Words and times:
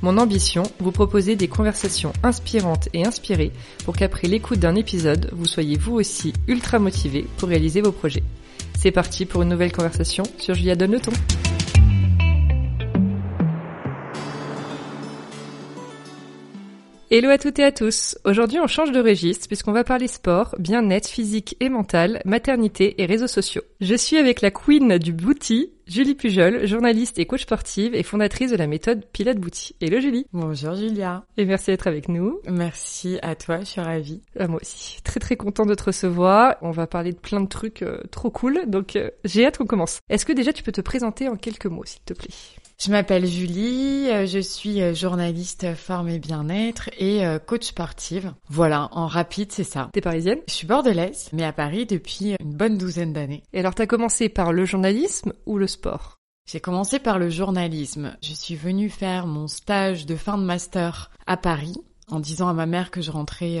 Mon 0.00 0.16
ambition, 0.16 0.62
vous 0.78 0.92
proposer 0.92 1.34
des 1.34 1.48
conversations 1.48 2.12
inspirantes 2.22 2.88
et 2.92 3.04
inspirées 3.04 3.50
pour 3.84 3.96
qu'après 3.96 4.28
l'écoute 4.28 4.60
d'un 4.60 4.76
épisode, 4.76 5.28
vous 5.32 5.46
soyez 5.46 5.76
vous 5.76 5.94
aussi 5.94 6.32
ultra 6.46 6.78
motivé 6.78 7.26
pour 7.36 7.48
réaliser 7.48 7.80
vos 7.80 7.90
projets. 7.90 8.22
C'est 8.78 8.92
parti 8.92 9.26
pour 9.26 9.42
une 9.42 9.48
nouvelle 9.48 9.72
conversation 9.72 10.22
sur 10.38 10.54
Julia 10.54 10.76
Donne 10.76 10.92
le 10.92 11.00
ton. 11.00 11.10
Hello 17.10 17.30
à 17.30 17.38
toutes 17.38 17.58
et 17.58 17.64
à 17.64 17.72
tous. 17.72 18.18
Aujourd'hui, 18.24 18.60
on 18.60 18.68
change 18.68 18.92
de 18.92 19.00
registre 19.00 19.48
puisqu'on 19.48 19.72
va 19.72 19.82
parler 19.82 20.06
sport, 20.06 20.54
bien-être 20.60 21.08
physique 21.08 21.56
et 21.58 21.70
mental, 21.70 22.20
maternité 22.24 23.02
et 23.02 23.06
réseaux 23.06 23.26
sociaux. 23.26 23.62
Je 23.80 23.94
suis 23.96 24.18
avec 24.18 24.42
la 24.42 24.52
queen 24.52 24.98
du 24.98 25.12
booty, 25.12 25.70
Julie 25.88 26.14
Pujol, 26.14 26.66
journaliste 26.66 27.18
et 27.18 27.24
coach 27.24 27.42
sportive 27.42 27.94
et 27.94 28.02
fondatrice 28.02 28.50
de 28.50 28.56
la 28.56 28.66
méthode 28.66 29.06
Pilote 29.06 29.38
Booty. 29.38 29.74
Hello 29.80 30.00
Julie. 30.00 30.26
Bonjour 30.34 30.74
Julia. 30.74 31.24
Et 31.38 31.46
merci 31.46 31.70
d'être 31.70 31.86
avec 31.86 32.10
nous. 32.10 32.42
Merci 32.46 33.18
à 33.22 33.34
toi, 33.34 33.60
je 33.60 33.64
suis 33.64 33.80
ravie. 33.80 34.20
À 34.38 34.48
moi 34.48 34.60
aussi. 34.60 35.02
Très 35.02 35.18
très 35.18 35.36
content 35.36 35.64
de 35.64 35.74
te 35.74 35.84
recevoir. 35.84 36.56
On 36.60 36.72
va 36.72 36.86
parler 36.86 37.12
de 37.12 37.18
plein 37.18 37.40
de 37.40 37.48
trucs 37.48 37.80
euh, 37.80 38.02
trop 38.10 38.30
cool. 38.30 38.64
Donc 38.66 38.96
euh, 38.96 39.08
j'ai 39.24 39.46
hâte 39.46 39.56
qu'on 39.56 39.64
commence. 39.64 40.00
Est-ce 40.10 40.26
que 40.26 40.34
déjà 40.34 40.52
tu 40.52 40.62
peux 40.62 40.72
te 40.72 40.82
présenter 40.82 41.26
en 41.26 41.36
quelques 41.36 41.64
mots 41.64 41.86
s'il 41.86 42.02
te 42.02 42.12
plaît? 42.12 42.34
Je 42.80 42.90
m'appelle 42.90 43.26
Julie, 43.26 44.08
euh, 44.08 44.26
je 44.26 44.38
suis 44.38 44.94
journaliste 44.94 45.74
forme 45.74 46.08
et 46.08 46.18
bien-être 46.18 46.88
et 46.98 47.22
coach 47.46 47.66
sportive. 47.66 48.32
Voilà, 48.48 48.88
en 48.92 49.06
rapide, 49.06 49.52
c'est 49.52 49.64
ça. 49.64 49.90
T'es 49.92 50.00
parisienne? 50.00 50.38
Je 50.46 50.54
suis 50.54 50.66
bordelaise, 50.66 51.28
mais 51.32 51.44
à 51.44 51.52
Paris 51.52 51.86
depuis 51.86 52.36
une 52.40 52.54
bonne 52.54 52.78
douzaine 52.78 53.12
d'années. 53.12 53.42
Et 53.52 53.60
alors 53.60 53.74
t'as 53.74 53.86
commencé 53.86 54.28
par 54.28 54.52
le 54.52 54.64
journalisme 54.64 55.32
ou 55.46 55.58
le 55.58 55.66
sport? 55.66 56.16
J'ai 56.50 56.60
commencé 56.60 56.98
par 56.98 57.18
le 57.18 57.28
journalisme. 57.28 58.16
Je 58.22 58.32
suis 58.32 58.56
venue 58.56 58.88
faire 58.88 59.26
mon 59.26 59.48
stage 59.48 60.06
de 60.06 60.16
fin 60.16 60.38
de 60.38 60.44
master 60.44 61.10
à 61.26 61.36
Paris 61.36 61.76
en 62.10 62.20
disant 62.20 62.48
à 62.48 62.54
ma 62.54 62.64
mère 62.64 62.90
que 62.90 63.02
je 63.02 63.10
rentrais 63.10 63.60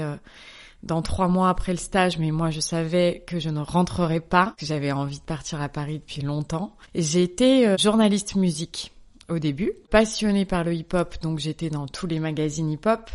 dans 0.82 1.02
trois 1.02 1.28
mois 1.28 1.50
après 1.50 1.72
le 1.72 1.78
stage, 1.78 2.18
mais 2.18 2.30
moi 2.30 2.48
je 2.50 2.60
savais 2.60 3.24
que 3.26 3.38
je 3.40 3.50
ne 3.50 3.60
rentrerais 3.60 4.20
pas, 4.20 4.54
que 4.56 4.64
j'avais 4.64 4.92
envie 4.92 5.18
de 5.18 5.24
partir 5.24 5.60
à 5.60 5.68
Paris 5.68 5.98
depuis 5.98 6.22
longtemps. 6.22 6.76
J'ai 6.94 7.22
été 7.22 7.76
journaliste 7.78 8.36
musique 8.36 8.92
au 9.28 9.38
début, 9.38 9.72
passionnée 9.90 10.44
par 10.44 10.64
le 10.64 10.74
hip-hop, 10.74 11.16
donc 11.22 11.38
j'étais 11.38 11.70
dans 11.70 11.86
tous 11.86 12.06
les 12.06 12.20
magazines 12.20 12.70
hip-hop. 12.70 13.10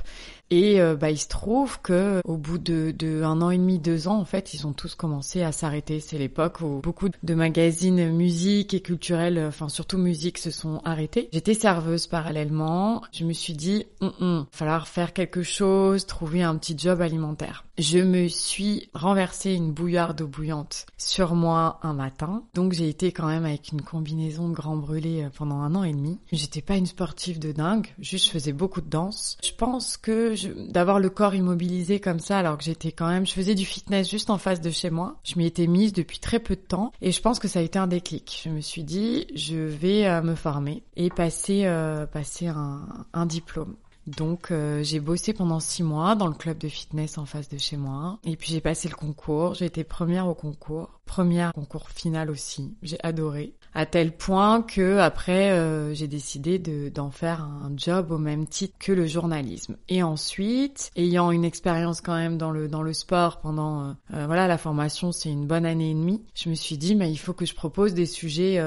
Et 0.50 0.80
euh, 0.80 0.95
bah, 0.95 1.09
il 1.09 1.17
se 1.17 1.28
trouve 1.28 1.81
que 1.81 2.22
au 2.25 2.38
bout 2.38 2.59
de, 2.59 3.23
un 3.23 3.42
an 3.42 3.50
et 3.50 3.58
demi, 3.58 3.80
deux 3.80 4.08
ans, 4.08 4.20
en 4.20 4.25
fait, 4.25 4.53
ils 4.53 4.67
ont 4.67 4.73
tous 4.73 4.94
commencé 4.94 5.42
à 5.42 5.52
s'arrêter. 5.52 6.00
C'est 6.00 6.20
l'époque 6.20 6.61
où 6.61 6.80
beaucoup 6.83 7.09
de 7.23 7.33
magazines 7.33 8.11
musique 8.11 8.75
et 8.75 8.81
culturels, 8.81 9.44
enfin 9.47 9.67
surtout 9.67 9.97
musique, 9.97 10.38
se 10.38 10.52
sont 10.52 10.80
arrêtés. 10.86 11.30
J'étais 11.33 11.55
serveuse 11.55 12.05
parallèlement. 12.05 13.02
Je 13.11 13.25
me 13.25 13.33
suis 13.33 13.53
dit, 13.53 13.88
il 14.00 14.05
hum, 14.05 14.14
hum, 14.20 14.45
falloir 14.52 14.88
faire 14.88 15.14
quelque 15.14 15.42
chose, 15.42 16.05
trouver 16.05 16.44
un 16.44 16.55
petit 16.58 16.77
job 16.77 17.02
alimentaire. 17.02 17.66
Je 17.80 17.98
me 17.98 18.28
suis 18.28 18.88
renversé 18.94 19.54
une 19.54 19.72
bouillarde 19.72 20.20
d'eau 20.20 20.28
bouillante 20.28 20.86
sur 20.95 21.34
moi 21.34 21.80
un 21.82 21.94
matin. 21.94 22.44
Donc 22.54 22.73
j'ai 22.73 22.88
été 22.88 23.11
quand 23.11 23.26
même 23.26 23.45
avec 23.45 23.72
une 23.72 23.82
combinaison 23.82 24.48
de 24.48 24.54
grand 24.54 24.78
brûlé 24.78 25.23
euh, 25.23 25.30
pendant 25.36 25.56
un 25.56 25.73
an 25.73 25.84
et 25.84 25.92
demi. 25.92 26.20
J'étais 26.32 26.61
pas 26.61 26.76
une 26.76 26.86
sportive 26.86 27.39
de 27.39 27.52
dingue, 27.52 27.88
juste 27.98 28.28
je 28.28 28.32
faisais 28.32 28.54
beaucoup 28.54 28.80
de 28.80 28.89
danse. 28.89 29.38
Je 29.44 29.54
pense 29.54 29.98
que 29.98 30.36
d'avoir 30.72 31.00
le 31.00 31.10
corps 31.10 31.34
immobilisé 31.34 32.00
comme 32.00 32.20
ça 32.20 32.38
alors 32.38 32.60
que 32.60 32.64
j'étais 32.64 32.92
quand 32.92 33.08
même, 33.08 33.26
je 33.26 33.34
faisais 33.34 33.56
du 33.56 33.66
fitness 33.66 34.08
juste 34.08 34.30
en 34.30 34.38
face 34.38 34.61
de 34.61 34.70
chez 34.70 34.92
moi. 34.92 35.17
Je 35.23 35.40
m'y 35.40 35.48
étais 35.48 35.66
mise 35.66 35.94
depuis 35.94 36.20
très 36.20 36.40
peu 36.40 36.55
de 36.55 36.61
temps 36.61 36.92
et 37.02 37.11
je 37.11 37.22
pense 37.22 37.40
que 37.40 37.48
ça 37.48 37.58
a 37.58 37.64
été 37.64 37.80
un 37.80 37.88
déclic. 37.88 38.40
Je 38.44 38.50
me 38.50 38.61
suis 38.61 38.84
dit, 38.84 39.26
je 39.34 39.58
vais 39.58 40.05
euh, 40.05 40.22
me 40.22 40.36
former 40.36 40.84
et 40.95 41.10
passer, 41.10 41.64
euh, 41.66 42.05
passer 42.05 42.45
un, 42.50 42.88
un 43.14 43.26
diplôme. 43.26 43.73
Donc 44.08 44.52
euh, 44.52 44.83
j'ai 44.83 44.99
bossé 44.99 45.33
pendant 45.33 45.59
six 45.59 45.83
mois 45.83 46.15
dans 46.15 46.27
le 46.27 46.33
club 46.33 46.58
de 46.58 46.67
fitness 46.67 47.17
en 47.17 47.25
face 47.25 47.49
de 47.49 47.58
chez 47.58 47.77
moi. 47.77 48.19
Et 48.23 48.36
puis 48.36 48.52
j'ai 48.52 48.61
passé 48.61 48.89
le 48.89 48.95
concours, 48.95 49.53
j'ai 49.55 49.65
été 49.65 49.83
première 49.83 50.27
au 50.27 50.33
concours, 50.33 50.99
première 51.05 51.53
concours 51.53 51.89
final 51.89 52.30
aussi. 52.30 52.75
J'ai 52.81 52.97
adoré. 53.03 53.53
À 53.73 53.86
tel 53.86 54.15
point 54.15 54.61
que 54.61 54.99
après 54.99 55.52
euh, 55.52 55.93
j'ai 55.93 56.08
décidé 56.08 56.59
d'en 56.59 57.11
faire 57.11 57.42
un 57.42 57.71
job 57.75 58.11
au 58.11 58.17
même 58.17 58.45
titre 58.45 58.75
que 58.77 58.92
le 58.92 59.08
journalisme. 59.08 59.77
Et 59.89 60.03
ensuite, 60.03 60.92
ayant 60.95 61.31
une 61.31 61.45
expérience 61.45 62.02
quand 62.02 62.15
même 62.15 62.37
dans 62.37 62.52
le 62.52 62.67
dans 62.67 62.83
le 62.83 62.93
sport 62.93 63.39
pendant 63.39 63.95
euh, 64.13 64.25
voilà 64.25 64.47
la 64.47 64.58
formation 64.58 65.11
c'est 65.11 65.31
une 65.31 65.47
bonne 65.47 65.65
année 65.65 65.92
et 65.92 65.95
demie, 65.95 66.21
je 66.36 66.49
me 66.49 66.55
suis 66.55 66.77
dit 66.77 66.95
mais 66.95 67.11
il 67.11 67.17
faut 67.17 67.33
que 67.33 67.45
je 67.45 67.55
propose 67.55 67.93
des 67.93 68.05
sujets 68.05 68.61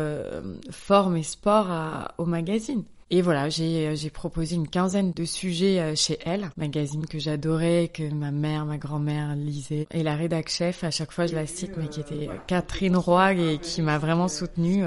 forme 0.70 1.16
et 1.16 1.22
sport 1.22 1.70
à, 1.70 2.14
au 2.18 2.24
magazine. 2.24 2.84
Et 3.10 3.22
voilà, 3.22 3.48
j'ai 3.48 3.94
j'ai 3.94 4.10
proposé 4.10 4.56
une 4.56 4.68
quinzaine 4.68 5.12
de 5.12 5.24
sujets 5.24 5.80
euh, 5.80 5.94
chez 5.94 6.18
Elle, 6.24 6.50
magazine 6.56 7.06
que 7.06 7.20
j'adorais, 7.20 7.88
que 7.94 8.12
ma 8.12 8.32
mère, 8.32 8.64
ma 8.66 8.78
grand-mère 8.78 9.36
lisaient. 9.36 9.86
Et 9.92 10.02
la 10.02 10.16
rédac 10.16 10.48
chef, 10.48 10.82
à 10.82 10.90
chaque 10.90 11.12
fois 11.12 11.26
je 11.26 11.36
la 11.36 11.46
cite, 11.46 11.76
mais 11.76 11.86
qui 11.88 12.00
était 12.00 12.28
Catherine 12.48 12.96
Roy 12.96 13.34
et 13.34 13.58
qui 13.58 13.80
m'a 13.80 13.98
vraiment 13.98 14.26
soutenue, 14.26 14.84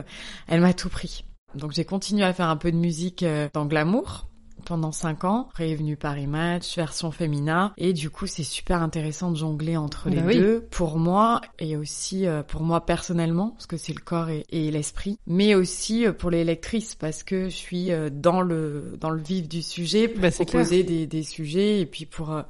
elle 0.48 0.60
m'a 0.60 0.74
tout 0.74 0.90
pris. 0.90 1.24
Donc 1.56 1.72
j'ai 1.72 1.86
continué 1.86 2.24
à 2.24 2.34
faire 2.34 2.50
un 2.50 2.58
peu 2.58 2.72
de 2.72 2.78
musique 2.78 3.24
euh, 3.24 3.48
dans 3.54 3.66
Glamour, 3.66 4.29
pendant 4.66 4.92
cinq 4.92 5.24
ans. 5.24 5.48
Après 5.52 5.70
est 5.72 5.76
venu 5.76 5.98
Paris 5.98 6.28
Match, 6.28 6.76
version 6.76 7.12
féminin. 7.12 7.74
Et 7.78 7.94
du 7.94 8.10
coup, 8.10 8.28
c'est 8.28 8.44
super 8.44 8.82
intéressant 8.82 9.32
de 9.32 9.38
jongler 9.38 9.78
entre 9.78 10.10
les 10.10 10.22
bah 10.22 10.34
deux 10.34 10.62
pour 10.72 10.98
moi 10.98 11.42
et 11.60 11.76
aussi 11.76 12.26
euh, 12.26 12.44
pour 12.44 12.62
moi 12.62 12.86
personnellement, 12.86 13.50
parce 13.50 13.68
que 13.68 13.78
c'est 13.78 13.94
le 13.94 14.02
corps 14.02 14.30
et, 14.30 14.44
l'esprit, 14.72 15.18
mais 15.26 15.56
aussi 15.56 16.06
euh, 16.06 16.14
pour 16.14 16.30
les 16.30 16.44
lectrices 16.44 16.96
parce 16.96 17.24
que 17.24 17.46
je 17.46 17.56
suis 17.56 17.92
euh, 17.92 18.10
dans 18.12 18.42
le 18.42 18.98
dans 19.00 19.10
le 19.10 19.22
vif 19.22 19.48
du 19.48 19.62
sujet 19.62 20.08
pour 20.08 20.22
bah, 20.22 20.32
proposer 20.32 20.84
des, 20.84 21.08
des, 21.08 21.24
sujets 21.24 21.82
et 21.82 21.86
puis 21.86 22.06
pour 22.06 22.44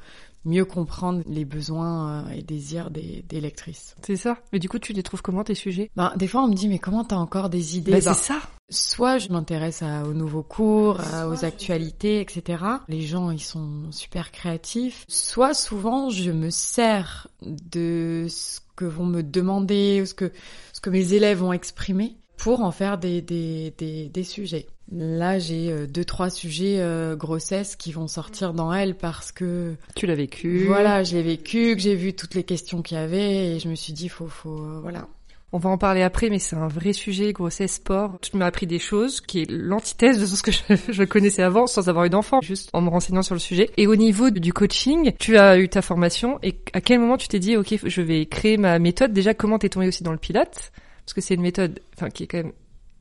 mieux 0.46 0.66
comprendre 0.66 1.22
les 1.28 1.46
besoins 1.46 2.30
et 2.30 2.42
désirs 2.42 2.92
des, 2.92 3.24
des 3.28 3.42
lectrices. 3.42 3.96
C'est 4.06 4.16
ça. 4.16 4.38
Mais 4.54 4.60
du 4.60 4.70
coup, 4.70 4.80
tu 4.80 4.94
les 4.94 5.04
trouves 5.04 5.22
comment 5.22 5.44
tes 5.44 5.56
sujets? 5.56 5.90
Ben, 5.96 6.14
des 6.16 6.28
fois, 6.28 6.44
on 6.44 6.48
me 6.48 6.56
dit 6.56 6.68
mais 6.68 6.80
comment 6.80 7.04
t'as 7.04 7.18
encore 7.18 7.50
des 7.50 7.78
idées? 7.78 7.92
Ben, 7.92 8.02
C'est 8.02 8.14
ça. 8.14 8.40
Soit 8.70 9.18
je 9.18 9.30
m'intéresse 9.30 9.84
aux 9.84 10.14
nouveaux 10.14 10.44
cours, 10.44 11.00
aux 11.28 11.46
actualités, 11.46 12.22
etc. 12.22 12.64
Les 12.88 13.02
gens, 13.02 13.32
ils 13.32 13.42
sont 13.42 13.92
super 13.92 14.32
créatifs. 14.32 15.06
Soit 15.08 15.54
souvent, 15.54 16.10
je 16.10 16.32
me 16.32 16.50
sers 16.50 17.28
de 17.42 18.28
ce 18.30 18.60
que 18.76 18.86
vont 18.86 19.06
me 19.06 19.24
demander, 19.24 20.02
ou 20.02 20.06
ce 20.06 20.14
que, 20.14 20.32
ce 20.74 20.82
que 20.82 20.90
mes 20.90 21.14
élèves 21.14 21.40
vont 21.40 21.54
exprimer 21.54 22.16
pour 22.38 22.62
en 22.62 22.72
faire 22.72 22.98
des, 22.98 23.22
des, 23.22 23.74
des, 23.78 24.10
des 24.10 24.24
sujets. 24.24 24.68
Là, 24.92 25.38
j'ai 25.38 25.72
euh, 25.72 25.86
deux 25.86 26.06
trois 26.06 26.30
sujets 26.32 26.78
euh, 26.80 27.16
grossesse 27.16 27.76
qui 27.76 27.92
vont 27.92 28.08
sortir 28.08 28.54
dans 28.54 28.74
elle 28.74 28.96
parce 28.96 29.32
que 29.32 29.76
tu 29.96 30.08
l'as 30.08 30.16
vécu. 30.16 30.66
Voilà, 30.66 31.04
je 31.04 31.16
l'ai 31.16 31.22
vécu, 31.22 31.76
que 31.76 31.82
j'ai 31.82 31.96
vu 31.96 32.14
toutes 32.14 32.34
les 32.34 32.44
questions 32.44 32.82
qu'il 32.82 32.98
y 32.98 33.00
avait 33.00 33.56
et 33.56 33.60
je 33.60 33.70
me 33.70 33.76
suis 33.76 33.94
dit 33.94 34.10
faut 34.10 34.28
faut 34.28 34.64
euh, 34.64 34.80
voilà, 34.82 35.08
on 35.52 35.58
va 35.58 35.70
en 35.70 35.78
parler 35.78 36.04
après, 36.04 36.30
mais 36.30 36.40
c'est 36.40 36.56
un 36.56 36.68
vrai 36.68 36.94
sujet, 36.94 37.34
grossesse, 37.34 37.74
sport. 37.74 38.20
Tu 38.22 38.38
m'as 38.38 38.46
appris 38.46 38.68
des 38.68 38.78
choses 38.78 39.20
qui 39.20 39.42
est 39.42 39.50
l'antithèse 39.50 40.20
de 40.20 40.26
ce 40.26 40.44
que 40.44 40.52
je, 40.92 41.04
connaissais 41.04 41.42
avant 41.42 41.66
sans 41.66 41.90
avoir 41.90 42.06
eu 42.06 42.10
d'enfant, 42.10 42.40
juste 42.42 42.70
en 42.74 42.82
me 42.82 42.90
renseignant 42.90 43.24
sur 43.24 43.36
le 43.36 43.40
sujet. 43.40 43.72
Et 43.78 43.88
au 43.88 43.96
niveau 43.96 44.30
du 44.30 44.54
coaching, 44.54 45.14
tu 45.20 45.38
as 45.38 45.58
eu 45.58 45.68
ta 45.68 45.82
formation 45.82 46.40
et 46.44 46.60
à 46.74 46.82
quel 46.82 47.00
moment 47.00 47.18
tu 47.18 47.28
t'es 47.28 47.40
dit, 47.40 47.58
ok, 47.58 47.80
je 47.84 48.02
vais 48.02 48.26
créer 48.28 48.58
ma 48.58 48.78
méthode? 48.78 49.12
Déjà, 49.12 49.34
comment 49.34 49.58
t'es 49.58 49.70
tombé 49.70 49.88
aussi 49.88 50.04
dans 50.04 50.12
le 50.12 50.18
pilote 50.18 50.72
Parce 51.06 51.14
que 51.14 51.22
c'est 51.22 51.34
une 51.34 51.42
méthode, 51.42 51.80
enfin, 51.96 52.10
qui 52.10 52.24
est 52.24 52.28
quand 52.28 52.38
même 52.38 52.54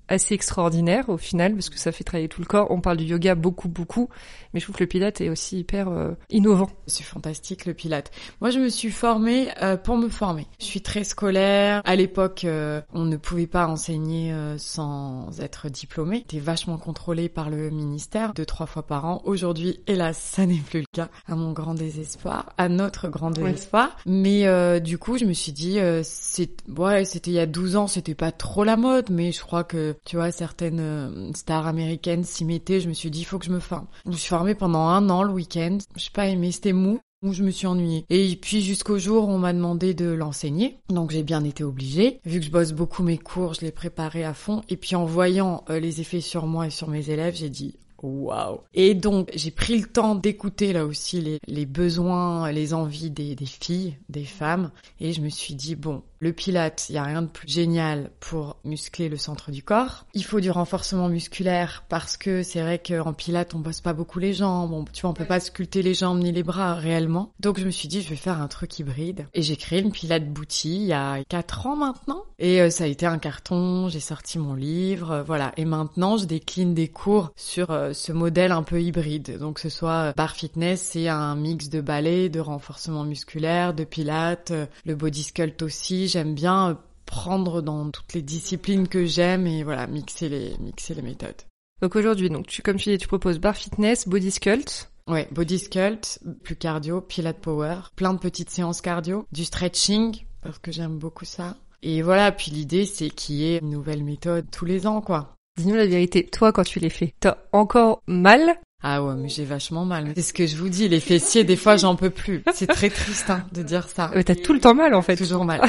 assez 0.09 0.35
extraordinaire 0.35 1.09
au 1.09 1.19
final 1.19 1.55
parce 1.55 1.71
que 1.71 1.79
ça 1.79 1.93
fait 1.93 2.05
travailler 2.05 2.29
tout 2.29 2.41
le 2.41 2.47
corps. 2.47 2.71
On 2.71 2.81
parle 2.81 2.97
du 2.97 3.05
yoga 3.05 3.35
beaucoup 3.35 3.69
beaucoup, 3.69 4.09
mais 4.53 4.61
je 4.61 4.65
trouve 4.65 4.77
que 4.77 4.85
le 4.85 4.89
pilate 4.89 5.21
est 5.21 5.29
aussi 5.29 5.59
hyper 5.61 5.89
euh, 5.89 6.13
innovant. 6.31 6.71
C'est 6.87 7.05
fantastique 7.05 7.67
le 7.67 7.75
pilate. 7.75 8.11
Moi 8.41 8.51
je 8.51 8.59
me 8.59 8.69
suis 8.69 8.91
formée 8.91 9.49
euh, 9.63 9.77
pour 9.77 9.97
me 9.97 10.09
former. 10.09 10.47
Je 10.59 10.65
suis 10.65 10.81
très 10.81 11.05
scolaire. 11.05 11.83
À 11.85 11.97
l'époque, 11.97 12.45
euh, 12.45 12.81
on 12.93 13.05
ne 13.05 13.17
pouvait 13.17 13.47
pas 13.47 13.67
enseigner 13.67 14.35
sans 14.57 15.41
être 15.41 15.69
diplômé. 15.69 16.19
J'étais 16.31 16.39
vachement 16.39 16.79
contrôlée 16.79 17.29
par 17.29 17.51
le 17.51 17.71
ministère 17.71 18.33
deux 18.35 18.47
trois 18.47 18.67
fois 18.67 18.85
par 18.85 19.05
an. 19.05 19.21
Aujourd'hui, 19.25 19.81
hélas, 19.87 20.19
ça 20.19 20.47
n'est 20.47 20.57
plus 20.57 20.81
le 20.81 20.87
cas. 20.93 21.09
À 21.27 21.35
mon 21.35 21.53
grand 21.53 21.75
désespoir, 21.75 22.53
à 22.57 22.69
notre 22.69 23.09
grand 23.09 23.31
désespoir. 23.31 23.97
Mais 24.07 24.81
du 24.81 24.99
coup, 24.99 25.19
je 25.19 25.25
me 25.25 25.33
suis 25.33 25.53
dit, 25.53 25.79
c'est 26.03 26.51
ouais, 26.77 27.05
c'était 27.05 27.31
il 27.31 27.35
y 27.35 27.41
a 27.41 27.47
12 27.47 27.77
ans, 27.77 27.87
c'était 27.87 28.15
pas 28.15 28.33
trop 28.33 28.65
la 28.65 28.77
mode, 28.77 29.11
mais 29.11 29.33
je 29.33 29.41
crois 29.43 29.65
que 29.65 29.97
tu 30.05 30.17
vois, 30.17 30.31
certaines 30.31 30.81
euh, 30.81 31.33
stars 31.35 31.67
américaines 31.67 32.25
s'y 32.25 32.45
mettaient. 32.45 32.81
Je 32.81 32.89
me 32.89 32.95
suis 32.95 33.11
dit, 33.11 33.21
il 33.21 33.25
faut 33.25 33.39
que 33.39 33.47
je 33.47 33.53
me 33.53 33.61
forme. 33.61 33.87
Je 34.05 34.11
me 34.11 34.17
suis 34.17 34.29
formée 34.29 34.55
pendant 34.55 34.87
un 34.87 35.09
an 35.11 35.23
le 35.23 35.33
week-end. 35.33 35.79
Je 35.97 36.05
sais 36.05 36.11
pas 36.13 36.27
aimé, 36.27 36.53
c'était 36.53 36.73
mou. 36.73 37.01
où 37.23 37.33
je 37.33 37.43
me 37.43 37.51
suis 37.51 37.67
ennuyée. 37.67 38.05
Et 38.11 38.37
puis 38.37 38.61
jusqu'au 38.63 38.99
jour 38.99 39.29
où 39.29 39.33
on 39.33 39.39
m'a 39.39 39.53
demandé 39.53 39.93
de 39.93 40.07
l'enseigner, 40.07 40.79
donc 40.89 41.11
j'ai 41.11 41.25
bien 41.25 41.43
été 41.43 41.65
obligée. 41.65 42.21
Vu 42.25 42.39
que 42.39 42.47
je 42.47 42.51
bosse 42.51 42.73
beaucoup 42.73 43.03
mes 43.03 43.19
cours, 43.19 43.55
je 43.55 43.63
les 43.63 43.73
préparais 43.73 44.23
à 44.23 44.35
fond. 44.35 44.63
Et 44.69 44.77
puis 44.77 44.95
en 44.95 45.05
voyant 45.05 45.65
euh, 45.69 45.81
les 45.81 46.01
effets 46.01 46.21
sur 46.21 46.47
moi 46.47 46.69
et 46.69 46.71
sur 46.71 46.89
mes 46.89 47.11
élèves, 47.11 47.35
j'ai 47.35 47.51
dit 47.51 47.75
Waouh 48.03 48.61
Et 48.75 48.95
donc 48.95 49.31
j'ai 49.35 49.51
pris 49.51 49.79
le 49.79 49.87
temps 49.87 50.15
d'écouter 50.15 50.73
là 50.73 50.85
aussi 50.85 51.21
les, 51.21 51.39
les, 51.47 51.67
besoins, 51.67 52.51
les 52.53 52.75
envies 52.75 53.11
des, 53.11 53.35
des 53.35 53.47
filles, 53.47 53.97
des 54.09 54.25
femmes, 54.25 54.71
et 55.01 55.13
je 55.13 55.21
me 55.21 55.29
suis 55.29 55.55
dit 55.55 55.75
bon, 55.75 56.03
le 56.21 56.33
pilate, 56.33 56.87
il 56.89 56.95
y 56.95 56.99
a 56.99 57.05
rien 57.05 57.23
de 57.23 57.29
plus 57.29 57.49
génial 57.49 58.11
pour 58.19 58.57
muscler 58.65 59.09
le 59.09 59.17
centre 59.17 59.53
du 59.53 59.63
corps. 59.63 60.05
Il 60.15 60.25
faut 60.25 60.41
du 60.41 60.51
renforcement 60.51 61.09
musculaire 61.09 61.85
parce 61.89 62.17
que 62.17 62.43
c'est 62.43 62.61
vrai 62.61 62.81
qu'en 62.81 63.13
pilate, 63.13 63.55
on 63.55 63.61
bosse 63.61 63.81
pas 63.81 63.93
beaucoup 63.93 64.19
les 64.19 64.33
jambes. 64.33 64.71
Bon, 64.71 64.85
tu 64.93 65.03
vois, 65.03 65.11
on 65.11 65.15
peut 65.15 65.25
pas 65.25 65.41
sculpter 65.41 65.83
les 65.83 65.95
jambes 65.95 66.19
ni 66.19 66.33
les 66.33 66.43
bras 66.43 66.75
réellement. 66.75 67.33
Donc 67.39 67.61
je 67.61 67.65
me 67.65 67.71
suis 67.71 67.89
dit, 67.89 68.03
je 68.03 68.09
vais 68.09 68.17
faire 68.17 68.41
un 68.41 68.49
truc 68.49 68.79
hybride. 68.79 69.27
Et 69.35 69.43
j'ai 69.43 69.57
créé 69.57 69.81
une 69.81 69.93
pilate 69.93 70.29
boutique 70.29 70.49
il 70.65 70.87
y 70.87 70.93
a 70.93 71.23
4 71.29 71.67
ans 71.67 71.77
maintenant. 71.77 72.25
Et 72.39 72.61
euh, 72.61 72.71
ça 72.71 72.85
a 72.85 72.87
été 72.87 73.07
un 73.07 73.19
carton, 73.19 73.89
j'ai 73.89 74.01
sorti 74.01 74.39
mon 74.39 74.55
livre, 74.55 75.11
euh, 75.11 75.23
voilà. 75.23 75.53
Et 75.57 75.65
maintenant, 75.65 76.17
je 76.17 76.25
décline 76.25 76.75
des 76.75 76.89
cours 76.89 77.33
sur 77.37 77.71
euh, 77.71 77.88
ce 77.93 78.13
modèle 78.13 78.53
un 78.53 78.63
peu 78.63 78.81
hybride. 78.81 79.39
Donc 79.39 79.59
ce 79.59 79.69
soit 79.69 80.13
bar 80.17 80.35
fitness, 80.35 80.81
c'est 80.81 81.09
un 81.09 81.35
mix 81.35 81.69
de 81.69 81.81
ballet, 81.81 82.29
de 82.29 82.41
renforcement 82.41 83.05
musculaire, 83.05 83.75
de 83.75 83.85
pilates, 83.85 84.53
le 84.85 84.95
body 84.95 85.23
sculpt 85.23 85.63
aussi 85.63 86.09
j'aime 86.09 86.35
bien 86.35 86.71
euh, 86.71 86.75
prendre 87.07 87.63
dans 87.63 87.91
toutes 87.91 88.13
les 88.13 88.23
disciplines 88.23 88.87
que 88.87 89.07
j'aime 89.07 89.47
et 89.47 89.63
voilà, 89.63 89.87
mixer 89.87 90.29
les, 90.29 90.57
mixer 90.59 90.95
les 90.95 91.03
méthodes. 91.03 91.43
Donc 91.81 91.97
aujourd'hui, 91.97 92.29
donc 92.29 92.47
tu, 92.47 92.61
comme 92.61 92.77
tu 92.77 92.91
dis, 92.91 92.99
tu 92.99 93.09
proposes 93.09 93.39
bar 93.39 93.57
fitness, 93.57 94.07
body 94.07 94.31
sculpt. 94.31 94.91
Ouais, 95.07 95.27
body 95.31 95.59
sculpt, 95.59 96.21
plus 96.43 96.57
cardio, 96.57 97.01
pilate 97.01 97.39
power, 97.39 97.77
plein 97.97 98.13
de 98.13 98.19
petites 98.19 98.51
séances 98.51 98.83
cardio, 98.83 99.25
du 99.33 99.45
stretching, 99.45 100.23
parce 100.43 100.59
que 100.59 100.71
j'aime 100.71 100.99
beaucoup 100.99 101.25
ça. 101.25 101.57
Et 101.83 102.03
voilà, 102.03 102.31
puis 102.31 102.51
l'idée, 102.51 102.85
c'est 102.85 103.09
qu'il 103.09 103.37
y 103.37 103.45
ait 103.55 103.59
une 103.59 103.71
nouvelle 103.71 104.05
méthode 104.05 104.51
tous 104.51 104.67
les 104.67 104.87
ans, 104.87 105.01
quoi. 105.01 105.38
Dis-nous 105.59 105.75
la 105.75 105.87
vérité, 105.87 106.25
toi, 106.25 106.53
quand 106.53 106.63
tu 106.63 106.79
les 106.79 106.89
fais, 106.89 107.13
t'as 107.19 107.37
encore 107.53 108.03
mal? 108.07 108.55
Ah 108.81 109.03
ouais, 109.03 109.15
mais 109.17 109.29
j'ai 109.29 109.45
vachement 109.45 109.85
mal. 109.85 110.13
C'est 110.15 110.23
ce 110.23 110.33
que 110.33 110.47
je 110.47 110.57
vous 110.57 110.69
dis, 110.69 110.89
les 110.89 111.01
fessiers, 111.01 111.43
des 111.43 111.57
fois, 111.57 111.77
j'en 111.77 111.97
peux 111.97 112.11
plus. 112.11 112.45
C'est 112.55 112.69
très 112.69 112.91
triste 112.91 113.29
hein, 113.29 113.45
de 113.53 113.65
dire 113.65 113.89
ça. 113.89 114.13
T'as 114.25 114.37
tout 114.37 114.53
le 114.53 114.61
temps 114.61 114.75
mal, 114.75 114.95
en 114.95 115.03
fait. 115.03 115.17
Toujours 115.17 115.45
mal, 115.45 115.61
ouais. 115.61 115.69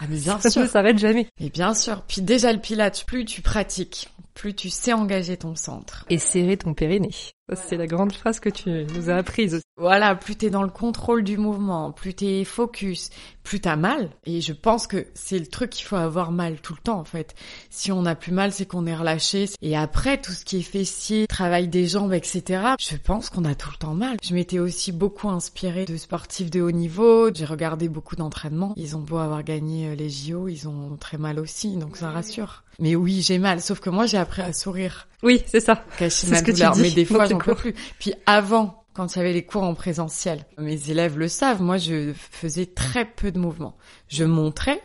Ah 0.00 0.04
mais 0.08 0.18
bien 0.18 0.38
sûr. 0.40 0.50
Ça 0.52 0.62
ne 0.62 0.68
s'arrête 0.68 0.98
jamais. 0.98 1.26
Et 1.40 1.50
bien 1.50 1.74
sûr. 1.74 2.02
Puis 2.06 2.22
déjà 2.22 2.52
le 2.52 2.60
pilates, 2.60 3.04
plus 3.06 3.24
tu 3.24 3.42
pratiques, 3.42 4.08
plus 4.34 4.54
tu 4.54 4.70
sais 4.70 4.92
engager 4.92 5.36
ton 5.36 5.56
centre. 5.56 6.04
Et 6.08 6.18
serrer 6.18 6.56
ton 6.56 6.74
périnée. 6.74 7.10
C'est 7.54 7.76
la 7.76 7.86
grande 7.86 8.12
phrase 8.12 8.40
que 8.40 8.50
tu 8.50 8.70
nous 8.94 9.08
as 9.08 9.16
apprise. 9.16 9.62
Voilà, 9.78 10.14
plus 10.14 10.36
t'es 10.36 10.50
dans 10.50 10.64
le 10.64 10.70
contrôle 10.70 11.22
du 11.22 11.38
mouvement, 11.38 11.92
plus 11.92 12.12
t'es 12.12 12.44
focus, 12.44 13.10
plus 13.42 13.60
t'as 13.60 13.76
mal. 13.76 14.10
Et 14.26 14.40
je 14.40 14.52
pense 14.52 14.86
que 14.86 15.06
c'est 15.14 15.38
le 15.38 15.46
truc 15.46 15.70
qu'il 15.70 15.86
faut 15.86 15.96
avoir 15.96 16.32
mal 16.32 16.60
tout 16.60 16.74
le 16.74 16.82
temps 16.82 16.98
en 16.98 17.04
fait. 17.04 17.34
Si 17.70 17.90
on 17.92 18.04
a 18.04 18.14
plus 18.14 18.32
mal, 18.32 18.52
c'est 18.52 18.66
qu'on 18.66 18.86
est 18.86 18.94
relâché. 18.94 19.46
Et 19.62 19.76
après, 19.76 20.20
tout 20.20 20.32
ce 20.32 20.44
qui 20.44 20.58
est 20.58 20.62
fessier, 20.62 21.26
travail 21.26 21.68
des 21.68 21.86
jambes, 21.86 22.12
etc. 22.12 22.74
Je 22.78 22.96
pense 22.96 23.30
qu'on 23.30 23.44
a 23.44 23.54
tout 23.54 23.70
le 23.70 23.78
temps 23.78 23.94
mal. 23.94 24.16
Je 24.22 24.34
m'étais 24.34 24.58
aussi 24.58 24.92
beaucoup 24.92 25.28
inspirée 25.30 25.86
de 25.86 25.96
sportifs 25.96 26.50
de 26.50 26.60
haut 26.60 26.72
niveau. 26.72 27.32
J'ai 27.32 27.46
regardé 27.46 27.88
beaucoup 27.88 28.16
d'entraînements. 28.16 28.74
Ils 28.76 28.96
ont 28.96 29.00
beau 29.00 29.18
avoir 29.18 29.42
gagné 29.42 29.88
euh, 29.88 29.94
les 29.94 30.10
JO, 30.10 30.48
ils 30.48 30.68
ont 30.68 30.96
très 30.96 31.18
mal 31.18 31.38
aussi, 31.38 31.76
donc 31.76 31.96
ça 31.96 32.10
rassure. 32.10 32.64
Mais 32.80 32.94
oui, 32.94 33.22
j'ai 33.22 33.38
mal. 33.38 33.60
Sauf 33.60 33.80
que 33.80 33.90
moi, 33.90 34.06
j'ai 34.06 34.18
appris 34.18 34.42
à 34.42 34.52
sourire. 34.52 35.08
Oui, 35.22 35.42
c'est 35.46 35.60
ça. 35.60 35.84
Cacher 35.98 36.28
ma 36.28 36.42
douleur. 36.42 36.76
Mais 36.76 36.90
des 36.90 37.04
fois, 37.04 37.26
j'en 37.26 37.38
peux 37.38 37.54
plus. 37.54 37.74
Puis 37.98 38.14
avant, 38.26 38.84
quand 38.94 39.14
il 39.14 39.18
y 39.18 39.20
avait 39.20 39.32
les 39.32 39.44
cours 39.44 39.62
en 39.62 39.74
présentiel, 39.74 40.44
mes 40.58 40.90
élèves 40.90 41.18
le 41.18 41.28
savent, 41.28 41.62
moi, 41.62 41.76
je 41.76 42.12
faisais 42.14 42.66
très 42.66 43.04
peu 43.04 43.30
de 43.30 43.38
mouvements. 43.38 43.76
Je 44.08 44.24
montrais, 44.24 44.82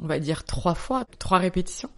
on 0.00 0.06
va 0.06 0.18
dire 0.18 0.44
trois 0.44 0.74
fois, 0.74 1.04
trois 1.18 1.38
répétitions, 1.38 1.90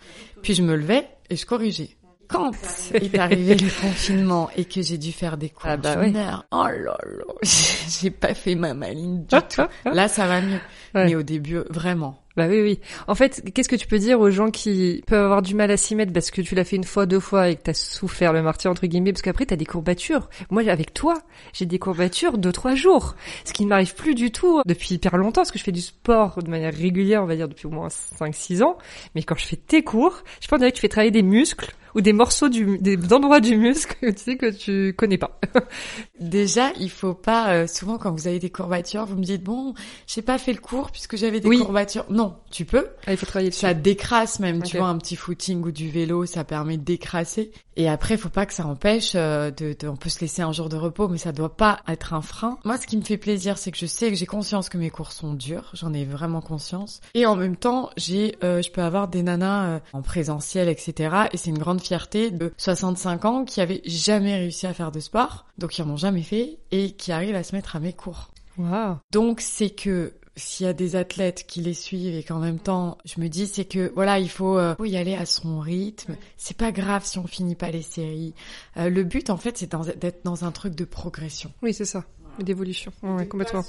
puis 0.42 0.54
je 0.54 0.62
me 0.62 0.76
levais 0.76 1.08
et 1.30 1.36
je 1.36 1.46
corrigeais. 1.46 1.96
Quand 2.28 2.52
est 2.94 3.18
arrivé 3.18 3.54
le 3.54 3.68
confinement 3.80 4.50
et 4.56 4.64
que 4.64 4.82
j'ai 4.82 4.98
dû 4.98 5.12
faire 5.12 5.36
des 5.36 5.50
cours, 5.50 5.66
ah 5.70 5.76
bah 5.76 5.96
ouais. 5.98 6.12
oh 6.50 6.66
là 6.66 6.96
là, 7.04 7.24
j'ai 7.42 8.10
pas 8.10 8.34
fait 8.34 8.54
ma 8.54 8.74
maline 8.74 9.24
du 9.24 9.36
tout. 9.48 9.62
Là, 9.84 10.08
ça 10.08 10.26
va 10.26 10.40
mieux. 10.40 10.60
Mais 10.94 11.14
au 11.14 11.22
début, 11.22 11.58
vraiment, 11.70 12.23
bah 12.36 12.46
oui, 12.48 12.60
oui. 12.62 12.80
En 13.06 13.14
fait, 13.14 13.44
qu'est-ce 13.54 13.68
que 13.68 13.76
tu 13.76 13.86
peux 13.86 13.98
dire 13.98 14.18
aux 14.18 14.30
gens 14.30 14.50
qui 14.50 15.04
peuvent 15.06 15.24
avoir 15.24 15.40
du 15.40 15.54
mal 15.54 15.70
à 15.70 15.76
s'y 15.76 15.94
mettre 15.94 16.12
parce 16.12 16.32
que 16.32 16.40
tu 16.40 16.56
l'as 16.56 16.64
fait 16.64 16.74
une 16.74 16.84
fois, 16.84 17.06
deux 17.06 17.20
fois 17.20 17.48
et 17.48 17.56
que 17.56 17.62
t'as 17.62 17.74
souffert 17.74 18.32
le 18.32 18.42
martyr 18.42 18.70
entre 18.72 18.86
guillemets 18.86 19.12
parce 19.12 19.22
qu'après 19.22 19.46
t'as 19.46 19.56
des 19.56 19.64
courbatures. 19.64 20.28
Moi, 20.50 20.68
avec 20.68 20.92
toi, 20.92 21.14
j'ai 21.52 21.64
des 21.64 21.78
courbatures 21.78 22.36
deux, 22.38 22.50
trois 22.50 22.74
jours. 22.74 23.14
Ce 23.44 23.52
qui 23.52 23.64
ne 23.64 23.68
m'arrive 23.68 23.94
plus 23.94 24.16
du 24.16 24.32
tout 24.32 24.62
depuis 24.66 24.94
hyper 24.94 25.16
longtemps 25.16 25.42
parce 25.42 25.52
que 25.52 25.58
je 25.58 25.64
fais 25.64 25.72
du 25.72 25.80
sport 25.80 26.42
de 26.42 26.50
manière 26.50 26.74
régulière, 26.74 27.22
on 27.22 27.26
va 27.26 27.36
dire 27.36 27.48
depuis 27.48 27.66
au 27.66 27.70
moins 27.70 27.88
cinq, 27.88 28.34
six 28.34 28.62
ans. 28.62 28.78
Mais 29.14 29.22
quand 29.22 29.36
je 29.36 29.46
fais 29.46 29.56
tes 29.56 29.84
cours, 29.84 30.24
je 30.40 30.48
pense 30.48 30.60
que 30.60 30.70
tu 30.70 30.80
fais 30.80 30.88
travailler 30.88 31.12
des 31.12 31.22
muscles 31.22 31.72
ou 31.94 32.00
des 32.00 32.12
morceaux 32.12 32.48
du, 32.48 32.78
des 32.78 33.12
endroits 33.12 33.40
du 33.40 33.56
muscle 33.56 33.96
que 34.00 34.10
tu 34.10 34.22
sais 34.22 34.36
que 34.36 34.50
tu 34.50 34.94
connais 34.94 35.18
pas. 35.18 35.38
Déjà, 36.20 36.72
il 36.78 36.90
faut 36.90 37.14
pas, 37.14 37.52
euh, 37.54 37.66
souvent 37.66 37.98
quand 37.98 38.12
vous 38.12 38.28
avez 38.28 38.38
des 38.38 38.50
courbatures, 38.50 39.06
vous 39.06 39.16
me 39.16 39.24
dites 39.24 39.42
bon, 39.42 39.74
j'ai 40.06 40.22
pas 40.22 40.38
fait 40.38 40.52
le 40.52 40.60
cours 40.60 40.90
puisque 40.90 41.16
j'avais 41.16 41.40
des 41.40 41.48
courbatures. 41.58 42.06
Non, 42.10 42.36
tu 42.50 42.64
peux. 42.64 42.88
Ah, 43.06 43.12
il 43.12 43.16
faut 43.16 43.26
travailler 43.26 43.50
dessus. 43.50 43.60
Ça 43.60 43.74
décrasse 43.74 44.40
même, 44.40 44.62
tu 44.62 44.78
vois, 44.78 44.88
un 44.88 44.98
petit 44.98 45.16
footing 45.16 45.62
ou 45.62 45.70
du 45.70 45.88
vélo, 45.90 46.26
ça 46.26 46.44
permet 46.44 46.76
de 46.76 46.84
décrasser. 46.84 47.50
Et 47.76 47.88
après, 47.88 48.16
faut 48.16 48.28
pas 48.28 48.46
que 48.46 48.54
ça 48.54 48.66
empêche 48.66 49.12
euh, 49.16 49.50
de, 49.50 49.76
on 49.88 49.96
peut 49.96 50.08
se 50.08 50.20
laisser 50.20 50.42
un 50.42 50.52
jour 50.52 50.68
de 50.68 50.76
repos, 50.76 51.08
mais 51.08 51.18
ça 51.18 51.32
doit 51.32 51.56
pas 51.56 51.80
être 51.88 52.14
un 52.14 52.22
frein. 52.22 52.58
Moi, 52.64 52.78
ce 52.78 52.86
qui 52.86 52.96
me 52.96 53.02
fait 53.02 53.16
plaisir, 53.16 53.58
c'est 53.58 53.72
que 53.72 53.78
je 53.78 53.86
sais 53.86 54.10
que 54.10 54.16
j'ai 54.16 54.26
conscience 54.26 54.68
que 54.68 54.78
mes 54.78 54.90
cours 54.90 55.12
sont 55.12 55.34
durs, 55.34 55.70
j'en 55.74 55.92
ai 55.92 56.04
vraiment 56.04 56.40
conscience. 56.40 57.00
Et 57.14 57.26
en 57.26 57.36
même 57.36 57.56
temps, 57.56 57.90
j'ai, 57.96 58.36
euh, 58.44 58.62
je 58.62 58.70
peux 58.70 58.82
avoir 58.82 59.08
des 59.08 59.22
nanas 59.22 59.66
euh, 59.66 59.78
en 59.92 60.02
présentiel, 60.02 60.68
etc. 60.68 61.16
Et 61.32 61.36
c'est 61.36 61.50
une 61.50 61.58
grande 61.58 61.82
fierté 61.84 62.30
de 62.30 62.52
65 62.56 63.24
ans 63.24 63.44
qui 63.44 63.60
avaient 63.60 63.82
jamais 63.84 64.36
réussi 64.36 64.66
à 64.66 64.74
faire 64.74 64.92
de 64.92 65.00
sport, 65.00 65.46
donc 65.58 65.70
qui 65.70 65.82
en 65.82 65.90
ont 65.90 65.96
jamais 65.96 66.22
fait 66.22 66.58
et 66.70 66.92
qui 66.92 67.12
arrivent 67.12 67.36
à 67.36 67.42
se 67.42 67.54
mettre 67.54 67.76
à 67.76 67.80
mes 67.80 67.92
cours. 67.92 68.30
Wow. 68.58 68.98
Donc 69.12 69.40
c'est 69.40 69.70
que 69.70 70.12
s'il 70.36 70.66
y 70.66 70.68
a 70.68 70.72
des 70.72 70.96
athlètes 70.96 71.46
qui 71.46 71.60
les 71.60 71.74
suivent 71.74 72.14
et 72.14 72.22
qu'en 72.22 72.38
même 72.38 72.58
temps, 72.58 72.98
je 73.04 73.20
me 73.20 73.28
dis, 73.28 73.46
c'est 73.46 73.64
que 73.64 73.92
voilà, 73.94 74.18
il 74.18 74.28
faut, 74.28 74.58
euh, 74.58 74.74
y 74.84 74.96
aller 74.96 75.14
à 75.14 75.26
son 75.26 75.60
rythme. 75.60 76.16
C'est 76.36 76.56
pas 76.56 76.72
grave 76.72 77.04
si 77.04 77.18
on 77.18 77.26
finit 77.26 77.54
pas 77.54 77.70
les 77.70 77.82
séries. 77.82 78.34
Euh, 78.76 78.90
le 78.90 79.04
but, 79.04 79.30
en 79.30 79.36
fait, 79.36 79.56
c'est 79.56 79.72
d'être 79.98 80.24
dans 80.24 80.44
un 80.44 80.50
truc 80.50 80.74
de 80.74 80.84
progression. 80.84 81.52
Oui, 81.62 81.72
c'est 81.72 81.84
ça, 81.84 82.04
d'évolution. 82.40 82.92
Ouais, 83.02 83.26
complètement 83.26 83.62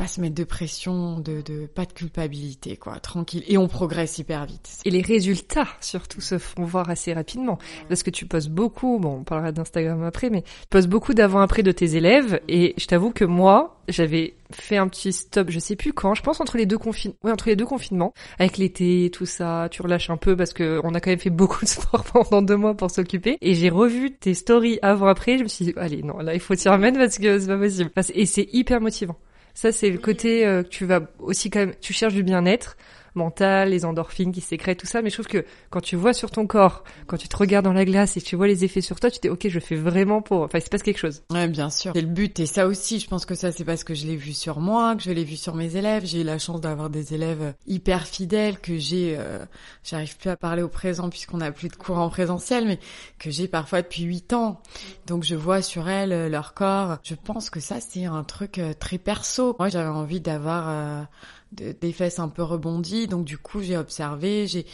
pas 0.00 0.06
se 0.06 0.22
mettre 0.22 0.34
de 0.34 0.44
pression, 0.44 1.18
de, 1.18 1.42
de 1.42 1.66
pas 1.66 1.84
de 1.84 1.92
culpabilité, 1.92 2.78
quoi, 2.78 2.98
tranquille. 3.00 3.44
Et 3.48 3.58
on 3.58 3.68
progresse 3.68 4.16
hyper 4.16 4.46
vite. 4.46 4.78
Et 4.86 4.90
les 4.90 5.02
résultats 5.02 5.68
surtout 5.82 6.22
se 6.22 6.38
font 6.38 6.64
voir 6.64 6.88
assez 6.88 7.12
rapidement, 7.12 7.58
parce 7.86 8.02
que 8.02 8.08
tu 8.08 8.24
poses 8.24 8.48
beaucoup. 8.48 8.98
Bon, 8.98 9.18
on 9.18 9.24
parlera 9.24 9.52
d'Instagram 9.52 10.02
après, 10.02 10.30
mais 10.30 10.40
tu 10.40 10.68
poses 10.70 10.86
beaucoup 10.86 11.12
d'avant-après 11.12 11.62
de 11.62 11.70
tes 11.70 11.96
élèves. 11.96 12.40
Et 12.48 12.72
je 12.78 12.86
t'avoue 12.86 13.10
que 13.10 13.26
moi, 13.26 13.78
j'avais 13.88 14.36
fait 14.52 14.78
un 14.78 14.88
petit 14.88 15.12
stop, 15.12 15.50
je 15.50 15.58
sais 15.58 15.76
plus 15.76 15.92
quand. 15.92 16.14
Je 16.14 16.22
pense 16.22 16.40
entre 16.40 16.56
les 16.56 16.64
deux 16.64 16.78
confinements. 16.78 17.18
Ouais, 17.22 17.32
entre 17.32 17.50
les 17.50 17.56
deux 17.56 17.66
confinements, 17.66 18.14
avec 18.38 18.56
l'été, 18.56 19.10
tout 19.12 19.26
ça, 19.26 19.68
tu 19.70 19.82
relâches 19.82 20.08
un 20.08 20.16
peu 20.16 20.34
parce 20.34 20.54
que 20.54 20.80
on 20.82 20.94
a 20.94 21.00
quand 21.00 21.10
même 21.10 21.18
fait 21.18 21.28
beaucoup 21.28 21.66
de 21.66 21.68
sport 21.68 22.04
pendant 22.10 22.40
deux 22.40 22.56
mois 22.56 22.74
pour 22.74 22.90
s'occuper. 22.90 23.36
Et 23.42 23.52
j'ai 23.52 23.68
revu 23.68 24.12
tes 24.12 24.32
stories 24.32 24.78
avant-après. 24.80 25.36
Je 25.36 25.42
me 25.42 25.48
suis 25.48 25.66
dit, 25.66 25.74
allez, 25.76 26.02
non, 26.02 26.20
là, 26.20 26.32
il 26.32 26.40
faut 26.40 26.54
t'y 26.54 26.70
remettre 26.70 26.96
parce 26.96 27.18
que 27.18 27.38
c'est 27.38 27.48
pas 27.48 27.58
possible. 27.58 27.90
Et 28.14 28.24
c'est 28.24 28.48
hyper 28.54 28.80
motivant. 28.80 29.18
Ça, 29.54 29.72
c'est 29.72 29.90
le 29.90 29.98
côté 29.98 30.46
euh, 30.46 30.62
que 30.62 30.68
tu 30.68 30.84
vas 30.84 31.00
aussi 31.18 31.50
quand 31.50 31.60
même, 31.60 31.74
tu 31.80 31.92
cherches 31.92 32.14
du 32.14 32.22
bien-être 32.22 32.76
mental, 33.14 33.70
les 33.70 33.84
endorphines 33.84 34.32
qui 34.32 34.40
sécrètent, 34.40 34.78
tout 34.78 34.86
ça. 34.86 35.02
Mais 35.02 35.10
je 35.10 35.16
trouve 35.16 35.26
que 35.26 35.44
quand 35.70 35.80
tu 35.80 35.96
vois 35.96 36.12
sur 36.12 36.30
ton 36.30 36.46
corps, 36.46 36.84
quand 37.06 37.16
tu 37.16 37.28
te 37.28 37.36
regardes 37.36 37.64
dans 37.64 37.72
la 37.72 37.84
glace 37.84 38.16
et 38.16 38.20
tu 38.20 38.36
vois 38.36 38.46
les 38.46 38.64
effets 38.64 38.80
sur 38.80 39.00
toi, 39.00 39.10
tu 39.10 39.18
te 39.18 39.22
dis, 39.26 39.30
ok, 39.30 39.48
je 39.48 39.60
fais 39.60 39.76
vraiment 39.76 40.22
pour, 40.22 40.42
enfin, 40.42 40.58
il 40.58 40.62
se 40.62 40.70
passe 40.70 40.82
quelque 40.82 40.98
chose. 40.98 41.22
Ouais, 41.30 41.48
bien 41.48 41.70
sûr. 41.70 41.92
C'est 41.94 42.00
le 42.00 42.08
but. 42.08 42.38
Et 42.40 42.46
ça 42.46 42.66
aussi, 42.66 43.00
je 43.00 43.08
pense 43.08 43.26
que 43.26 43.34
ça, 43.34 43.52
c'est 43.52 43.64
parce 43.64 43.84
que 43.84 43.94
je 43.94 44.06
l'ai 44.06 44.16
vu 44.16 44.32
sur 44.32 44.60
moi, 44.60 44.96
que 44.96 45.02
je 45.02 45.10
l'ai 45.10 45.24
vu 45.24 45.36
sur 45.36 45.54
mes 45.54 45.76
élèves. 45.76 46.04
J'ai 46.04 46.20
eu 46.20 46.24
la 46.24 46.38
chance 46.38 46.60
d'avoir 46.60 46.90
des 46.90 47.14
élèves 47.14 47.54
hyper 47.66 48.06
fidèles, 48.06 48.58
que 48.58 48.78
j'ai, 48.78 49.16
euh, 49.18 49.44
j'arrive 49.84 50.16
plus 50.16 50.30
à 50.30 50.36
parler 50.36 50.62
au 50.62 50.68
présent 50.68 51.08
puisqu'on 51.08 51.40
a 51.40 51.50
plus 51.52 51.68
de 51.68 51.76
cours 51.76 51.98
en 51.98 52.08
présentiel, 52.08 52.66
mais 52.66 52.78
que 53.18 53.30
j'ai 53.30 53.48
parfois 53.48 53.82
depuis 53.82 54.02
huit 54.04 54.32
ans. 54.32 54.60
Donc, 55.06 55.24
je 55.24 55.34
vois 55.34 55.62
sur 55.62 55.88
elles 55.88 56.12
euh, 56.12 56.28
leur 56.28 56.54
corps. 56.54 56.98
Je 57.02 57.14
pense 57.14 57.50
que 57.50 57.60
ça, 57.60 57.76
c'est 57.80 58.04
un 58.04 58.24
truc 58.24 58.60
très 58.78 58.98
perso. 58.98 59.56
Moi, 59.58 59.68
j'avais 59.68 59.88
envie 59.88 60.20
d'avoir, 60.20 61.06
des 61.52 61.92
fesses 61.92 62.18
un 62.18 62.28
peu 62.28 62.42
rebondies. 62.42 63.06
Donc 63.06 63.24
du 63.24 63.38
coup, 63.38 63.60
j'ai 63.60 63.76
observé, 63.76 64.46
j'ai 64.46 64.66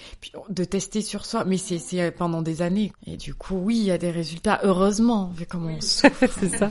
de 0.49 0.64
tester 0.64 1.02
sur 1.02 1.25
soi. 1.25 1.45
Mais 1.45 1.56
c'est 1.59 2.11
pendant 2.11 2.42
des 2.42 2.62
années. 2.62 2.92
Et 3.06 3.16
du 3.16 3.35
coup, 3.35 3.56
oui, 3.56 3.76
il 3.76 3.85
y 3.85 3.90
a 3.90 3.99
des 3.99 4.11
résultats. 4.11 4.61
Heureusement, 4.62 5.30
vu 5.35 5.47
comment 5.47 5.71
on 5.71 5.80
c'est 5.80 6.11
ça. 6.49 6.71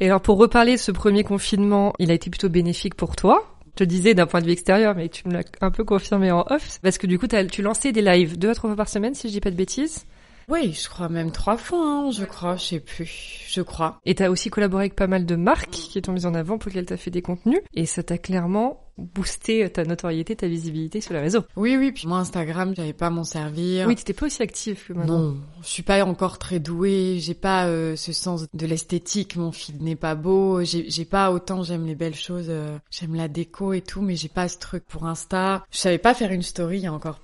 Et 0.00 0.06
alors 0.06 0.20
pour 0.20 0.38
reparler 0.38 0.72
de 0.72 0.78
ce 0.78 0.92
premier 0.92 1.24
confinement, 1.24 1.92
il 1.98 2.10
a 2.10 2.14
été 2.14 2.30
plutôt 2.30 2.48
bénéfique 2.48 2.94
pour 2.94 3.16
toi. 3.16 3.46
Je 3.66 3.84
te 3.84 3.84
disais 3.84 4.14
d'un 4.14 4.26
point 4.26 4.40
de 4.40 4.46
vue 4.46 4.52
extérieur, 4.52 4.94
mais 4.94 5.08
tu 5.08 5.28
me 5.28 5.32
l'as 5.32 5.44
un 5.60 5.70
peu 5.70 5.84
confirmé 5.84 6.30
en 6.32 6.44
off, 6.50 6.80
parce 6.82 6.98
que 6.98 7.06
du 7.06 7.18
coup, 7.18 7.26
tu 7.28 7.62
lançais 7.62 7.92
des 7.92 8.02
lives 8.02 8.36
deux 8.36 8.50
à 8.50 8.54
trois 8.54 8.68
fois 8.68 8.76
par 8.76 8.88
semaine, 8.88 9.14
si 9.14 9.28
je 9.28 9.32
dis 9.32 9.40
pas 9.40 9.50
de 9.50 9.56
bêtises. 9.56 10.06
Oui, 10.50 10.72
je 10.72 10.88
crois 10.88 11.08
même 11.08 11.30
trois 11.30 11.56
fois, 11.56 11.86
hein, 11.86 12.10
je 12.10 12.24
crois, 12.24 12.56
je 12.56 12.64
sais 12.64 12.80
plus, 12.80 13.46
je 13.48 13.62
crois. 13.62 14.00
Et 14.04 14.16
t'as 14.16 14.30
aussi 14.30 14.50
collaboré 14.50 14.82
avec 14.82 14.96
pas 14.96 15.06
mal 15.06 15.24
de 15.24 15.36
marques 15.36 15.70
qui 15.70 16.02
t'ont 16.02 16.12
mis 16.12 16.26
en 16.26 16.34
avant 16.34 16.58
pour 16.58 16.70
lesquelles 16.70 16.86
t'as 16.86 16.96
fait 16.96 17.12
des 17.12 17.22
contenus, 17.22 17.60
et 17.72 17.86
ça 17.86 18.02
t'a 18.02 18.18
clairement 18.18 18.80
boosté 18.98 19.70
ta 19.70 19.84
notoriété, 19.84 20.34
ta 20.34 20.48
visibilité 20.48 21.00
sur 21.00 21.14
les 21.14 21.20
réseaux. 21.20 21.44
Oui, 21.56 21.76
oui, 21.76 21.92
puis 21.92 22.08
moi 22.08 22.18
Instagram, 22.18 22.74
j'avais 22.76 22.92
pas 22.92 23.10
m'en 23.10 23.22
servir. 23.22 23.86
Oui, 23.86 23.94
t'étais 23.94 24.12
pas 24.12 24.26
aussi 24.26 24.42
active 24.42 24.84
que 24.88 24.92
maintenant. 24.92 25.18
Non, 25.18 25.36
je 25.62 25.68
suis 25.68 25.84
pas 25.84 26.04
encore 26.04 26.38
très 26.38 26.58
douée, 26.58 27.18
j'ai 27.20 27.34
pas 27.34 27.66
euh, 27.66 27.94
ce 27.94 28.12
sens 28.12 28.46
de 28.52 28.66
l'esthétique, 28.66 29.36
mon 29.36 29.52
feed 29.52 29.80
n'est 29.80 29.96
pas 29.96 30.16
beau, 30.16 30.64
j'ai 30.64 31.04
pas 31.04 31.30
autant, 31.30 31.62
j'aime 31.62 31.86
les 31.86 31.94
belles 31.94 32.16
choses, 32.16 32.48
euh, 32.48 32.76
j'aime 32.90 33.14
la 33.14 33.28
déco 33.28 33.72
et 33.72 33.82
tout, 33.82 34.02
mais 34.02 34.16
j'ai 34.16 34.28
pas 34.28 34.48
ce 34.48 34.58
truc 34.58 34.84
pour 34.88 35.06
Insta. 35.06 35.64
Je 35.70 35.78
savais 35.78 35.98
pas 35.98 36.12
faire 36.12 36.32
une 36.32 36.42
story 36.42 36.78
il 36.78 36.84
y 36.84 36.86
a 36.88 36.92
encore 36.92 37.20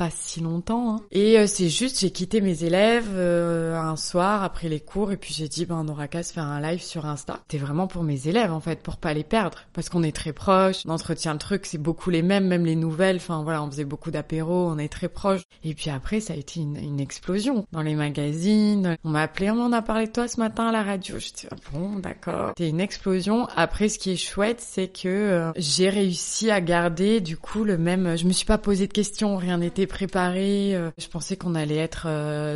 pas 0.00 0.08
si 0.08 0.40
longtemps. 0.40 0.94
Hein. 0.94 1.00
Et 1.10 1.38
euh, 1.38 1.46
c'est 1.46 1.68
juste, 1.68 2.00
j'ai 2.00 2.10
quitté 2.10 2.40
mes 2.40 2.64
élèves 2.64 3.10
euh, 3.12 3.78
un 3.78 3.96
soir 3.96 4.42
après 4.42 4.70
les 4.70 4.80
cours 4.80 5.12
et 5.12 5.18
puis 5.18 5.34
j'ai 5.34 5.46
dit, 5.46 5.66
ben 5.66 5.84
on 5.84 5.88
aura 5.88 6.08
qu'à 6.08 6.22
se 6.22 6.32
faire 6.32 6.44
un 6.44 6.58
live 6.58 6.80
sur 6.80 7.04
Insta. 7.04 7.40
C'était 7.42 7.62
vraiment 7.62 7.86
pour 7.86 8.02
mes 8.02 8.26
élèves 8.26 8.50
en 8.50 8.60
fait, 8.60 8.82
pour 8.82 8.96
pas 8.96 9.12
les 9.12 9.24
perdre, 9.24 9.58
parce 9.74 9.90
qu'on 9.90 10.02
est 10.02 10.16
très 10.16 10.32
proches. 10.32 10.84
On 10.86 10.90
entretient 10.90 11.34
le 11.34 11.38
truc, 11.38 11.66
c'est 11.66 11.76
beaucoup 11.76 12.08
les 12.08 12.22
mêmes, 12.22 12.46
même 12.46 12.64
les 12.64 12.76
nouvelles. 12.76 13.16
Enfin 13.16 13.42
voilà, 13.42 13.62
on 13.62 13.70
faisait 13.70 13.84
beaucoup 13.84 14.10
d'apéros, 14.10 14.70
on 14.70 14.78
est 14.78 14.88
très 14.88 15.10
proches. 15.10 15.42
Et 15.64 15.74
puis 15.74 15.90
après, 15.90 16.20
ça 16.20 16.32
a 16.32 16.36
été 16.36 16.60
une, 16.60 16.98
explosion 16.98 17.66
dans 17.70 17.82
les 17.82 17.94
magazines. 17.94 18.96
On 19.04 19.10
m'a 19.10 19.20
appelé, 19.20 19.50
on 19.50 19.70
a 19.70 19.82
parlé 19.82 20.06
de 20.06 20.12
toi 20.12 20.28
ce 20.28 20.40
matin 20.40 20.68
à 20.68 20.72
la 20.72 20.82
radio. 20.82 21.18
Je 21.18 21.26
dis, 21.26 21.46
ah 21.50 21.56
bon, 21.74 21.96
d'accord. 21.96 22.52
C'était 22.56 22.70
une 22.70 22.80
explosion. 22.80 23.46
Après, 23.54 23.90
ce 23.90 23.98
qui 23.98 24.12
est 24.12 24.16
chouette, 24.16 24.62
c'est 24.62 24.88
que 24.88 25.08
euh, 25.08 25.52
j'ai 25.56 25.90
réussi 25.90 26.50
à 26.50 26.62
garder 26.62 27.20
du 27.20 27.36
coup 27.36 27.64
le 27.64 27.76
même. 27.76 28.16
Je 28.16 28.24
me 28.24 28.32
suis 28.32 28.46
pas 28.46 28.56
posé 28.56 28.86
de 28.86 28.92
questions, 28.94 29.36
rien 29.36 29.58
n'était 29.58 29.89
préparé. 29.90 30.74
Euh, 30.74 30.90
je 30.96 31.08
pensais 31.08 31.36
qu'on 31.36 31.54
allait 31.54 31.76
être 31.76 32.06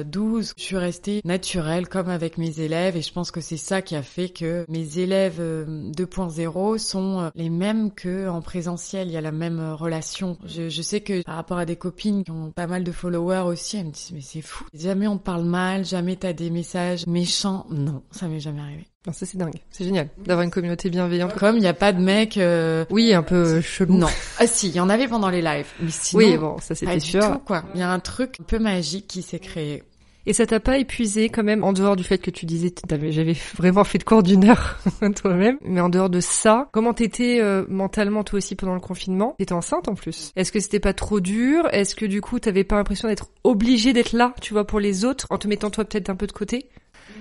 12. 0.04 0.50
Euh, 0.50 0.52
je 0.56 0.62
suis 0.62 0.78
restée 0.78 1.20
naturelle 1.24 1.88
comme 1.88 2.08
avec 2.08 2.38
mes 2.38 2.60
élèves 2.60 2.96
et 2.96 3.02
je 3.02 3.12
pense 3.12 3.30
que 3.30 3.40
c'est 3.40 3.58
ça 3.58 3.82
qui 3.82 3.96
a 3.96 4.02
fait 4.02 4.30
que 4.30 4.64
mes 4.68 4.98
élèves 4.98 5.40
2.0 5.40 6.74
euh, 6.74 6.78
sont 6.78 7.30
les 7.34 7.50
mêmes 7.50 7.92
que 7.92 8.28
en 8.28 8.40
présentiel. 8.40 9.08
Il 9.08 9.12
y 9.12 9.16
a 9.16 9.20
la 9.20 9.32
même 9.32 9.60
relation. 9.74 10.38
Je, 10.46 10.68
je 10.68 10.82
sais 10.82 11.00
que 11.00 11.22
par 11.22 11.36
rapport 11.36 11.58
à 11.58 11.66
des 11.66 11.76
copines 11.76 12.24
qui 12.24 12.30
ont 12.30 12.52
pas 12.52 12.66
mal 12.66 12.84
de 12.84 12.92
followers 12.92 13.44
aussi, 13.46 13.76
elles 13.76 13.86
me 13.86 13.90
disent 13.90 14.12
mais 14.12 14.20
c'est 14.20 14.42
fou. 14.42 14.64
Jamais 14.72 15.08
on 15.08 15.18
parle 15.18 15.44
mal, 15.44 15.84
jamais 15.84 16.16
t'as 16.16 16.32
des 16.32 16.50
messages 16.50 17.06
méchants. 17.06 17.66
Non, 17.70 18.02
ça 18.10 18.28
m'est 18.28 18.40
jamais 18.40 18.60
arrivé. 18.60 18.86
Non, 19.06 19.12
ça 19.12 19.26
c'est 19.26 19.36
dingue. 19.36 19.60
C'est 19.70 19.84
génial 19.84 20.08
d'avoir 20.16 20.44
une 20.44 20.50
communauté 20.50 20.88
bienveillante. 20.88 21.34
Comme 21.34 21.56
il 21.56 21.60
n'y 21.60 21.66
a 21.66 21.74
pas 21.74 21.92
de 21.92 22.00
mecs. 22.00 22.38
Euh... 22.38 22.86
Oui, 22.90 23.12
un 23.12 23.22
peu 23.22 23.60
chelou. 23.60 23.94
Non. 23.98 24.08
Ah 24.38 24.46
si, 24.46 24.68
il 24.68 24.74
y 24.74 24.80
en 24.80 24.88
avait 24.88 25.08
pendant 25.08 25.28
les 25.28 25.42
lives, 25.42 25.68
mais 25.80 25.90
sinon. 25.90 26.24
Oui, 26.24 26.38
bon, 26.38 26.56
ça 26.58 26.74
c'était 26.74 27.00
sûr. 27.00 27.20
Tout, 27.20 27.38
quoi. 27.40 27.64
Il 27.74 27.80
y 27.80 27.82
a 27.82 27.90
un 27.90 28.00
truc 28.00 28.36
un 28.40 28.44
peu 28.44 28.58
magique 28.58 29.06
qui 29.06 29.22
s'est 29.22 29.38
créé. 29.38 29.82
Et 30.26 30.32
ça 30.32 30.46
t'a 30.46 30.58
pas 30.58 30.78
épuisé 30.78 31.28
quand 31.28 31.42
même, 31.42 31.64
en 31.64 31.74
dehors 31.74 31.96
du 31.96 32.04
fait 32.04 32.16
que 32.16 32.30
tu 32.30 32.46
disais, 32.46 32.72
j'avais 33.10 33.36
vraiment 33.56 33.84
fait 33.84 33.98
de 33.98 34.04
cours 34.04 34.22
d'une 34.22 34.44
heure 34.48 34.78
toi-même, 35.16 35.58
mais 35.62 35.80
en 35.82 35.90
dehors 35.90 36.08
de 36.08 36.20
ça, 36.20 36.68
comment 36.72 36.94
t'étais 36.94 37.40
euh, 37.42 37.66
mentalement 37.68 38.24
toi 38.24 38.38
aussi 38.38 38.54
pendant 38.54 38.74
le 38.74 38.80
confinement? 38.80 39.34
T'étais 39.38 39.52
enceinte 39.52 39.86
en 39.86 39.94
plus. 39.94 40.32
Est-ce 40.34 40.50
que 40.50 40.60
c'était 40.60 40.80
pas 40.80 40.94
trop 40.94 41.20
dur? 41.20 41.68
Est-ce 41.72 41.94
que 41.94 42.06
du 42.06 42.22
coup 42.22 42.38
t'avais 42.38 42.64
pas 42.64 42.76
l'impression 42.76 43.08
d'être 43.08 43.28
obligé 43.42 43.92
d'être 43.92 44.12
là, 44.12 44.34
tu 44.40 44.54
vois, 44.54 44.66
pour 44.66 44.80
les 44.80 45.04
autres, 45.04 45.26
en 45.28 45.36
te 45.36 45.46
mettant 45.46 45.68
toi 45.68 45.84
peut-être 45.84 46.08
un 46.08 46.16
peu 46.16 46.26
de 46.26 46.32
côté? 46.32 46.70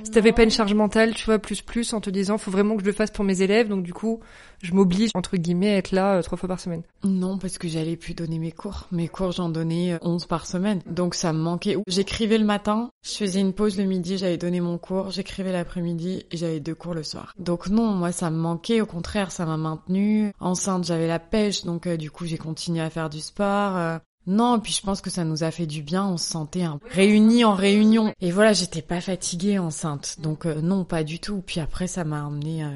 Si 0.04 0.12
t'avais 0.12 0.32
pas 0.32 0.44
une 0.44 0.52
charge 0.52 0.74
mentale, 0.74 1.14
tu 1.14 1.26
vois, 1.26 1.40
plus 1.40 1.62
plus, 1.62 1.94
en 1.94 2.02
te 2.02 2.10
disant, 2.10 2.38
faut 2.38 2.52
vraiment 2.52 2.76
que 2.76 2.82
je 2.82 2.88
le 2.88 2.94
fasse 2.94 3.12
pour 3.12 3.24
mes 3.24 3.42
élèves, 3.42 3.68
donc 3.68 3.84
du 3.84 3.94
coup, 3.94 4.20
je 4.62 4.74
m'oblige, 4.74 5.12
entre 5.14 5.38
guillemets, 5.38 5.74
à 5.74 5.78
être 5.78 5.92
là 5.92 6.16
euh, 6.16 6.22
trois 6.22 6.38
fois 6.38 6.48
par 6.48 6.60
semaine. 6.60 6.84
Non, 7.04 7.38
parce 7.38 7.58
que 7.58 7.68
j'allais 7.68 7.98
plus 7.98 8.14
donner 8.14 8.40
mes 8.40 8.52
cours. 8.52 8.88
Mes 8.92 9.08
cours, 9.08 9.32
j'en 9.32 9.50
donnais 9.50 9.98
11 10.02 10.24
euh, 10.24 10.28
par 10.28 10.46
semaine. 10.46 10.82
Donc 10.86 11.16
ça 11.16 11.34
me 11.34 11.40
manquait. 11.40 11.78
J'écrivais 11.88 12.38
le 12.38 12.46
matin, 12.46 12.90
je 13.04 13.12
faisais 13.12 13.42
une 13.42 13.54
pause 13.54 13.78
le 13.78 13.84
midi, 13.84 14.18
j'avais 14.18 14.38
donné 14.38 14.62
mon 14.62 14.78
cours, 14.78 15.12
j'écrivais 15.12 15.52
l'après-midi 15.52 16.26
et 16.32 16.38
j'avais 16.38 16.60
deux 16.60 16.76
cours 16.76 16.94
le 16.94 17.04
soir. 17.04 17.34
Donc 17.38 17.68
non, 17.68 17.92
moi, 17.92 18.12
ça 18.12 18.30
me 18.30 18.38
manquait. 18.38 18.82
Au 18.82 18.86
contraire, 18.86 19.32
ça 19.32 19.46
m'a 19.46 19.58
maintenue. 19.58 20.32
Enceinte, 20.40 20.86
j'avais 20.86 21.08
la 21.08 21.20
pêche, 21.20 21.66
donc 21.66 21.88
euh, 21.88 21.98
du 21.98 22.10
coup, 22.10 22.26
j'ai 22.26 22.38
continué 22.38 22.82
à 22.82 22.90
faire 22.90 23.10
du 23.10 23.20
sport. 23.20 24.00
Non, 24.26 24.60
puis 24.60 24.72
je 24.72 24.82
pense 24.82 25.02
que 25.02 25.10
ça 25.10 25.26
nous 25.26 25.44
a 25.44 25.52
fait 25.52 25.66
du 25.66 25.82
bien, 25.82 26.06
on 26.06 26.18
se 26.18 26.30
sentait 26.30 26.64
un... 26.64 26.80
réunis 26.92 27.44
en 27.44 27.56
réunion. 27.56 28.14
Et 28.22 28.32
voilà, 28.32 28.54
j'étais 28.54 28.82
pas 28.82 29.02
fatiguée 29.02 29.60
enceinte, 29.60 30.18
donc 30.20 30.46
euh, 30.46 30.62
non, 30.62 30.86
pas 30.86 31.04
du 31.04 31.20
tout. 31.20 31.44
Puis 31.46 31.60
après, 31.60 31.88
ça 31.88 32.04
m'a 32.04 32.24
emmené... 32.24 32.64
Euh, 32.64 32.70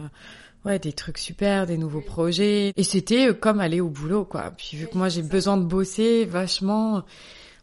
ouais, 0.65 0.79
des 0.79 0.93
trucs 0.93 1.17
super, 1.17 1.65
des 1.65 1.77
nouveaux 1.77 2.01
projets. 2.01 2.73
Et 2.75 2.83
c'était 2.83 3.29
euh, 3.29 3.33
comme 3.33 3.61
aller 3.61 3.79
au 3.79 3.89
boulot, 3.89 4.25
quoi. 4.25 4.51
Puis 4.51 4.75
vu 4.77 4.87
que 4.87 4.97
moi 4.97 5.09
j'ai 5.09 5.23
besoin 5.23 5.57
de 5.57 5.63
bosser 5.63 6.25
vachement, 6.25 7.03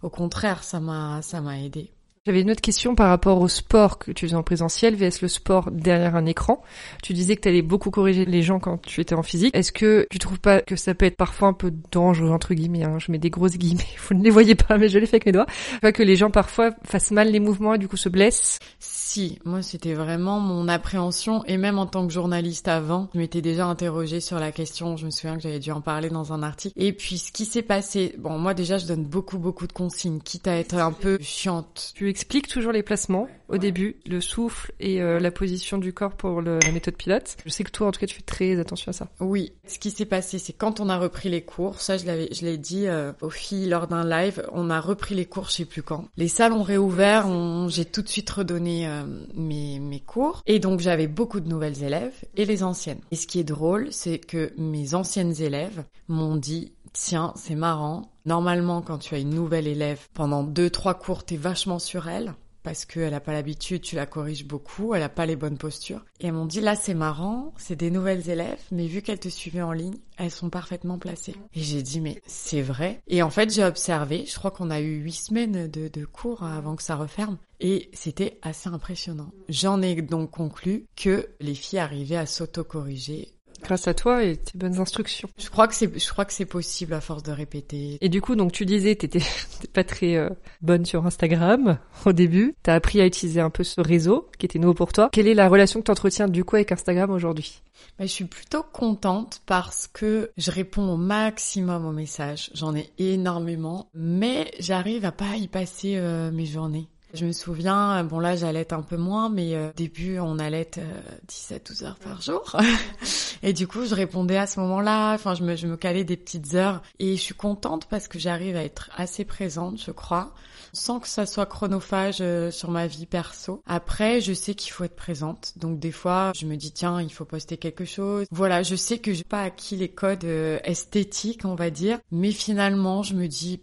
au 0.03 0.11
contraire, 0.11 0.65
ça 0.65 0.81
m'a, 0.81 1.21
ça 1.23 1.41
m'a 1.41 1.61
aidé. 1.61 1.94
J'avais 2.27 2.41
une 2.41 2.51
autre 2.51 2.63
question 2.63 2.95
par 2.95 3.11
rapport 3.11 3.39
au 3.43 3.49
sport 3.49 3.99
que 3.99 4.11
tu 4.11 4.25
faisais 4.25 4.35
en 4.35 4.43
présentiel 4.43 4.97
vs 4.97 5.21
le 5.21 5.29
sport 5.29 5.71
derrière 5.71 6.17
un 6.17 6.25
écran. 6.25 6.63
Tu 7.03 7.13
disais 7.13 7.37
que 7.37 7.43
tu 7.43 7.49
allais 7.51 7.61
beaucoup 7.61 7.91
corriger 7.91 8.25
les 8.25 8.41
gens 8.41 8.61
quand 8.61 8.81
tu 8.81 9.03
étais 9.03 9.15
en 9.15 9.23
physique. 9.23 9.55
Est-ce 9.55 9.73
que 9.73 10.07
tu 10.09 10.19
trouves 10.19 10.41
pas 10.41 10.63
que 10.63 10.75
ça 10.75 10.95
peut 10.95 11.05
être 11.05 11.19
parfois 11.19 11.49
un 11.49 11.53
peu 11.53 11.71
dangereux 11.93 12.31
entre 12.31 12.55
guillemets 12.55 12.85
hein? 12.85 12.99
Je 12.99 13.13
mets 13.13 13.19
des 13.19 13.29
grosses 13.29 13.59
guillemets, 13.59 13.85
vous 14.09 14.15
ne 14.15 14.25
les 14.25 14.31
voyez 14.31 14.55
pas, 14.55 14.79
mais 14.79 14.89
je 14.89 14.99
les 14.99 15.05
fais 15.05 15.17
avec 15.17 15.27
mes 15.27 15.33
doigts. 15.33 15.45
Pas 15.83 15.93
que 15.93 16.03
les 16.03 16.17
gens 16.17 16.31
parfois 16.31 16.71
fassent 16.83 17.11
mal 17.11 17.31
les 17.31 17.41
mouvements 17.41 17.75
et 17.75 17.79
du 17.79 17.89
coup 17.89 17.99
se 17.99 18.09
blessent. 18.09 18.59
Si, 18.79 19.39
moi 19.45 19.61
c'était 19.61 19.93
vraiment 19.93 20.41
mon 20.41 20.67
appréhension 20.67 21.45
et 21.45 21.59
même 21.59 21.79
en 21.79 21.85
tant 21.85 22.07
que 22.07 22.13
journaliste 22.15 22.69
avant, 22.69 23.11
je 23.13 23.19
m'étais 23.19 23.43
déjà 23.43 23.67
interrogée 23.67 24.21
sur 24.21 24.39
la 24.39 24.51
question. 24.51 24.97
Je 24.97 25.05
me 25.05 25.11
souviens 25.11 25.37
que 25.37 25.43
j'avais 25.43 25.59
dû 25.59 25.73
en 25.73 25.83
parler 25.83 26.09
dans 26.09 26.33
un 26.33 26.43
article. 26.43 26.73
Et 26.83 26.95
puis 26.95 27.19
ce 27.19 27.33
qui 27.33 27.45
s'est 27.45 27.61
passé, 27.61 28.15
bon 28.17 28.39
moi 28.39 28.55
déjà 28.55 28.79
je 28.79 28.87
donne 28.87 29.05
beaucoup 29.05 29.37
beaucoup 29.37 29.67
de 29.67 29.75
consignes, 29.75 30.21
quitte 30.21 30.49
à 30.49 30.57
être 30.57 30.77
un 30.77 30.93
peu 30.93 31.19
chiante. 31.21 31.93
Tu 31.95 32.14
expliques 32.15 32.47
toujours 32.47 32.71
les 32.71 32.85
placements 32.85 33.27
au 33.49 33.59
début, 33.59 33.97
le 34.07 34.21
souffle 34.21 34.73
et 34.79 35.03
euh, 35.03 35.19
la 35.19 35.33
position 35.33 35.79
du 35.79 35.93
corps 35.93 36.15
pour 36.15 36.41
la 36.41 36.71
méthode 36.73 36.95
pilote. 36.95 37.37
Je 37.45 37.51
sais 37.51 37.65
que 37.65 37.73
toi 37.73 37.89
en 37.89 37.91
tout 37.91 37.99
cas 37.99 38.07
tu 38.07 38.15
fais 38.15 38.23
très 38.23 38.61
attention 38.61 38.91
à 38.91 38.93
ça. 38.93 39.09
Oui, 39.19 39.53
ce 39.67 39.81
qui 39.81 39.91
s'est 39.91 40.05
passé 40.05 40.39
c'est 40.39 40.53
quand 40.53 40.79
on 40.79 40.89
a 40.89 40.97
repris 40.97 41.29
les 41.29 41.43
cours, 41.43 41.81
ça 41.81 41.97
je 41.97 42.07
l'avais, 42.07 42.29
je 42.31 42.45
l'ai 42.45 42.57
dit 42.57 42.87
euh, 42.87 43.13
aux 43.21 43.31
filles 43.31 43.69
lors 43.69 43.89
d'un 43.89 44.07
live, 44.07 44.47
on 44.53 44.71
a 44.71 44.81
repris 44.81 45.17
les 45.17 45.27
cours, 45.27 45.47
je 45.47 45.55
sais 45.55 45.65
plus 45.65 45.83
quand. 45.83 46.07
Les 46.17 46.29
salles 46.29 46.53
ont 46.53 46.63
réouvert, 46.63 47.27
j'ai 47.69 47.85
tout 47.85 48.03
de 48.03 48.09
suite 48.09 48.31
redonné 48.31 48.87
euh, 48.87 49.03
mes, 49.35 49.81
mes 49.81 50.01
cours. 50.01 50.41
Et 50.47 50.61
donc 50.61 50.79
j'avais 50.79 51.09
beaucoup 51.09 51.41
de 51.41 51.49
nouvelles 51.49 51.83
élèves 51.83 52.15
et 52.37 52.45
les 52.45 52.63
anciennes. 52.63 53.01
Et 53.11 53.17
ce 53.17 53.27
qui 53.27 53.41
est 53.41 53.45
drôle, 53.45 53.89
c'est 53.91 54.19
que 54.21 54.53
mes 54.57 54.95
anciennes 54.95 55.35
élèves 55.43 55.83
m'ont 56.07 56.37
dit 56.37 56.74
tiens, 56.95 57.35
c'est 57.37 57.55
marrant. 57.55 58.11
Normalement, 58.25 58.81
quand 58.81 58.99
tu 58.99 59.15
as 59.15 59.19
une 59.19 59.35
nouvelle 59.35 59.67
élève, 59.67 60.09
pendant 60.15 60.43
deux, 60.43 60.71
trois 60.71 60.95
cours, 60.95 61.25
t'es 61.25 61.37
vachement 61.37 61.79
sur 61.79 62.09
elle 62.09 62.35
parce 62.65 62.87
qu'elle 62.87 63.11
n'a 63.11 63.21
pas 63.21 63.35
l'habitude, 63.35 63.83
tu 63.83 63.95
la 63.95 64.07
corriges 64.07 64.47
beaucoup, 64.47 64.95
elle 64.95 65.03
n'a 65.03 65.11
pas 65.11 65.27
les 65.27 65.37
bonnes 65.37 65.59
postures. 65.59 66.03
Et 66.19 66.27
elles 66.27 66.33
m'ont 66.33 66.47
dit, 66.47 66.63
là 66.63 66.75
c'est 66.75 66.95
marrant, 66.95 67.53
c'est 67.59 67.77
des 67.77 67.91
nouvelles 67.91 68.31
élèves, 68.31 68.63
mais 68.73 68.87
vu 68.87 69.03
qu'elles 69.03 69.21
te 69.21 69.29
suivaient 69.29 69.63
en 69.63 69.73
ligne, 69.73 69.99
elles 70.17 70.31
sont 70.31 70.49
parfaitement 70.49 70.99
placées. 70.99 71.37
Et 71.55 71.61
j'ai 71.61 71.83
dit, 71.83 72.01
mais 72.01 72.23
c'est 72.27 72.63
vrai. 72.63 73.03
Et 73.07 73.23
en 73.23 73.29
fait, 73.29 73.53
j'ai 73.53 73.65
observé, 73.65 74.25
je 74.27 74.35
crois 74.37 74.51
qu'on 74.51 74.71
a 74.71 74.81
eu 74.81 74.97
huit 74.97 75.13
semaines 75.13 75.69
de, 75.69 75.89
de 75.89 76.05
cours 76.07 76.43
avant 76.43 76.75
que 76.75 76.83
ça 76.83 76.97
referme. 76.97 77.37
Et 77.61 77.91
c'était 77.93 78.39
assez 78.41 78.71
impressionnant. 78.71 79.31
J'en 79.51 79.83
ai 79.83 80.01
donc 80.01 80.31
conclu 80.31 80.87
que 80.97 81.29
les 81.41 81.55
filles 81.55 81.81
arrivaient 81.81 82.17
à 82.17 82.27
s'auto-corriger 82.27 83.34
grâce 83.65 83.89
à 83.89 83.95
toi 83.95 84.23
et 84.23 84.37
tes 84.37 84.57
bonnes 84.57 84.79
instructions. 84.79 85.29
Je 85.39 85.49
crois 85.49 85.67
que 85.67 85.75
c'est, 85.75 85.99
je 85.99 86.09
crois 86.11 86.25
que 86.25 86.33
c'est 86.33 86.45
possible 86.45 86.95
à 86.95 87.01
force 87.01 87.23
de 87.23 87.33
répéter. 87.33 87.99
Et 88.01 88.09
du 88.09 88.21
coup, 88.21 88.37
donc 88.37 88.53
tu 88.53 88.65
disais, 88.65 88.95
t'étais 88.95 89.23
pas 89.73 89.85
très 89.85 90.17
euh, 90.17 90.29
bonne 90.63 90.85
sur 90.85 91.05
Instagram 91.07 91.79
au 92.05 92.13
début. 92.13 92.55
T'as 92.63 92.75
appris 92.75 93.01
à 93.01 93.07
utiliser 93.07 93.41
un 93.41 93.51
peu 93.51 93.65
ce 93.65 93.81
réseau 93.81 94.29
qui 94.39 94.47
était 94.47 94.59
nouveau 94.59 94.75
pour 94.75 94.93
toi. 94.93 95.09
Quelle 95.13 95.27
est 95.27 95.35
la 95.35 95.49
relation 95.49 95.81
que 95.81 95.87
tu 95.87 95.91
entretiens 95.91 96.29
du 96.29 96.45
coup 96.45 96.57
avec 96.57 96.71
Instagram 96.71 97.11
aujourd'hui? 97.11 97.63
Bah, 97.99 98.07
je 98.07 98.11
suis 98.11 98.25
plutôt 98.25 98.63
contente 98.63 99.41
parce 99.47 99.89
que 99.89 100.31
je 100.37 100.51
réponds 100.51 100.93
au 100.93 100.97
maximum 100.97 101.87
aux 101.87 101.93
messages. 101.93 102.51
J'en 102.55 102.75
ai 102.75 102.91
énormément, 102.99 103.91
mais 103.95 104.51
j'arrive 104.59 105.05
à 105.05 105.13
pas 105.13 105.37
y 105.37 105.49
passer 105.49 105.97
euh, 105.97 106.31
mes 106.31 106.47
journées. 106.47 106.89
Je 107.15 107.25
me 107.27 107.33
souviens, 107.33 108.03
bon 108.03 108.19
là 108.19 108.35
j'allais 108.35 108.73
un 108.73 108.83
peu 108.83 108.97
moins, 108.97 109.29
mais 109.29 109.55
euh, 109.55 109.71
au 109.71 109.73
début 109.73 110.19
on 110.19 110.41
allait 110.41 110.71
euh, 110.79 111.01
10 111.29 111.53
à 111.53 111.59
12 111.61 111.85
heures 111.85 111.99
par 111.99 112.21
jour. 112.21 112.57
et 113.45 113.53
du 113.53 113.69
coup 113.69 113.85
je 113.87 113.95
répondais 113.95 114.37
à 114.37 114.49
ce 114.49 114.59
moment-là, 114.61 115.15
enfin 115.15 115.35
je 115.35 115.45
me, 115.45 115.55
je 115.55 115.69
me 115.69 115.77
calais 115.77 116.03
des 116.03 116.17
petites 116.17 116.55
heures. 116.55 116.83
Et 116.99 117.17
je 117.17 117.21
suis 117.21 117.35
contente 117.35 117.87
parce 117.87 118.09
que 118.09 118.19
j'arrive 118.19 118.57
à 118.57 118.65
être 118.65 118.91
assez 118.97 119.25
présente, 119.25 119.81
je 119.81 119.93
crois, 119.93 120.35
sans 120.73 121.01
que 121.01 121.09
ça 121.09 121.25
soit 121.25 121.47
chronophage 121.47 122.19
euh, 122.21 122.51
sur 122.51 122.71
ma 122.71 122.87
vie 122.87 123.07
perso. 123.07 123.63
Après, 123.67 124.21
je 124.21 124.33
sais 124.33 124.55
qu'il 124.55 124.73
faut 124.73 124.85
être 124.85 124.97
présente. 124.97 125.55
Donc 125.57 125.79
des 125.79 125.93
fois, 125.93 126.33
je 126.35 126.47
me 126.47 126.57
dis 126.57 126.73
tiens, 126.73 127.01
il 127.01 127.13
faut 127.13 127.25
poster 127.25 127.57
quelque 127.57 127.85
chose. 127.85 128.27
Voilà, 128.31 128.63
je 128.63 128.75
sais 128.75 128.99
que 128.99 129.13
j'ai 129.13 129.25
pas 129.25 129.43
acquis 129.43 129.77
les 129.77 129.89
codes 129.89 130.25
euh, 130.25 130.59
esthétiques, 130.65 131.45
on 131.45 131.55
va 131.55 131.71
dire, 131.71 132.01
mais 132.11 132.33
finalement, 132.33 133.03
je 133.03 133.15
me 133.15 133.29
dis 133.29 133.61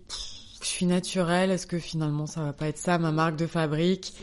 je 0.63 0.69
suis 0.69 0.85
naturelle, 0.85 1.51
est-ce 1.51 1.67
que 1.67 1.79
finalement 1.79 2.25
ça 2.25 2.41
va 2.41 2.53
pas 2.53 2.67
être 2.67 2.77
ça 2.77 2.97
ma 2.97 3.11
marque 3.11 3.35
de 3.35 3.47
fabrique? 3.47 4.13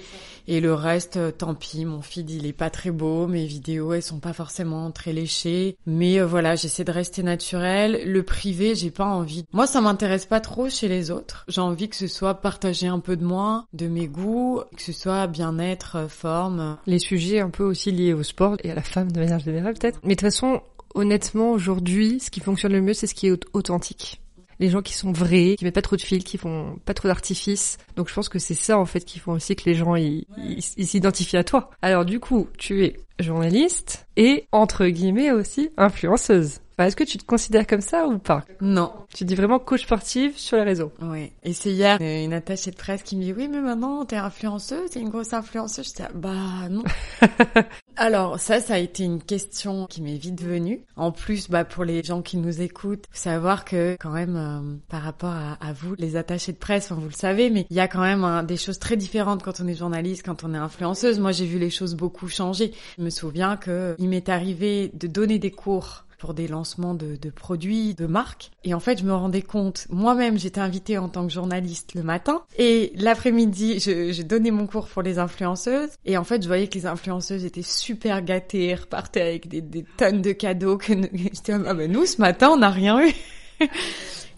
Et 0.51 0.61
le 0.61 0.73
reste, 0.73 1.19
euh, 1.19 1.31
tant 1.31 1.55
pis, 1.55 1.85
mon 1.85 2.01
feed 2.01 2.31
il 2.31 2.47
est 2.47 2.55
pas 2.55 2.71
très 2.71 2.91
beau, 2.91 3.27
mes 3.27 3.45
vidéos 3.45 3.93
elles 3.93 4.03
sont 4.03 4.19
pas 4.19 4.33
forcément 4.33 4.91
très 4.91 5.13
léchées, 5.13 5.77
mais 5.85 6.19
euh, 6.19 6.27
voilà, 6.27 6.57
j'essaie 6.57 6.85
de 6.85 6.91
rester 6.91 7.23
naturel. 7.23 8.03
Le 8.07 8.23
privé, 8.23 8.75
j'ai 8.75 8.91
pas 8.91 9.05
envie. 9.05 9.45
Moi, 9.53 9.67
ça 9.67 9.83
m'intéresse 9.83 10.25
pas 10.25 10.41
trop 10.41 10.71
chez 10.71 10.89
les 10.89 11.11
autres. 11.11 11.45
J'ai 11.49 11.61
envie 11.61 11.91
que 11.91 11.97
ce 11.97 12.07
soit 12.07 12.35
partager 12.35 12.87
un 12.87 12.99
peu 12.99 13.17
de 13.17 13.25
moi, 13.25 13.67
de 13.75 13.89
mes 13.89 14.09
goûts, 14.09 14.63
que 14.75 14.83
ce 14.83 14.93
soit 14.93 15.27
bien-être, 15.27 15.97
euh, 15.97 16.09
forme. 16.09 16.79
Les 16.87 16.99
sujets 16.99 17.41
un 17.41 17.51
peu 17.51 17.65
aussi 17.65 17.93
liés 17.93 18.15
au 18.15 18.23
sport 18.23 18.57
et 18.65 18.71
à 18.71 18.75
la 18.75 18.83
femme 18.83 19.13
de 19.13 19.21
manière 19.21 19.41
générale 19.41 19.75
peut-être. 19.75 20.01
Mais 20.03 20.15
de 20.15 20.21
toute 20.21 20.31
façon, 20.31 20.63
honnêtement, 20.95 21.51
aujourd'hui, 21.51 22.21
ce 22.21 22.31
qui 22.31 22.41
fonctionne 22.41 22.73
le 22.73 22.81
mieux, 22.81 22.95
c'est 22.95 23.07
ce 23.07 23.15
qui 23.15 23.27
est 23.27 23.45
authentique 23.53 24.21
les 24.59 24.69
gens 24.69 24.83
qui 24.83 24.95
sont 24.95 25.13
vrais, 25.13 25.57
qui 25.59 25.65
mettent 25.65 25.75
pas 25.75 25.83
trop 25.83 25.97
de 25.97 26.03
fils, 26.03 26.25
qui 26.25 26.39
font 26.39 26.79
pas 26.85 26.95
trop 26.95 27.09
d'artifices. 27.09 27.79
Donc 27.97 28.09
je 28.09 28.15
pense 28.15 28.29
que 28.29 28.39
c'est 28.39 28.55
ça 28.55 28.79
en 28.79 28.85
fait 28.85 29.05
qui 29.05 29.19
font 29.19 29.33
aussi 29.33 29.57
que 29.57 29.65
les 29.65 29.75
gens 29.75 29.97
ils 29.97 30.27
s'identifient 30.61 31.37
à 31.37 31.45
toi. 31.45 31.71
Alors 31.83 32.05
du 32.05 32.21
coup, 32.21 32.49
tu 32.59 32.85
es 32.85 32.97
journaliste 33.19 34.07
et 34.17 34.47
entre 34.53 34.87
guillemets 34.87 35.33
aussi 35.33 35.71
influenceuse. 35.77 36.61
Est-ce 36.87 36.97
que 36.97 37.05
tu 37.05 37.19
te 37.19 37.25
considères 37.25 37.67
comme 37.67 37.81
ça 37.81 38.07
ou 38.07 38.19
pas? 38.19 38.45
Non. 38.61 38.93
Tu 39.15 39.25
dis 39.25 39.35
vraiment 39.35 39.59
coach 39.59 39.83
sportive 39.83 40.39
sur 40.39 40.57
les 40.57 40.63
réseaux 40.63 40.93
Oui. 41.03 41.33
Et 41.43 41.53
c'est 41.53 41.71
hier 41.71 41.99
une 42.01 42.33
attachée 42.33 42.71
de 42.71 42.77
presse 42.77 43.03
qui 43.03 43.17
me 43.17 43.23
dit 43.23 43.33
oui 43.33 43.49
mais 43.49 43.61
maintenant 43.61 44.05
t'es 44.05 44.17
influenceuse, 44.17 44.91
t'es 44.91 45.01
une 45.01 45.09
grosse 45.09 45.33
influenceuse. 45.33 45.89
Je 45.89 46.03
dis 46.03 46.09
bah 46.15 46.69
non. 46.71 46.85
Alors 47.97 48.39
ça, 48.39 48.61
ça 48.61 48.75
a 48.75 48.79
été 48.79 49.03
une 49.03 49.21
question 49.21 49.87
qui 49.87 50.03
m'est 50.03 50.17
vite 50.17 50.41
venue. 50.41 50.85
En 50.97 51.11
plus, 51.11 51.51
bah 51.51 51.65
pour 51.65 51.85
les 51.85 52.03
gens 52.03 52.23
qui 52.23 52.37
nous 52.37 52.63
écoutent, 52.63 53.07
faut 53.11 53.19
savoir 53.19 53.65
que 53.65 53.97
quand 53.99 54.13
même 54.13 54.37
euh, 54.37 54.77
par 54.89 55.03
rapport 55.03 55.35
à, 55.35 55.73
vous, 55.73 55.95
les 55.99 56.17
attachés 56.17 56.53
de 56.53 56.59
presse, 56.59 56.93
vous 56.93 57.07
le 57.07 57.11
savez, 57.11 57.51
mais 57.51 57.67
il 57.71 57.77
y 57.77 57.81
a 57.81 57.89
quand 57.89 58.01
même 58.01 58.47
des 58.47 58.57
choses 58.57 58.79
très 58.79 58.97
différentes 58.97 59.43
quand 59.43 59.61
on 59.61 59.67
est 59.67 59.75
journaliste, 59.75 60.25
quand 60.25 60.45
on 60.45 60.55
est 60.55 60.59
influenceuse. 60.59 61.19
Moi, 61.19 61.33
j'ai 61.33 61.47
vu 61.47 61.59
les 61.59 61.71
choses 61.71 61.97
beaucoup 61.97 62.29
changer. 62.29 62.73
Je 62.99 63.03
me 63.03 63.11
souviens 63.11 63.57
que 63.57 63.97
il 63.99 64.09
m'est 64.09 64.29
arrivé 64.29 64.91
de 64.95 65.07
donner 65.09 65.39
des 65.39 65.51
cours 65.51 66.05
pour 66.19 66.35
des 66.35 66.49
lancements 66.49 66.95
de, 66.95 67.17
de, 67.17 67.31
produits, 67.31 67.95
de 67.95 68.07
marques. 68.07 68.51
Et 68.65 68.75
en 68.75 68.81
fait, 68.81 68.99
je 68.99 69.05
me 69.05 69.15
rendais 69.15 69.43
compte, 69.43 69.87
moi-même, 69.91 70.39
j'étais 70.39 70.61
invitée 70.61 70.99
en 70.99 71.09
tant 71.09 71.27
que 71.27 71.33
journaliste 71.33 71.95
le 71.95 72.03
matin. 72.03 72.43
Et 72.59 72.93
l'après-midi, 72.97 73.81
je, 73.81 74.13
je, 74.13 74.23
donnais 74.23 74.51
mon 74.51 74.67
cours 74.67 74.89
pour 74.89 75.03
les 75.03 75.19
influenceuses. 75.19 75.91
Et 76.05 76.17
en 76.17 76.25
fait, 76.25 76.43
je 76.43 76.49
voyais 76.49 76.69
que 76.69 76.75
les 76.75 76.87
influenceuses 76.87 77.45
étaient 77.45 77.63
super 77.63 78.23
gâtées, 78.23 78.75
repartaient 78.75 79.23
avec 79.23 79.49
des, 79.49 79.61
des 79.61 79.85
tonnes 79.97 80.23
de 80.23 80.33
cadeaux. 80.33 80.77
Que 80.77 80.93
j'étais, 81.13 81.53
ah 81.53 81.75
ben 81.75 81.91
nous, 81.91 82.07
ce 82.07 82.21
matin, 82.21 82.51
on 82.51 82.59
n'a 82.59 82.71
rien 82.71 83.01
eu. 83.07 83.13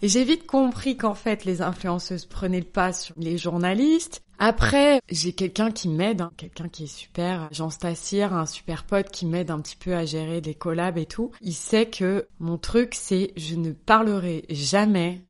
Et 0.03 0.07
j'ai 0.07 0.23
vite 0.23 0.47
compris 0.47 0.97
qu'en 0.97 1.13
fait, 1.13 1.45
les 1.45 1.61
influenceuses 1.61 2.25
prenaient 2.25 2.59
le 2.59 2.65
pas 2.65 2.91
sur 2.91 3.13
les 3.17 3.37
journalistes. 3.37 4.23
Après, 4.43 5.01
j'ai 5.07 5.33
quelqu'un 5.33 5.69
qui 5.69 5.87
m'aide, 5.87 6.21
hein, 6.21 6.31
quelqu'un 6.35 6.67
qui 6.67 6.85
est 6.85 6.87
super, 6.87 7.47
Jean 7.51 7.69
Stassir, 7.69 8.33
un 8.33 8.47
super 8.47 8.85
pote 8.85 9.11
qui 9.11 9.27
m'aide 9.27 9.51
un 9.51 9.59
petit 9.59 9.75
peu 9.75 9.93
à 9.93 10.03
gérer 10.03 10.41
des 10.41 10.55
collabs 10.55 10.97
et 10.97 11.05
tout. 11.05 11.29
Il 11.41 11.53
sait 11.53 11.85
que 11.85 12.25
mon 12.39 12.57
truc, 12.57 12.95
c'est 12.95 13.33
je 13.37 13.53
ne 13.53 13.71
parlerai 13.71 14.45
jamais 14.49 15.21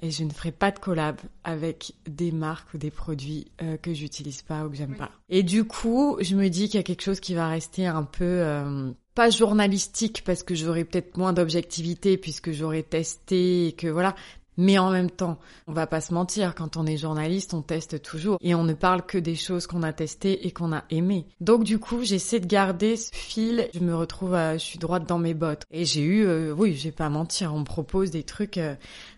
et 0.00 0.10
je 0.10 0.24
ne 0.24 0.30
ferai 0.30 0.50
pas 0.50 0.70
de 0.70 0.78
collab 0.78 1.20
avec 1.44 1.92
des 2.06 2.32
marques 2.32 2.72
ou 2.72 2.78
des 2.78 2.90
produits 2.90 3.52
euh, 3.60 3.76
que 3.76 3.92
j'utilise 3.92 4.40
pas 4.40 4.64
ou 4.64 4.70
que 4.70 4.76
j'aime 4.76 4.96
pas. 4.96 5.10
Et 5.28 5.42
du 5.42 5.64
coup, 5.64 6.16
je 6.22 6.34
me 6.34 6.48
dis 6.48 6.70
qu'il 6.70 6.78
y 6.78 6.80
a 6.80 6.84
quelque 6.84 7.02
chose 7.02 7.20
qui 7.20 7.34
va 7.34 7.48
rester 7.48 7.86
un 7.86 8.04
peu 8.04 8.24
euh, 8.24 8.90
pas 9.14 9.28
journalistique 9.28 10.22
parce 10.24 10.42
que 10.42 10.54
j'aurai 10.54 10.86
peut-être 10.86 11.18
moins 11.18 11.34
d'objectivité 11.34 12.16
puisque 12.16 12.52
j'aurai 12.52 12.82
testé 12.82 13.66
et 13.66 13.72
que 13.72 13.88
voilà, 13.88 14.14
mais 14.58 14.76
en 14.76 14.90
même 14.90 15.10
temps, 15.10 15.38
on 15.68 15.72
va 15.72 15.86
pas 15.86 16.00
se 16.00 16.12
mentir, 16.12 16.54
quand 16.54 16.76
on 16.76 16.84
est 16.84 16.96
journaliste, 16.96 17.54
on 17.54 17.62
teste 17.62 18.02
toujours 18.02 18.38
et 18.42 18.54
on 18.56 18.64
ne 18.64 18.74
parle 18.74 19.06
que 19.06 19.16
des 19.16 19.36
choses 19.36 19.68
qu'on 19.68 19.84
a 19.84 19.92
testées 19.92 20.46
et 20.46 20.50
qu'on 20.50 20.72
a 20.72 20.84
aimées. 20.90 21.26
Donc 21.40 21.62
du 21.62 21.78
coup, 21.78 22.02
j'essaie 22.02 22.40
de 22.40 22.46
garder 22.46 22.96
ce 22.96 23.10
fil. 23.14 23.68
Je 23.72 23.78
me 23.78 23.94
retrouve, 23.94 24.34
à, 24.34 24.58
je 24.58 24.64
suis 24.64 24.80
droite 24.80 25.08
dans 25.08 25.18
mes 25.18 25.34
bottes. 25.34 25.62
Et 25.70 25.84
j'ai 25.84 26.02
eu, 26.02 26.26
euh, 26.26 26.52
oui, 26.52 26.74
je 26.74 26.84
vais 26.84 26.92
pas 26.92 27.08
mentir, 27.08 27.54
on 27.54 27.60
me 27.60 27.64
propose 27.64 28.10
des 28.10 28.24
trucs 28.24 28.58
euh, 28.58 28.74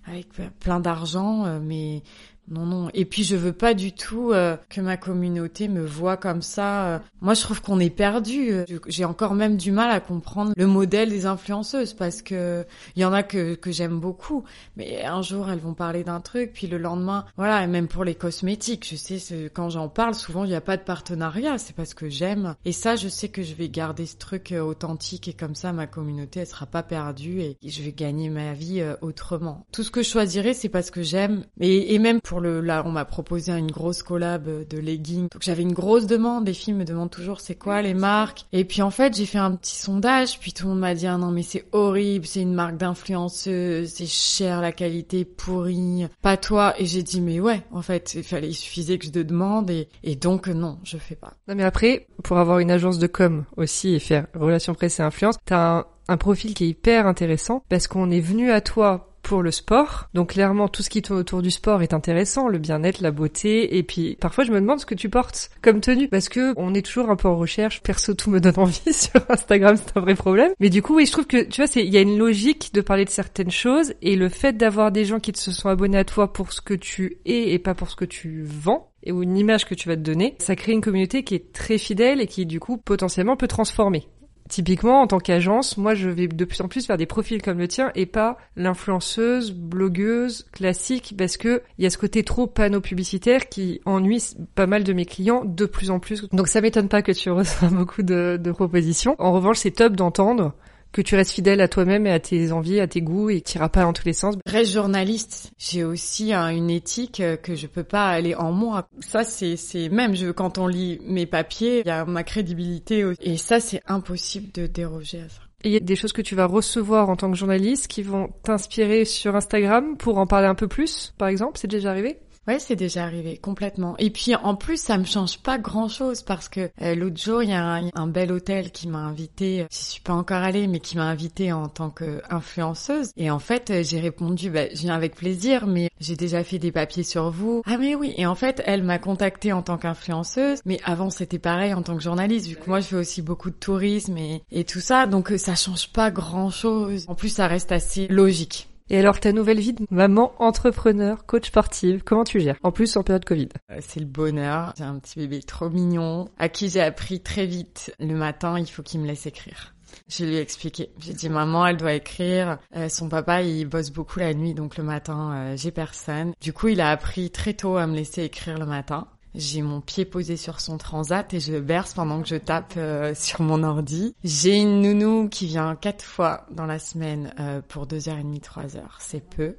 avec 0.07 0.29
plein 0.61 0.79
d'argent, 0.79 1.47
euh, 1.47 1.59
mais 1.59 2.03
non, 2.51 2.67
non. 2.67 2.91
Et 2.95 3.05
puis 3.05 3.23
je 3.23 3.37
veux 3.37 3.53
pas 3.53 3.75
du 3.75 3.93
tout 3.93 4.33
euh, 4.33 4.57
que 4.69 4.81
ma 4.81 4.97
communauté 4.97 5.69
me 5.69 5.85
voit 5.85 6.17
comme 6.17 6.43
ça. 6.43 6.87
Euh. 6.87 6.99
Moi, 7.21 7.35
je 7.35 7.43
trouve 7.43 7.63
qu'on 7.63 7.79
est 7.79 7.91
perdu. 7.91 8.53
J'ai 8.89 9.05
encore 9.05 9.35
même 9.35 9.57
du 9.57 9.71
mal 9.71 9.91
à 9.91 10.01
comprendre 10.01 10.53
le 10.57 10.67
modèle 10.67 11.11
des 11.11 11.27
influenceuses 11.27 11.95
parce 11.95 12.23
que 12.23 12.67
il 12.97 13.03
y 13.03 13.05
en 13.05 13.13
a 13.13 13.23
que 13.23 13.55
que 13.55 13.71
j'aime 13.71 14.01
beaucoup, 14.01 14.45
mais 14.77 15.05
un 15.05 15.23
jour 15.23 15.49
elles 15.49 15.61
vont 15.61 15.75
parler 15.75 16.03
d'un 16.03 16.21
truc, 16.21 16.53
puis 16.53 16.67
le 16.67 16.79
lendemain, 16.79 17.25
voilà. 17.37 17.63
Et 17.63 17.69
même 17.69 17.87
pour 17.87 18.05
les 18.05 18.17
cosmétiques, 18.17 18.87
je 18.89 18.97
sais 18.97 19.51
quand 19.55 19.71
j'en 19.71 19.89
parle, 19.89 20.15
souvent 20.15 20.45
il 20.45 20.49
n'y 20.49 20.57
a 20.57 20.61
pas 20.61 20.77
de 20.77 20.83
partenariat. 20.83 21.57
C'est 21.59 21.77
parce 21.77 21.95
que 21.95 22.09
j'aime. 22.09 22.57
Et 22.65 22.73
ça, 22.73 22.97
je 22.97 23.09
sais 23.09 23.29
que 23.29 23.43
je 23.43 23.55
vais 23.55 23.69
garder 23.69 24.07
ce 24.07 24.17
truc 24.17 24.51
euh, 24.51 24.61
authentique 24.61 25.29
et 25.29 25.35
comme 25.35 25.55
ça, 25.55 25.73
ma 25.73 25.87
communauté 25.87 26.41
elle 26.41 26.47
sera 26.47 26.67
pas 26.67 26.83
perdue 26.83 27.41
et 27.41 27.57
je 27.65 27.83
vais 27.83 27.93
gagner 27.93 28.29
ma 28.29 28.55
vie 28.55 28.83
autrement. 29.03 29.67
Tout 29.73 29.85
ce 29.85 29.91
que 29.93 30.03
je 30.03 30.09
choisirai, 30.09 30.53
c'est 30.53 30.69
parce 30.69 30.91
que 30.91 31.03
j'aime. 31.03 31.45
Et, 31.61 31.95
et 31.95 31.99
même 32.01 32.21
là, 32.39 32.83
on 32.87 32.93
m'a 32.93 33.05
proposé 33.05 33.51
une 33.53 33.71
grosse 33.71 34.03
collab 34.03 34.69
de 34.69 34.79
leggings. 34.79 35.29
Donc 35.33 35.43
j'avais 35.43 35.63
une 35.63 35.73
grosse 35.73 36.07
demande. 36.07 36.47
Les 36.47 36.55
filles 36.55 36.75
me 36.75 36.85
demandent 36.85 37.11
toujours 37.11 37.41
c'est 37.41 37.55
quoi 37.55 37.83
les 37.83 37.95
marques? 37.95 38.45
Et 38.53 38.65
puis 38.65 38.83
en 38.83 38.91
fait, 38.91 39.17
j'ai 39.17 39.27
fait 39.27 39.39
un 39.39 39.57
petit 39.57 39.77
sondage. 39.77 40.39
Puis 40.39 40.53
tout 40.53 40.65
le 40.65 40.71
monde 40.71 40.81
m'a 40.81 40.95
dit 40.95 41.07
ah 41.07 41.17
non 41.17 41.31
mais 41.31 41.43
c'est 41.43 41.65
horrible, 41.73 42.27
c'est 42.27 42.43
une 42.43 42.55
marque 42.55 42.77
d'influenceuse, 42.77 43.89
c'est 43.89 44.07
cher, 44.07 44.61
la 44.61 44.73
qualité 44.73 45.25
pourrie, 45.25 46.07
pas 46.23 46.37
toi. 46.37 46.75
Et 46.79 46.87
j'ai 46.87 47.03
dit 47.03 47.21
mais 47.21 47.41
ouais, 47.41 47.63
en 47.73 47.83
fait, 47.83 48.15
il 48.15 48.23
fallait, 48.23 48.49
il 48.49 48.55
suffisait 48.55 48.99
que 48.99 49.07
je 49.07 49.11
te 49.11 49.19
demande 49.19 49.71
et, 49.71 49.89
et 50.05 50.17
donc 50.17 50.49
non, 50.49 50.79
je 50.85 50.99
fais 50.99 51.17
pas. 51.17 51.35
Non 51.49 51.55
mais 51.55 51.65
après, 51.65 52.07
pour 52.23 52.39
avoir 52.39 52.59
une 52.59 52.71
agence 52.71 52.99
de 52.99 53.07
com 53.07 53.45
aussi 53.57 53.95
et 53.95 53.99
faire 53.99 54.27
relations 54.35 54.75
presse 54.75 55.01
et 55.01 55.03
influence, 55.03 55.37
t'as 55.45 55.79
un, 55.79 55.85
un 56.09 56.17
profil 56.17 56.55
qui 56.55 56.65
est 56.65 56.69
hyper 56.69 57.07
intéressant 57.07 57.63
parce 57.69 57.87
qu'on 57.87 58.11
est 58.11 58.21
venu 58.21 58.51
à 58.51 58.61
toi 58.61 59.10
pour 59.31 59.43
le 59.45 59.53
sport. 59.53 60.09
Donc 60.13 60.31
clairement, 60.31 60.67
tout 60.67 60.83
ce 60.83 60.91
qui 60.91 61.03
tourne 61.03 61.21
autour 61.21 61.41
du 61.41 61.53
sport 61.53 61.83
est 61.83 61.95
intéressant, 61.95 62.49
le 62.49 62.59
bien-être, 62.59 63.01
la 63.01 63.13
beauté. 63.13 63.79
Et 63.79 63.85
puis 63.85 64.17
parfois, 64.21 64.43
je 64.43 64.51
me 64.51 64.61
demande 64.61 64.81
ce 64.81 64.87
que 64.87 64.97
tu 64.97 65.09
portes 65.09 65.51
comme 65.63 65.81
tenue, 65.81 66.09
parce 66.09 66.29
que 66.29 66.53
on 66.57 66.75
est 66.75 66.85
toujours 66.85 67.11
un 67.11 67.15
peu 67.15 67.29
en 67.29 67.37
recherche. 67.37 67.81
Perso, 67.81 68.15
tout 68.15 68.29
me 68.29 68.41
donne 68.41 68.55
envie 68.59 68.93
sur 68.93 69.21
Instagram, 69.29 69.77
c'est 69.77 69.97
un 69.97 70.01
vrai 70.01 70.17
problème. 70.17 70.51
Mais 70.59 70.69
du 70.69 70.83
coup, 70.83 70.97
oui, 70.97 71.07
je 71.07 71.13
trouve 71.13 71.29
que 71.29 71.45
tu 71.45 71.63
vois, 71.63 71.71
il 71.77 71.95
y 71.95 71.97
a 71.97 72.01
une 72.01 72.19
logique 72.19 72.75
de 72.75 72.81
parler 72.81 73.05
de 73.05 73.11
certaines 73.11 73.53
choses 73.53 73.95
et 74.03 74.17
le 74.17 74.29
fait 74.29 74.57
d'avoir 74.57 74.91
des 74.91 75.05
gens 75.05 75.21
qui 75.21 75.31
se 75.37 75.53
sont 75.53 75.69
abonnés 75.69 75.99
à 75.99 76.05
toi 76.05 76.33
pour 76.33 76.53
ce 76.53 76.61
que 76.61 76.75
tu 76.75 77.19
es 77.25 77.53
et 77.53 77.61
pas 77.61 77.75
pour 77.75 77.89
ce 77.89 77.95
que 77.95 78.05
tu 78.05 78.43
vends 78.43 78.91
et 79.05 79.13
ou 79.13 79.23
une 79.23 79.39
image 79.39 79.65
que 79.65 79.77
tu 79.77 79.89
vas 79.89 79.95
te 79.95 80.03
donner, 80.03 80.35
ça 80.41 80.57
crée 80.57 80.73
une 80.73 80.81
communauté 80.81 81.23
qui 81.23 81.37
est 81.37 81.53
très 81.53 81.79
fidèle 81.79 82.21
et 82.21 82.27
qui 82.27 82.47
du 82.47 82.59
coup 82.59 82.79
potentiellement 82.79 83.37
peut 83.37 83.47
transformer. 83.47 84.09
Typiquement, 84.51 85.01
en 85.01 85.07
tant 85.07 85.21
qu'agence, 85.21 85.77
moi, 85.77 85.95
je 85.95 86.09
vais 86.09 86.27
de 86.27 86.45
plus 86.45 86.61
en 86.61 86.67
plus 86.67 86.89
vers 86.89 86.97
des 86.97 87.07
profils 87.07 87.41
comme 87.41 87.59
le 87.59 87.69
tien 87.69 87.93
et 87.95 88.05
pas 88.05 88.37
l'influenceuse, 88.57 89.53
blogueuse 89.53 90.49
classique, 90.51 91.15
parce 91.17 91.37
que 91.37 91.63
il 91.79 91.85
y 91.85 91.87
a 91.87 91.91
ce 91.91 91.97
côté 91.97 92.25
trop 92.25 92.49
panneau 92.49 92.81
publicitaire 92.81 93.49
qui 93.49 93.81
ennuie 93.85 94.35
pas 94.57 94.67
mal 94.67 94.83
de 94.83 94.93
mes 94.93 95.07
clients 95.07 95.45
de 95.45 95.67
plus 95.67 95.93
en 95.93 96.01
plus. 96.01 96.29
Donc 96.31 96.49
ça 96.49 96.61
m'étonne 96.61 96.89
pas 96.89 97.01
que 97.01 97.13
tu 97.13 97.31
reçois 97.31 97.69
beaucoup 97.69 98.03
de, 98.03 98.41
de 98.43 98.51
propositions. 98.51 99.15
En 99.21 99.31
revanche, 99.31 99.59
c'est 99.59 99.71
top 99.71 99.95
d'entendre 99.95 100.53
que 100.93 101.03
tu 101.03 101.15
restes 101.15 101.33
fidèle 101.33 101.61
à 101.61 101.69
toi-même 101.69 102.07
et 102.07 102.13
à 102.13 102.21
tes 102.21 102.53
envies, 102.53 102.81
à 102.81 102.87
tes 102.87 103.03
goûts 103.03 103.31
et 103.31 103.41
que 103.41 103.51
tu 103.51 103.59
iras 103.59 103.69
pas 103.69 103.83
dans 103.83 103.93
tous 103.93 104.07
les 104.07 104.13
sens. 104.13 104.35
Reste 104.47 104.73
journaliste. 104.73 105.51
J'ai 105.59 105.85
aussi 105.85 106.33
une 106.33 106.71
éthique 106.71 107.21
euh, 107.21 107.37
que 107.37 107.55
je 107.55 107.67
peux 107.67 107.85
pas 107.85 108.09
aller 108.09 108.35
en 108.35 108.53
moi. 108.53 108.89
Ça, 109.01 109.25
c'est, 109.25 109.57
c'est 109.57 109.89
même 109.89 110.15
je, 110.15 110.31
quand 110.31 110.59
on 110.59 110.67
lit 110.67 111.01
mes 111.05 111.27
papiers, 111.27 111.81
il 111.81 111.87
y 111.87 111.91
a 111.91 112.05
ma 112.05 112.25
crédibilité 112.25 113.05
et 113.21 113.37
ça, 113.37 113.61
c'est 113.61 113.83
impossible 113.87 114.53
de 114.53 114.67
déroger 114.67 115.21
à 115.21 115.29
ça. 115.29 115.41
Il 115.63 115.73
y 115.73 115.77
a 115.77 115.81
des 115.81 115.97
choses 115.97 116.13
que 116.13 116.23
tu 116.23 116.35
vas 116.35 116.47
recevoir 116.47 117.11
en 117.11 117.17
tant 117.17 117.31
que 117.31 117.37
journaliste 117.37 117.87
qui 117.87 118.03
vont 118.03 118.31
t'inspirer 118.45 119.05
sur 119.05 119.37
Instagram 119.37 119.97
pour 119.99 120.17
en 120.17 120.27
parler 120.27 120.47
un 120.47 120.55
peu 120.55 120.69
plus, 120.69 121.13
par 121.19 121.29
exemple? 121.29 121.59
C'est 121.59 121.69
déjà 121.69 121.91
arrivé? 121.91 122.19
Ouais, 122.47 122.59
c'est 122.59 122.75
déjà 122.75 123.05
arrivé 123.05 123.37
complètement. 123.37 123.97
Et 123.99 124.09
puis 124.09 124.35
en 124.35 124.55
plus, 124.55 124.81
ça 124.81 124.97
me 124.97 125.05
change 125.05 125.39
pas 125.41 125.59
grand-chose 125.59 126.23
parce 126.23 126.49
que 126.49 126.71
euh, 126.81 126.95
l'autre 126.95 127.21
jour, 127.21 127.43
il 127.43 127.51
y 127.51 127.53
a 127.53 127.83
un, 127.95 128.07
bel 128.07 128.33
hôtel 128.33 128.71
qui 128.73 128.89
m'a 128.89 128.99
invité. 129.01 129.67
J'y 129.71 129.85
suis 129.85 130.01
pas 130.01 130.15
encore 130.15 130.43
allée, 130.43 130.67
mais 130.67 130.81
qui 130.81 130.97
m'a 130.97 131.05
invité 131.05 131.53
en 131.53 131.69
tant 131.69 131.91
qu'influenceuse. 131.91 133.13
Et 133.19 133.31
en 133.31 133.39
fait, 133.39 133.71
euh, 133.71 133.83
j'ai 133.83 134.01
répondu, 134.01 134.49
bah, 134.49 134.71
je 134.73 134.81
viens 134.81 134.95
avec 134.95 135.17
plaisir, 135.17 135.67
mais 135.67 135.91
j'ai 136.01 136.17
déjà 136.17 136.43
fait 136.43 136.59
des 136.59 136.73
papiers 136.73 137.03
sur 137.03 137.31
vous. 137.31 137.61
Ah 137.67 137.77
mais 137.77 137.95
oui. 137.95 138.15
Et 138.17 138.25
en 138.25 138.35
fait, 138.35 138.63
elle 138.65 138.85
m'a 138.85 138.99
contactée 138.99 139.53
en 139.53 139.63
tant 139.63 139.77
qu'influenceuse, 139.77 140.61
mais 140.65 140.81
avant 140.85 141.11
c'était 141.11 141.39
pareil 141.39 141.75
en 141.75 141.83
tant 141.83 141.95
que 141.95 142.03
journaliste. 142.03 142.47
Vu 142.47 142.57
que 142.57 142.69
moi, 142.69 142.81
je 142.81 142.87
fais 142.87 142.97
aussi 142.97 143.21
beaucoup 143.21 143.51
de 143.51 143.57
tourisme 143.57 144.17
et, 144.17 144.43
et 144.51 144.65
tout 144.65 144.81
ça, 144.81 145.07
donc 145.07 145.31
euh, 145.31 145.37
ça 145.39 145.57
change 145.57 145.93
pas 145.93 146.11
grand-chose. 146.11 147.05
En 147.07 147.15
plus, 147.15 147.29
ça 147.29 147.47
reste 147.47 147.71
assez 147.71 148.09
logique. 148.09 148.70
Et 148.93 148.99
alors 148.99 149.21
ta 149.21 149.31
nouvelle 149.31 149.61
vie 149.61 149.73
de 149.73 149.87
maman 149.93 150.33
entrepreneur, 150.41 151.25
coach 151.25 151.47
sportive, 151.47 152.03
comment 152.05 152.25
tu 152.25 152.41
gères? 152.41 152.57
En 152.65 152.73
plus 152.73 152.97
en 152.97 153.05
période 153.05 153.25
Covid. 153.25 153.49
Euh, 153.71 153.79
c'est 153.81 154.01
le 154.01 154.07
bonheur. 154.07 154.75
J'ai 154.77 154.83
un 154.83 154.99
petit 154.99 155.21
bébé 155.21 155.45
trop 155.45 155.71
mignon 155.71 156.29
à 156.39 156.49
qui 156.49 156.69
j'ai 156.69 156.81
appris 156.81 157.21
très 157.21 157.47
vite 157.47 157.95
le 158.01 158.17
matin, 158.17 158.59
il 158.59 158.67
faut 158.67 158.83
qu'il 158.83 159.01
me 159.01 159.07
laisse 159.07 159.27
écrire. 159.27 159.77
Je 160.09 160.25
lui 160.25 160.35
ai 160.35 160.41
expliqué. 160.41 160.91
J'ai 160.99 161.13
dit 161.13 161.29
maman, 161.29 161.69
elle 161.69 161.77
doit 161.77 161.95
écrire. 161.95 162.59
Euh, 162.75 162.89
son 162.89 163.09
papa, 163.09 163.43
il 163.43 163.65
bosse 163.67 163.91
beaucoup 163.91 164.19
la 164.19 164.35
nuit, 164.35 164.55
donc 164.55 164.77
le 164.77 164.83
matin, 164.83 165.35
euh, 165.35 165.57
j'ai 165.57 165.71
personne. 165.71 166.33
Du 166.41 166.53
coup, 166.53 166.67
il 166.67 166.81
a 166.81 166.91
appris 166.91 167.31
très 167.31 167.55
tôt 167.55 167.77
à 167.77 167.87
me 167.87 167.95
laisser 167.95 168.25
écrire 168.25 168.59
le 168.59 168.67
matin. 168.67 169.07
J'ai 169.35 169.63
mon 169.63 169.81
pied 169.81 170.05
posé 170.05 170.37
sur 170.37 170.61
son 170.61 170.77
transat 170.77 171.33
et 171.35 171.41
je 171.41 171.59
berce 171.59 171.95
pendant 171.95 172.21
que 172.21 172.29
je 172.29 172.37
tape 172.37 172.75
euh, 172.77 173.15
sur 173.17 173.43
mon 173.43 173.63
ordi. 173.63 174.15
J'ai 174.25 174.57
une 174.57 174.83
nounou 174.83 175.29
qui 175.29 175.47
vient 175.47 175.77
quatre 175.77 176.05
fois 176.05 176.47
dans 176.51 176.67
la 176.67 176.79
semaine 176.79 177.33
euh, 177.39 177.61
pour 177.67 177.87
deux 177.87 178.09
heures 178.09 178.19
et 178.19 178.23
demie, 178.23 178.41
trois 178.41 178.77
heures. 178.77 178.99
C'est 179.01 179.25
peu. 179.25 179.55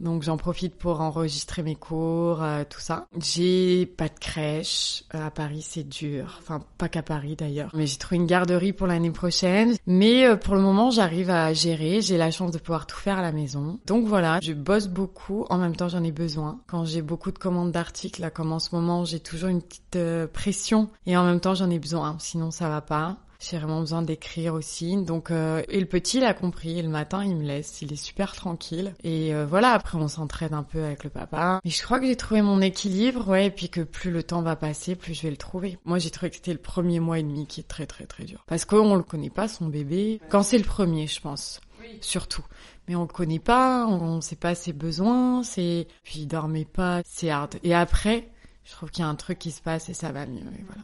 Donc 0.00 0.22
j'en 0.22 0.36
profite 0.36 0.74
pour 0.76 1.00
enregistrer 1.00 1.62
mes 1.62 1.76
cours, 1.76 2.42
euh, 2.42 2.64
tout 2.68 2.80
ça. 2.80 3.06
J'ai 3.18 3.86
pas 3.86 4.08
de 4.08 4.18
crèche. 4.18 5.04
Euh, 5.14 5.26
à 5.26 5.30
Paris, 5.30 5.64
c'est 5.66 5.88
dur. 5.88 6.38
Enfin, 6.40 6.60
pas 6.78 6.88
qu'à 6.88 7.02
Paris 7.02 7.36
d'ailleurs. 7.36 7.70
Mais 7.74 7.86
j'ai 7.86 7.98
trouvé 7.98 8.16
une 8.16 8.26
garderie 8.26 8.72
pour 8.72 8.86
l'année 8.86 9.10
prochaine. 9.10 9.74
Mais 9.86 10.26
euh, 10.26 10.36
pour 10.36 10.54
le 10.54 10.60
moment, 10.60 10.90
j'arrive 10.90 11.30
à 11.30 11.52
gérer. 11.52 12.00
J'ai 12.00 12.16
la 12.16 12.30
chance 12.30 12.50
de 12.50 12.58
pouvoir 12.58 12.86
tout 12.86 12.96
faire 12.96 13.18
à 13.18 13.22
la 13.22 13.32
maison. 13.32 13.78
Donc 13.86 14.06
voilà, 14.06 14.40
je 14.42 14.52
bosse 14.52 14.88
beaucoup. 14.88 15.46
En 15.50 15.58
même 15.58 15.76
temps, 15.76 15.88
j'en 15.88 16.02
ai 16.02 16.12
besoin. 16.12 16.60
Quand 16.66 16.84
j'ai 16.84 17.02
beaucoup 17.02 17.30
de 17.30 17.38
commandes 17.38 17.72
d'articles, 17.72 18.30
comme 18.34 18.52
en 18.52 18.58
ce 18.58 18.74
moment, 18.74 19.04
j'ai 19.04 19.20
toujours 19.20 19.48
une 19.48 19.62
petite 19.62 19.98
pression. 20.32 20.88
Et 21.06 21.16
en 21.16 21.24
même 21.24 21.40
temps, 21.40 21.54
j'en 21.54 21.70
ai 21.70 21.78
besoin. 21.78 22.16
Sinon, 22.18 22.50
ça 22.50 22.68
va 22.68 22.80
pas. 22.80 23.18
J'ai 23.42 23.58
vraiment 23.58 23.80
besoin 23.80 24.02
d'écrire 24.02 24.54
aussi. 24.54 24.96
Donc, 25.02 25.30
euh, 25.30 25.62
et 25.68 25.80
le 25.80 25.86
petit, 25.86 26.18
il 26.18 26.24
a 26.24 26.32
compris. 26.32 26.78
Et 26.78 26.82
le 26.82 26.88
matin, 26.88 27.24
il 27.24 27.36
me 27.36 27.42
laisse. 27.42 27.82
Il 27.82 27.92
est 27.92 27.96
super 27.96 28.34
tranquille. 28.34 28.94
Et 29.02 29.34
euh, 29.34 29.44
voilà, 29.44 29.72
après, 29.72 29.98
on 29.98 30.06
s'entraide 30.06 30.52
un 30.52 30.62
peu 30.62 30.84
avec 30.84 31.02
le 31.02 31.10
papa. 31.10 31.60
Mais 31.64 31.70
je 31.70 31.82
crois 31.82 31.98
que 31.98 32.06
j'ai 32.06 32.16
trouvé 32.16 32.40
mon 32.40 32.60
équilibre, 32.60 33.28
ouais. 33.28 33.46
Et 33.46 33.50
puis 33.50 33.68
que 33.68 33.80
plus 33.80 34.12
le 34.12 34.22
temps 34.22 34.42
va 34.42 34.54
passer, 34.54 34.94
plus 34.94 35.14
je 35.14 35.22
vais 35.22 35.30
le 35.30 35.36
trouver. 35.36 35.78
Moi, 35.84 35.98
j'ai 35.98 36.10
trouvé 36.10 36.30
que 36.30 36.36
c'était 36.36 36.52
le 36.52 36.58
premier 36.58 37.00
mois 37.00 37.18
et 37.18 37.22
demi 37.24 37.46
qui 37.46 37.60
est 37.60 37.68
très, 37.68 37.86
très, 37.86 38.06
très 38.06 38.24
dur. 38.24 38.44
Parce 38.46 38.64
qu'on 38.64 38.94
le 38.94 39.02
connaît 39.02 39.30
pas, 39.30 39.48
son 39.48 39.66
bébé. 39.66 40.20
Quand 40.28 40.44
c'est 40.44 40.58
le 40.58 40.64
premier, 40.64 41.08
je 41.08 41.20
pense. 41.20 41.60
Surtout. 42.00 42.44
Mais 42.86 42.94
on 42.94 43.02
le 43.02 43.08
connaît 43.08 43.40
pas, 43.40 43.86
on, 43.86 44.20
sait 44.20 44.36
pas 44.36 44.54
ses 44.54 44.72
besoins, 44.72 45.42
c'est, 45.42 45.86
puis 46.04 46.20
il 46.20 46.26
dormait 46.26 46.64
pas, 46.64 47.02
c'est 47.04 47.30
hard. 47.30 47.58
Et 47.62 47.74
après, 47.74 48.28
je 48.64 48.72
trouve 48.72 48.90
qu'il 48.90 49.02
y 49.02 49.06
a 49.06 49.08
un 49.08 49.14
truc 49.14 49.38
qui 49.38 49.50
se 49.50 49.62
passe 49.62 49.88
et 49.88 49.94
ça 49.94 50.12
va 50.12 50.26
mieux, 50.26 50.40
et 50.40 50.64
voilà. 50.66 50.82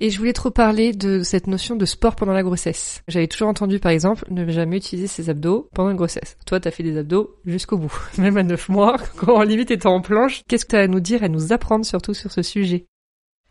Et 0.00 0.10
je 0.10 0.18
voulais 0.18 0.32
trop 0.32 0.50
parler 0.50 0.92
de 0.92 1.22
cette 1.22 1.48
notion 1.48 1.74
de 1.74 1.84
sport 1.84 2.14
pendant 2.14 2.32
la 2.32 2.44
grossesse. 2.44 3.02
J'avais 3.08 3.26
toujours 3.26 3.48
entendu, 3.48 3.80
par 3.80 3.90
exemple, 3.90 4.24
ne 4.30 4.48
jamais 4.48 4.76
utiliser 4.76 5.08
ses 5.08 5.28
abdos 5.28 5.68
pendant 5.74 5.90
une 5.90 5.96
grossesse. 5.96 6.36
Toi, 6.46 6.60
t'as 6.60 6.70
fait 6.70 6.84
des 6.84 6.96
abdos 6.96 7.34
jusqu'au 7.44 7.78
bout. 7.78 7.92
Même 8.18 8.36
à 8.36 8.44
9 8.44 8.68
mois, 8.68 8.96
quand 9.16 9.42
limite 9.42 9.72
était 9.72 9.86
en 9.86 10.00
planche. 10.00 10.42
Qu'est-ce 10.48 10.64
que 10.64 10.70
t'as 10.72 10.82
à 10.82 10.86
nous 10.86 11.00
dire, 11.00 11.24
à 11.24 11.28
nous 11.28 11.52
apprendre 11.52 11.84
surtout 11.84 12.14
sur 12.14 12.30
ce 12.30 12.42
sujet? 12.42 12.86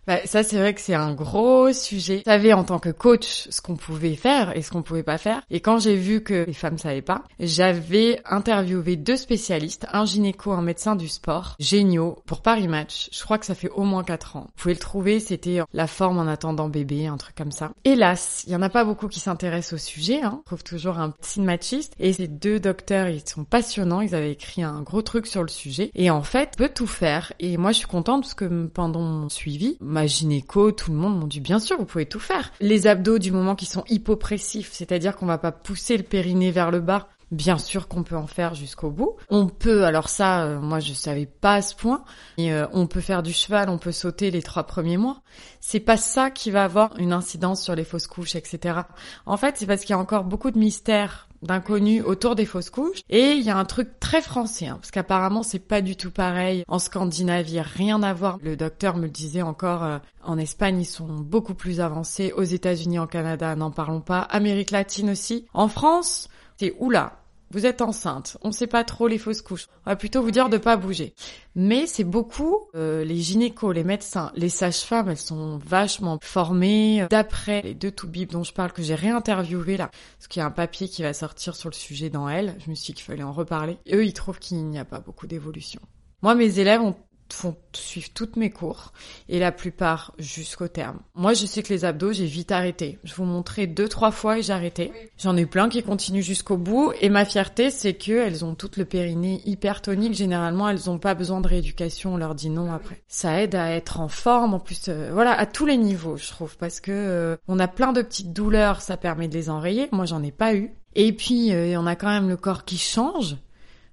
Bah, 0.08 0.20
ça, 0.26 0.41
c'est 0.41 0.58
vrai 0.58 0.74
que 0.74 0.80
c'est 0.80 0.96
un 0.96 1.13
gros 1.13 1.74
sujet. 1.74 2.20
Je 2.20 2.32
savais 2.32 2.54
en 2.54 2.63
tant 2.63 2.80
que 2.80 2.89
coach 2.89 3.48
ce 3.50 3.62
qu'on 3.62 3.76
pouvait 3.76 4.15
faire 4.15 4.56
et 4.56 4.62
ce 4.62 4.72
qu'on 4.72 4.82
pouvait 4.82 5.04
pas 5.04 5.17
faire. 5.17 5.41
Et 5.52 5.60
quand 5.60 5.80
j'ai 5.80 5.96
vu 5.96 6.24
que 6.24 6.46
les 6.48 6.54
femmes 6.54 6.78
savaient 6.78 7.02
pas, 7.02 7.24
j'avais 7.41 8.22
interviewé 8.26 8.96
deux 8.96 9.17
spécialistes, 9.17 9.86
un 9.91 10.06
gynéco, 10.06 10.54
un 10.54 10.62
médecin 10.62 10.96
du 10.96 11.10
sport, 11.10 11.56
géniaux, 11.60 12.20
pour 12.26 12.41
Paris 12.41 12.70
Match. 12.70 13.10
Je 13.12 13.22
crois 13.22 13.38
que 13.38 13.46
ça 13.46 13.54
fait 13.54 13.70
au 13.70 13.84
moins 13.84 14.06
quatre 14.06 14.38
ans. 14.38 14.46
Vous 14.48 14.62
pouvez 14.62 14.74
le 14.74 14.80
trouver, 14.80 15.20
c'était 15.20 15.60
la 15.74 15.88
forme 15.88 16.20
en 16.20 16.28
attendant 16.28 16.70
bébé, 16.70 17.08
un 17.08 17.17
truc 17.17 17.36
comme 17.36 17.52
ça. 17.52 17.72
Hélas, 17.84 18.46
il 18.48 18.54
y 18.54 18.56
en 18.56 18.62
a 18.62 18.70
pas 18.70 18.86
beaucoup 18.86 19.10
qui 19.10 19.20
s'intéressent 19.20 19.74
au 19.74 19.78
sujet. 19.78 20.22
Hein. 20.22 20.39
Je 20.43 20.46
trouve 20.46 20.63
toujours 20.63 21.00
un 21.00 21.10
petit 21.10 21.41
machiste. 21.41 21.93
Et 22.00 22.13
ces 22.13 22.30
deux 22.30 22.62
docteurs, 22.62 23.10
ils 23.10 23.28
sont 23.28 23.43
passionnants. 23.43 24.00
Ils 24.00 24.15
avaient 24.15 24.32
écrit 24.32 24.63
un 24.63 24.82
gros 24.84 25.02
truc 25.02 25.28
sur 25.28 25.41
le 25.41 25.50
sujet. 25.50 25.91
Et 25.96 26.10
en 26.10 26.24
fait, 26.24 26.56
peut 26.58 26.72
tout 26.74 26.88
faire. 26.88 27.34
Et 27.39 27.58
moi, 27.58 27.74
je 27.74 27.80
suis 27.80 27.88
contente 27.88 28.22
parce 28.22 28.34
que 28.36 28.67
pendant 28.67 29.02
mon 29.02 29.30
suivi, 29.30 29.78
ma 29.98 30.06
gynéco, 30.06 30.72
tout 30.72 30.92
le 30.92 30.98
monde 30.98 31.20
m'ont 31.20 31.26
dit 31.26 31.40
bien 31.40 31.60
sûr, 31.60 31.76
vous 31.78 31.86
pouvez 31.86 32.06
tout 32.06 32.20
faire. 32.20 32.52
Les 32.60 32.86
abdos 32.86 33.18
du 33.18 33.32
moment 33.32 33.56
qui 33.56 33.66
sont 33.66 33.84
hypopressifs, 33.90 34.72
c'est-à-dire 34.72 35.16
qu'on 35.16 35.26
va 35.26 35.40
pas 35.40 35.52
pousser 35.52 35.98
le 35.98 36.04
périnée 36.04 36.52
vers 36.52 36.70
le 36.70 36.82
bas, 36.82 37.10
Bien 37.30 37.58
sûr 37.58 37.90
qu'on 37.90 38.04
peut 38.04 38.16
en 38.16 38.26
faire 38.26 38.56
jusqu'au 38.56 38.90
bout. 38.90 39.18
On 39.30 39.48
peut, 39.48 39.84
alors 39.84 40.08
ça, 40.08 40.46
euh, 40.46 40.62
moi 40.62 40.80
je 40.80 40.94
savais 40.94 41.26
pas 41.26 41.56
à 41.56 41.62
ce 41.62 41.76
point. 41.76 42.06
Et, 42.38 42.54
euh, 42.54 42.68
on 42.72 42.88
peut 42.88 43.02
faire 43.02 43.22
du 43.22 43.34
cheval, 43.34 43.70
on 43.70 43.78
peut 43.78 43.92
sauter 43.92 44.32
les 44.32 44.42
trois 44.42 44.64
premiers 44.64 44.96
mois. 44.96 45.22
C'est 45.60 45.82
pas 45.82 45.98
ça 45.98 46.32
qui 46.32 46.52
va 46.52 46.64
avoir 46.64 46.98
une 46.98 47.12
incidence 47.12 47.62
sur 47.62 47.76
les 47.76 47.84
fausses 47.84 48.08
couches, 48.08 48.38
etc. 48.38 48.80
En 49.26 49.36
fait, 49.36 49.58
c'est 49.58 49.66
parce 49.66 49.82
qu'il 49.82 49.90
y 49.90 49.94
a 49.94 50.00
encore 50.00 50.24
beaucoup 50.24 50.52
de 50.52 50.58
mystères 50.58 51.27
d'inconnus 51.41 52.04
autour 52.06 52.36
des 52.36 52.45
fausses 52.45 52.69
couches. 52.69 53.02
Et 53.10 53.32
il 53.32 53.43
y 53.43 53.50
a 53.50 53.58
un 53.58 53.65
truc 53.65 54.00
très 54.00 54.21
français, 54.21 54.67
hein, 54.67 54.78
parce 54.80 54.91
qu'apparemment 54.91 55.43
c'est 55.43 55.60
pas 55.60 55.82
du 55.82 55.95
tout 55.95 56.12
pareil 56.12 56.63
en 56.67 56.80
Scandinavie, 56.80 57.62
rien 57.62 58.04
à 58.04 58.13
voir. 58.13 58.38
Le 58.41 58.56
docteur 58.56 58.97
me 58.97 59.04
le 59.04 59.10
disait 59.10 59.41
encore, 59.41 59.84
euh, 59.84 60.00
en 60.23 60.38
Espagne 60.38 60.80
ils 60.80 60.86
sont 60.86 61.08
beaucoup 61.08 61.54
plus 61.54 61.80
avancés, 61.80 62.34
aux 62.36 62.43
États-Unis, 62.43 63.00
en 63.00 63.08
Canada, 63.08 63.56
n'en 63.56 63.71
parlons 63.71 64.02
pas, 64.02 64.19
Amérique 64.21 64.71
latine 64.71 65.10
aussi. 65.10 65.45
En 65.54 65.67
France, 65.67 66.30
c'est 66.58 66.76
oula, 66.80 67.19
vous 67.52 67.66
êtes 67.66 67.82
enceinte, 67.82 68.38
on 68.42 68.52
sait 68.52 68.68
pas 68.68 68.84
trop 68.84 69.08
les 69.08 69.18
fausses 69.18 69.42
couches. 69.42 69.68
On 69.86 69.90
va 69.90 69.96
plutôt 69.96 70.22
vous 70.22 70.32
dire 70.32 70.50
de 70.50 70.58
pas 70.58 70.76
bouger. 70.76 71.14
Mais 71.56 71.88
c'est 71.88 72.04
beaucoup 72.04 72.68
euh, 72.76 73.04
les 73.04 73.18
gynécos, 73.18 73.74
les 73.74 73.84
médecins, 73.84 74.32
les 74.36 74.50
sages-femmes, 74.50 75.10
elles 75.10 75.18
sont 75.18 75.58
vachement 75.58 76.20
formées. 76.22 77.08
D'après 77.10 77.62
les 77.62 77.74
deux 77.74 77.92
toubibs 77.92 78.32
dont 78.32 78.44
je 78.44 78.54
parle 78.54 78.74
que 78.74 78.82
j'ai 78.82 78.96
réinterviewé 78.96 79.78
là, 79.78 79.90
parce 80.18 80.28
qu'il 80.28 80.42
y 80.42 80.44
a 80.44 80.46
un 80.46 80.52
papier 80.52 80.90
qui 80.90 81.04
va 81.04 81.14
sortir 81.14 81.56
sur 81.56 81.70
le 81.70 81.76
sujet 81.76 82.10
dans 82.10 82.28
elle, 82.28 82.56
je 82.64 82.70
me 82.70 82.76
suis 82.76 82.88
dit 82.88 82.94
qu'il 82.94 83.06
fallait 83.06 83.24
en 83.24 83.34
reparler. 83.34 83.78
eux, 83.92 84.06
ils 84.06 84.14
trouvent 84.14 84.40
qu'il 84.40 84.66
n'y 84.66 84.80
a 84.80 84.86
pas 84.86 85.00
beaucoup 85.00 85.28
d'évolution. 85.28 85.82
Moi, 86.24 86.34
mes 86.34 86.60
élèves 86.60 86.82
ont 86.82 86.96
font 87.34 87.56
suivre 87.74 88.10
toutes 88.13 88.36
mes 88.36 88.50
cours 88.50 88.92
et 89.30 89.40
la 89.40 89.52
plupart 89.52 90.13
jusqu'au 90.18 90.68
terme. 90.68 91.00
Moi, 91.16 91.34
je 91.34 91.46
sais 91.46 91.63
que 91.63 91.74
les 91.74 91.86
abdos, 91.86 92.13
j'ai 92.13 92.26
vite 92.26 92.52
arrêté. 92.52 93.00
Je 93.04 93.13
vous 93.16 93.26
montrais 93.26 93.68
deux, 93.68 93.88
trois 93.88 94.12
fois 94.12 94.40
et 94.40 94.42
j'ai 94.42 94.54
arrêté. 94.54 94.92
J'en 95.18 95.38
ai 95.38 95.46
plein 95.46 95.70
qui 95.70 95.84
continuent 95.84 96.22
jusqu'au 96.22 96.58
bout 96.58 96.94
et 97.02 97.10
ma 97.10 97.26
fierté, 97.26 97.70
c'est 97.70 97.94
que 97.94 98.12
elles 98.12 98.46
ont 98.46 98.56
toutes 98.56 98.78
le 98.78 98.86
périnée 98.86 99.42
hyper 99.46 99.82
tonique. 99.82 100.13
Généralement, 100.13 100.70
elles 100.70 100.90
ont 100.90 101.00
pas 101.00 101.13
besoin 101.13 101.42
de 101.42 101.48
rééducation. 101.48 102.13
On 102.13 102.18
leur 102.18 102.36
dit 102.36 102.50
non 102.50 102.72
après. 102.72 103.02
Ça 103.08 103.42
aide 103.42 103.56
à 103.56 103.72
être 103.72 104.00
en 104.00 104.08
forme. 104.08 104.54
En 104.54 104.60
plus, 104.60 104.86
euh, 104.88 105.10
voilà, 105.13 105.32
à 105.32 105.46
tous 105.46 105.66
les 105.66 105.78
niveaux, 105.78 106.18
je 106.18 106.28
trouve, 106.28 106.58
parce 106.58 106.80
que 106.80 106.92
euh, 106.92 107.38
on 107.48 107.60
a 107.60 107.68
plein 107.68 107.94
de 107.94 108.02
petites 108.02 108.34
douleurs. 108.34 108.82
Ça 108.82 108.98
permet 108.98 109.28
de 109.28 109.34
les 109.34 109.50
enrayer. 109.50 109.90
Moi, 109.92 110.06
j'en 110.06 110.24
ai 110.24 110.32
pas 110.32 110.56
eu. 110.56 110.72
Et 110.96 111.13
puis, 111.13 111.54
euh, 111.54 111.80
on 111.80 111.86
a 111.86 111.96
quand 111.96 112.10
même 112.10 112.30
le 112.30 112.38
corps 112.38 112.66
qui 112.66 112.78
change. 112.78 113.38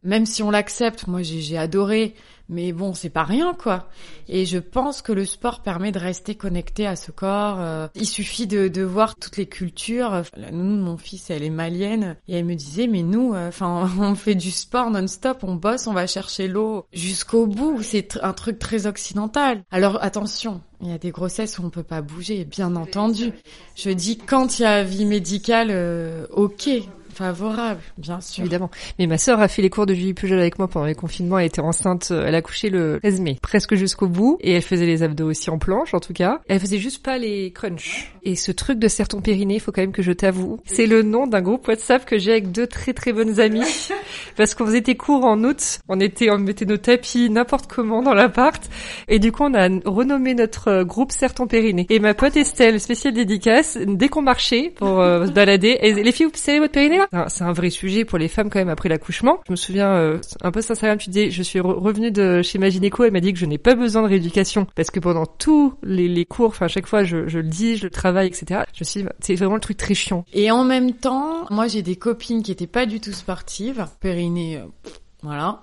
Même 0.05 0.27
si 0.27 0.43
on 0.43 0.51
l'accepte, 0.51 1.07
moi 1.07 1.23
j'ai 1.23 1.57
adoré 1.57 2.15
mais 2.49 2.73
bon, 2.73 2.93
c'est 2.95 3.11
pas 3.11 3.25
rien, 3.25 3.55
quoi. 3.55 3.89
Et 4.29 4.45
je 4.45 4.59
pense 4.59 5.01
que 5.03 5.13
le 5.13 5.25
sport 5.25 5.61
permet 5.61 5.93
de 5.93 5.99
rester 5.99 6.35
connecté 6.35 6.87
à 6.87 6.97
ce 6.97 7.11
corps. 7.11 7.57
Euh. 7.59 7.89
il 7.95 8.07
suffit 8.07 8.47
de, 8.47 8.69
de, 8.69 8.83
voir 8.83 9.17
toutes 9.17 9.37
les 9.37 9.47
cultures. 9.47 10.23
La 10.37 10.51
nounou 10.51 10.77
de 10.77 10.83
mon 10.83 10.97
fils, 10.97 11.31
elle 11.31 11.43
est 11.43 11.51
malienne. 11.51 12.17
Et 12.29 12.37
elle 12.37 12.45
me 12.45 12.55
disait, 12.55 12.87
mais 12.87 13.03
nous, 13.03 13.35
euh, 13.35 13.49
enfin, 13.49 13.91
on 13.99 14.15
fait 14.15 14.35
du 14.35 14.51
sport 14.51 14.91
non-stop, 14.91 15.39
on 15.43 15.55
bosse, 15.55 15.87
on 15.87 15.95
va 15.95 16.07
chercher 16.07 16.49
l'eau 16.49 16.87
jusqu'au 16.93 17.47
bout. 17.47 17.83
C'est 17.83 18.19
un 18.23 18.33
truc 18.33 18.59
très 18.59 18.87
occidental. 18.87 19.63
Alors 19.71 20.03
attention, 20.03 20.61
il 20.83 20.91
y 20.91 20.93
a 20.93 20.99
des 20.99 21.11
grossesses 21.11 21.59
où 21.59 21.65
on 21.65 21.71
peut 21.71 21.83
pas 21.83 22.03
bouger, 22.03 22.45
bien 22.45 22.77
entendu. 22.77 23.33
Je 23.75 23.91
dis, 23.91 24.19
quand 24.19 24.59
il 24.59 24.63
y 24.63 24.67
a 24.67 24.83
vie 24.83 25.07
médicale, 25.07 25.69
euh, 25.71 26.27
ok, 26.31 26.69
Favorable, 27.15 27.81
bien 27.97 28.21
sûr. 28.21 28.43
Évidemment. 28.43 28.71
Mais 28.99 29.07
ma 29.07 29.19
sœur 29.19 29.41
a 29.41 29.49
fait 29.49 29.63
les 29.63 29.71
cours 29.71 29.87
de 29.87 29.95
Julie 29.95 30.15
Pujol 30.15 30.39
avec 30.39 30.59
moi 30.59 30.69
pendant 30.69 30.87
les 30.87 30.95
confinements. 30.95 31.39
Elle 31.39 31.47
était 31.47 31.61
enceinte, 31.61 32.09
euh, 32.11 32.25
elle 32.27 32.35
a 32.35 32.43
couché 32.43 32.71
le 32.71 32.99
16 33.03 33.21
mai, 33.21 33.39
presque 33.41 33.75
jusqu'au 33.75 34.09
bout. 34.09 34.39
Et 34.41 34.53
elle 34.53 34.63
faisait 34.63 34.87
les 34.87 35.03
abdos 35.03 35.29
aussi 35.29 35.51
en 35.51 35.59
planche, 35.59 35.95
en 35.95 36.01
tout 36.01 36.13
cas. 36.13 36.41
Elle 36.49 36.61
faisait 36.61 36.79
juste 36.79 37.03
pas 37.03 37.19
les 37.19 37.53
crunchs. 37.53 38.13
Et 38.23 38.37
ce 38.37 38.53
truc 38.53 38.79
de 38.79 38.89
serre 38.89 39.09
ton 39.09 39.21
périnée, 39.21 39.59
faut 39.59 39.73
quand 39.73 39.83
même 39.83 39.93
que 39.93 40.03
je 40.03 40.13
t'avoue, 40.13 40.61
c'est 40.65 40.87
le 40.87 41.03
nom 41.03 41.27
d'un 41.27 41.43
groupe 41.43 41.69
WhatsApp 41.69 42.05
que 42.05 42.19
j'ai 42.19 42.33
avec 42.33 42.53
deux 42.53 42.67
très 42.67 42.93
très 42.93 43.13
bonnes 43.13 43.41
amies. 43.41 43.91
Parce 44.37 44.55
qu'on 44.55 44.67
faisait 44.67 44.83
tes 44.83 44.97
cours 44.97 45.25
en 45.25 45.43
août. 45.45 45.79
On 45.89 46.01
était, 46.01 46.31
on 46.31 46.39
mettait 46.39 46.65
nos 46.65 46.77
tapis 46.77 47.31
n'importe 47.31 47.67
comment 47.67 48.03
dans 48.03 48.15
l'appart. 48.15 48.63
Et 49.09 49.19
du 49.19 49.33
coup, 49.33 49.45
on 49.45 49.55
a 49.55 49.69
renommé 49.85 50.35
notre 50.35 50.69
euh, 50.69 50.85
groupe 50.85 51.13
Serre 51.13 51.35
ton 51.35 51.47
périnée. 51.47 51.87
Et 51.91 51.99
ma 51.99 52.15
pote 52.15 52.37
Estelle, 52.37 52.81
spéciale 52.81 53.15
dédicace, 53.15 53.79
dès 53.87 54.09
qu'on 54.09 54.23
marchait 54.23 54.73
pour 54.75 55.01
euh, 55.01 55.27
se 55.27 55.33
balader, 55.33 55.79
et 55.81 55.93
les 55.93 56.13
filles, 56.13 56.27
vous 56.27 56.33
serrez 56.35 56.61
votre 56.61 56.73
périnée 56.73 57.01
c'est 57.29 57.45
un 57.45 57.53
vrai 57.53 57.71
sujet 57.71 58.05
pour 58.05 58.19
les 58.19 58.29
femmes 58.29 58.51
quand 58.51 58.59
même 58.59 58.69
après 58.69 58.89
l'accouchement. 58.89 59.41
Je 59.47 59.53
me 59.53 59.57
souviens 59.57 59.93
euh, 59.93 60.19
un 60.43 60.51
peu 60.51 60.61
sincèrement, 60.61 60.97
tu 60.97 61.11
disais, 61.11 61.31
je 61.31 61.43
suis 61.43 61.61
revenue 61.61 62.11
de 62.11 62.43
chez 62.43 62.59
ma 62.59 62.71
gynéco, 62.71 63.05
elle 63.05 63.13
m'a 63.13 63.21
dit 63.21 63.33
que 63.33 63.39
je 63.39 63.47
n'ai 63.47 63.59
pas 63.59 63.75
besoin 63.75 64.03
de 64.03 64.09
rééducation 64.09 64.67
parce 64.75 64.91
que 64.91 65.01
pendant 65.01 65.27
tous 65.27 65.75
les, 65.83 66.25
cours, 66.25 66.49
enfin 66.49 66.67
à 66.67 66.69
chaque 66.69 66.87
fois 66.87 67.05
je, 67.05 67.17
le 67.17 67.43
dis, 67.43 67.77
je 67.77 67.85
le 67.85 67.91
travaille, 67.91 68.29
etc. 68.29 68.63
Je 68.73 68.85
suis, 68.85 69.05
c'est 69.21 69.35
vraiment 69.35 69.55
le 69.55 69.61
truc 69.61 69.77
très 69.77 69.95
chiant. 69.95 70.25
Et 70.33 70.51
en 70.51 70.65
même 70.65 70.93
temps, 70.93 71.47
moi 71.51 71.69
j'ai 71.69 71.83
des 71.83 71.97
copines 71.97 72.43
qui 72.43 72.53
étaient 72.53 72.67
pas 72.67 72.87
du 72.87 73.01
tout 73.01 73.13
sportives, 73.13 73.87
périnée, 74.01 74.59
euh, 74.59 74.67
voilà. 75.23 75.63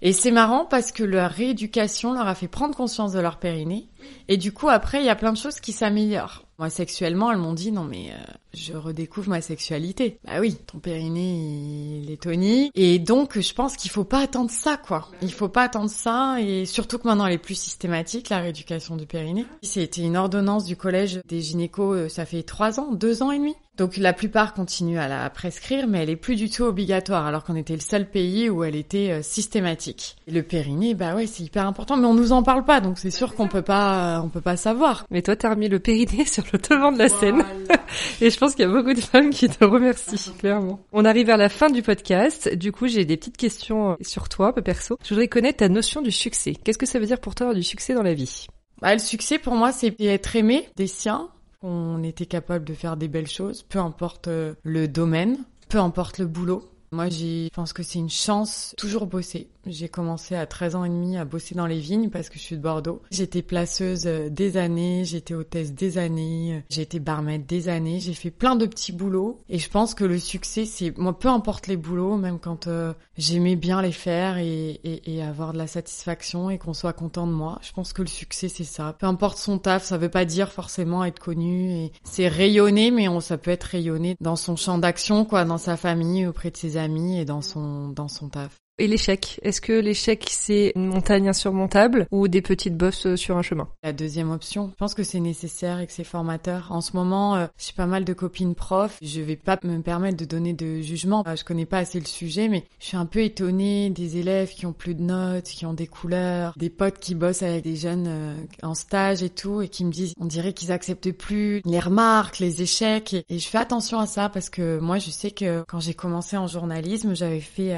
Et 0.00 0.12
c'est 0.12 0.30
marrant 0.30 0.64
parce 0.64 0.92
que 0.92 1.02
leur 1.02 1.30
rééducation 1.30 2.12
leur 2.14 2.28
a 2.28 2.34
fait 2.34 2.46
prendre 2.46 2.76
conscience 2.76 3.12
de 3.12 3.20
leur 3.20 3.38
périnée. 3.38 3.88
Et 4.28 4.36
du 4.36 4.52
coup, 4.52 4.68
après, 4.68 5.00
il 5.00 5.06
y 5.06 5.10
a 5.10 5.16
plein 5.16 5.32
de 5.32 5.38
choses 5.38 5.60
qui 5.60 5.72
s'améliorent. 5.72 6.44
Moi, 6.58 6.70
sexuellement, 6.70 7.30
elles 7.30 7.38
m'ont 7.38 7.52
dit 7.52 7.70
non 7.70 7.84
mais 7.84 8.10
euh, 8.10 8.32
je 8.52 8.72
redécouvre 8.72 9.28
ma 9.28 9.40
sexualité. 9.40 10.18
Bah 10.24 10.40
oui, 10.40 10.56
ton 10.66 10.78
périnée 10.78 12.00
il 12.02 12.10
est 12.10 12.20
tonique 12.20 12.72
et 12.74 12.98
donc 12.98 13.38
je 13.38 13.54
pense 13.54 13.76
qu'il 13.76 13.92
faut 13.92 14.04
pas 14.04 14.20
attendre 14.20 14.50
ça 14.50 14.76
quoi. 14.76 15.08
Il 15.22 15.32
faut 15.32 15.48
pas 15.48 15.62
attendre 15.62 15.90
ça 15.90 16.40
et 16.40 16.66
surtout 16.66 16.98
que 16.98 17.06
maintenant 17.06 17.26
elle 17.26 17.34
est 17.34 17.38
plus 17.38 17.58
systématique 17.58 18.28
la 18.28 18.40
rééducation 18.40 18.96
du 18.96 19.06
périnée. 19.06 19.46
C'était 19.62 20.02
une 20.02 20.16
ordonnance 20.16 20.64
du 20.64 20.76
collège 20.76 21.20
des 21.28 21.40
gynécos, 21.40 21.94
euh, 21.94 22.08
ça 22.08 22.24
fait 22.24 22.42
trois 22.42 22.80
ans, 22.80 22.92
deux 22.92 23.22
ans 23.22 23.30
et 23.30 23.38
demi 23.38 23.54
Donc 23.76 23.96
la 23.96 24.12
plupart 24.12 24.52
continuent 24.52 24.98
à 24.98 25.06
la 25.06 25.30
prescrire, 25.30 25.86
mais 25.86 26.02
elle 26.02 26.10
est 26.10 26.16
plus 26.16 26.34
du 26.34 26.50
tout 26.50 26.64
obligatoire, 26.64 27.26
alors 27.26 27.44
qu'on 27.44 27.54
était 27.56 27.74
le 27.74 27.80
seul 27.80 28.10
pays 28.10 28.50
où 28.50 28.64
elle 28.64 28.74
était 28.76 29.12
euh, 29.12 29.22
systématique. 29.22 30.16
Et 30.26 30.32
le 30.32 30.42
périnée, 30.42 30.94
bah 30.94 31.14
ouais, 31.14 31.26
c'est 31.26 31.44
hyper 31.44 31.66
important, 31.66 31.96
mais 31.96 32.06
on 32.06 32.14
nous 32.14 32.32
en 32.32 32.42
parle 32.42 32.64
pas, 32.64 32.80
donc 32.80 32.98
c'est 32.98 33.12
sûr 33.12 33.34
qu'on 33.36 33.46
peut 33.46 33.62
pas, 33.62 33.87
on 34.24 34.28
peut 34.28 34.40
pas 34.40 34.56
savoir. 34.56 35.04
Mais 35.10 35.22
toi, 35.22 35.36
t'as 35.36 35.50
remis 35.50 35.68
le 35.68 35.78
périnée 35.78 36.24
sur 36.26 36.44
le 36.52 36.58
devant 36.58 36.92
de 36.92 36.98
la 36.98 37.08
scène, 37.08 37.44
et 38.20 38.30
je 38.30 38.38
pense 38.38 38.54
qu'il 38.54 38.66
y 38.66 38.68
a 38.68 38.72
beaucoup 38.72 38.94
de 38.94 39.00
femmes 39.00 39.30
qui 39.30 39.48
te 39.48 39.64
remercient, 39.64 40.32
clairement. 40.38 40.80
On 40.92 41.04
arrive 41.04 41.26
vers 41.26 41.36
la 41.36 41.48
fin 41.48 41.70
du 41.70 41.82
podcast, 41.82 42.54
du 42.54 42.72
coup, 42.72 42.86
j'ai 42.86 43.04
des 43.04 43.16
petites 43.16 43.36
questions 43.36 43.96
sur 44.00 44.28
toi, 44.28 44.54
peu 44.54 44.62
perso. 44.62 44.98
Je 45.02 45.10
voudrais 45.10 45.28
connaître 45.28 45.58
ta 45.58 45.68
notion 45.68 46.02
du 46.02 46.12
succès. 46.12 46.54
Qu'est-ce 46.54 46.78
que 46.78 46.86
ça 46.86 46.98
veut 46.98 47.06
dire 47.06 47.20
pour 47.20 47.34
toi 47.34 47.46
avoir 47.46 47.56
du 47.56 47.62
succès 47.62 47.94
dans 47.94 48.02
la 48.02 48.14
vie? 48.14 48.46
Bah, 48.80 48.92
le 48.92 49.00
succès 49.00 49.38
pour 49.38 49.54
moi, 49.54 49.72
c'est 49.72 50.00
être 50.00 50.36
aimé 50.36 50.68
des 50.76 50.86
siens, 50.86 51.28
qu'on 51.60 52.02
était 52.02 52.26
capable 52.26 52.64
de 52.64 52.74
faire 52.74 52.96
des 52.96 53.08
belles 53.08 53.28
choses, 53.28 53.62
peu 53.62 53.78
importe 53.78 54.28
euh, 54.28 54.54
le 54.62 54.86
domaine, 54.86 55.38
peu 55.68 55.78
importe 55.78 56.18
le 56.18 56.26
boulot. 56.26 56.62
Moi, 56.90 57.08
je 57.08 57.48
pense 57.50 57.72
que 57.72 57.82
c'est 57.82 57.98
une 57.98 58.10
chance 58.10 58.74
toujours 58.76 59.06
bosser. 59.06 59.48
J'ai 59.66 59.88
commencé 59.88 60.34
à 60.34 60.46
13 60.46 60.76
ans 60.76 60.84
et 60.84 60.88
demi 60.88 61.16
à 61.16 61.24
bosser 61.24 61.54
dans 61.54 61.66
les 61.66 61.78
vignes 61.78 62.08
parce 62.08 62.28
que 62.28 62.38
je 62.38 62.42
suis 62.42 62.56
de 62.56 62.62
Bordeaux. 62.62 63.02
J'étais 63.10 63.42
placeuse 63.42 64.06
euh, 64.06 64.28
des 64.30 64.56
années, 64.56 65.04
j'étais 65.04 65.34
hôtesse 65.34 65.72
des 65.74 65.98
années, 65.98 66.54
euh, 66.54 66.60
j'ai 66.70 66.82
été 66.82 66.98
barmaid 67.00 67.44
des 67.46 67.68
années, 67.68 68.00
j'ai 68.00 68.14
fait 68.14 68.30
plein 68.30 68.56
de 68.56 68.66
petits 68.66 68.92
boulots 68.92 69.38
et 69.48 69.58
je 69.58 69.68
pense 69.68 69.94
que 69.94 70.04
le 70.04 70.18
succès 70.18 70.64
c'est 70.64 70.96
moi 70.96 71.18
peu 71.18 71.28
importe 71.28 71.66
les 71.66 71.76
boulots, 71.76 72.16
même 72.16 72.38
quand 72.38 72.66
euh, 72.66 72.92
j'aimais 73.18 73.56
bien 73.56 73.82
les 73.82 73.92
faire 73.92 74.38
et, 74.38 74.80
et, 74.84 75.14
et, 75.14 75.22
avoir 75.22 75.52
de 75.52 75.58
la 75.58 75.66
satisfaction 75.66 76.48
et 76.50 76.58
qu'on 76.58 76.74
soit 76.74 76.92
content 76.92 77.26
de 77.26 77.32
moi, 77.32 77.58
je 77.62 77.72
pense 77.72 77.92
que 77.92 78.02
le 78.02 78.08
succès 78.08 78.48
c'est 78.48 78.64
ça. 78.64 78.96
Peu 78.98 79.06
importe 79.06 79.38
son 79.38 79.58
taf, 79.58 79.84
ça 79.84 79.98
veut 79.98 80.08
pas 80.08 80.24
dire 80.24 80.52
forcément 80.52 81.04
être 81.04 81.20
connu 81.20 81.70
et 81.70 81.92
c'est 82.04 82.28
rayonner 82.28 82.90
mais 82.90 83.08
on 83.08 83.20
ça 83.20 83.36
peut 83.36 83.50
être 83.50 83.64
rayonner 83.64 84.16
dans 84.20 84.36
son 84.36 84.56
champ 84.56 84.78
d'action 84.78 85.24
quoi, 85.24 85.44
dans 85.44 85.58
sa 85.58 85.76
famille, 85.76 86.26
auprès 86.26 86.50
de 86.50 86.56
ses 86.56 86.77
amis 86.78 87.18
et 87.18 87.24
dans 87.24 87.42
son 87.42 87.88
dans 87.88 88.08
son 88.08 88.28
taf. 88.28 88.58
Et 88.80 88.86
l'échec? 88.86 89.40
Est-ce 89.42 89.60
que 89.60 89.72
l'échec 89.72 90.24
c'est 90.30 90.70
une 90.76 90.86
montagne 90.86 91.28
insurmontable 91.28 92.06
ou 92.12 92.28
des 92.28 92.42
petites 92.42 92.76
bosses 92.76 93.06
euh, 93.06 93.16
sur 93.16 93.36
un 93.36 93.42
chemin? 93.42 93.66
La 93.82 93.92
deuxième 93.92 94.30
option. 94.30 94.68
Je 94.70 94.76
pense 94.76 94.94
que 94.94 95.02
c'est 95.02 95.18
nécessaire 95.18 95.80
et 95.80 95.86
que 95.88 95.92
c'est 95.92 96.04
formateur. 96.04 96.68
En 96.70 96.80
ce 96.80 96.92
moment, 96.94 97.34
euh, 97.34 97.48
j'ai 97.58 97.72
pas 97.72 97.86
mal 97.86 98.04
de 98.04 98.12
copines 98.12 98.54
profs. 98.54 98.96
Je 99.02 99.20
vais 99.20 99.34
pas 99.34 99.58
me 99.64 99.82
permettre 99.82 100.16
de 100.16 100.24
donner 100.24 100.52
de 100.52 100.80
jugement. 100.80 101.24
Euh, 101.26 101.34
je 101.34 101.42
connais 101.42 101.66
pas 101.66 101.78
assez 101.78 101.98
le 101.98 102.06
sujet, 102.06 102.46
mais 102.46 102.66
je 102.78 102.86
suis 102.86 102.96
un 102.96 103.06
peu 103.06 103.18
étonnée 103.18 103.90
des 103.90 104.18
élèves 104.18 104.50
qui 104.50 104.64
ont 104.64 104.72
plus 104.72 104.94
de 104.94 105.02
notes, 105.02 105.46
qui 105.46 105.66
ont 105.66 105.74
des 105.74 105.88
couleurs, 105.88 106.54
des 106.56 106.70
potes 106.70 107.00
qui 107.00 107.16
bossent 107.16 107.42
avec 107.42 107.64
des 107.64 107.74
jeunes 107.74 108.46
en 108.62 108.74
stage 108.74 109.24
et 109.24 109.30
tout, 109.30 109.60
et 109.60 109.68
qui 109.68 109.84
me 109.84 109.90
disent, 109.90 110.14
on 110.20 110.26
dirait 110.26 110.52
qu'ils 110.52 110.70
acceptent 110.70 111.10
plus 111.10 111.62
les 111.64 111.80
remarques, 111.80 112.38
les 112.38 112.62
échecs. 112.62 113.12
Et, 113.12 113.38
je 113.40 113.48
fais 113.48 113.58
attention 113.58 113.98
à 113.98 114.06
ça 114.06 114.28
parce 114.28 114.50
que 114.50 114.78
moi, 114.78 114.98
je 114.98 115.10
sais 115.10 115.32
que 115.32 115.64
quand 115.66 115.80
j'ai 115.80 115.94
commencé 115.94 116.36
en 116.36 116.46
journalisme, 116.46 117.16
j'avais 117.16 117.40
fait 117.40 117.76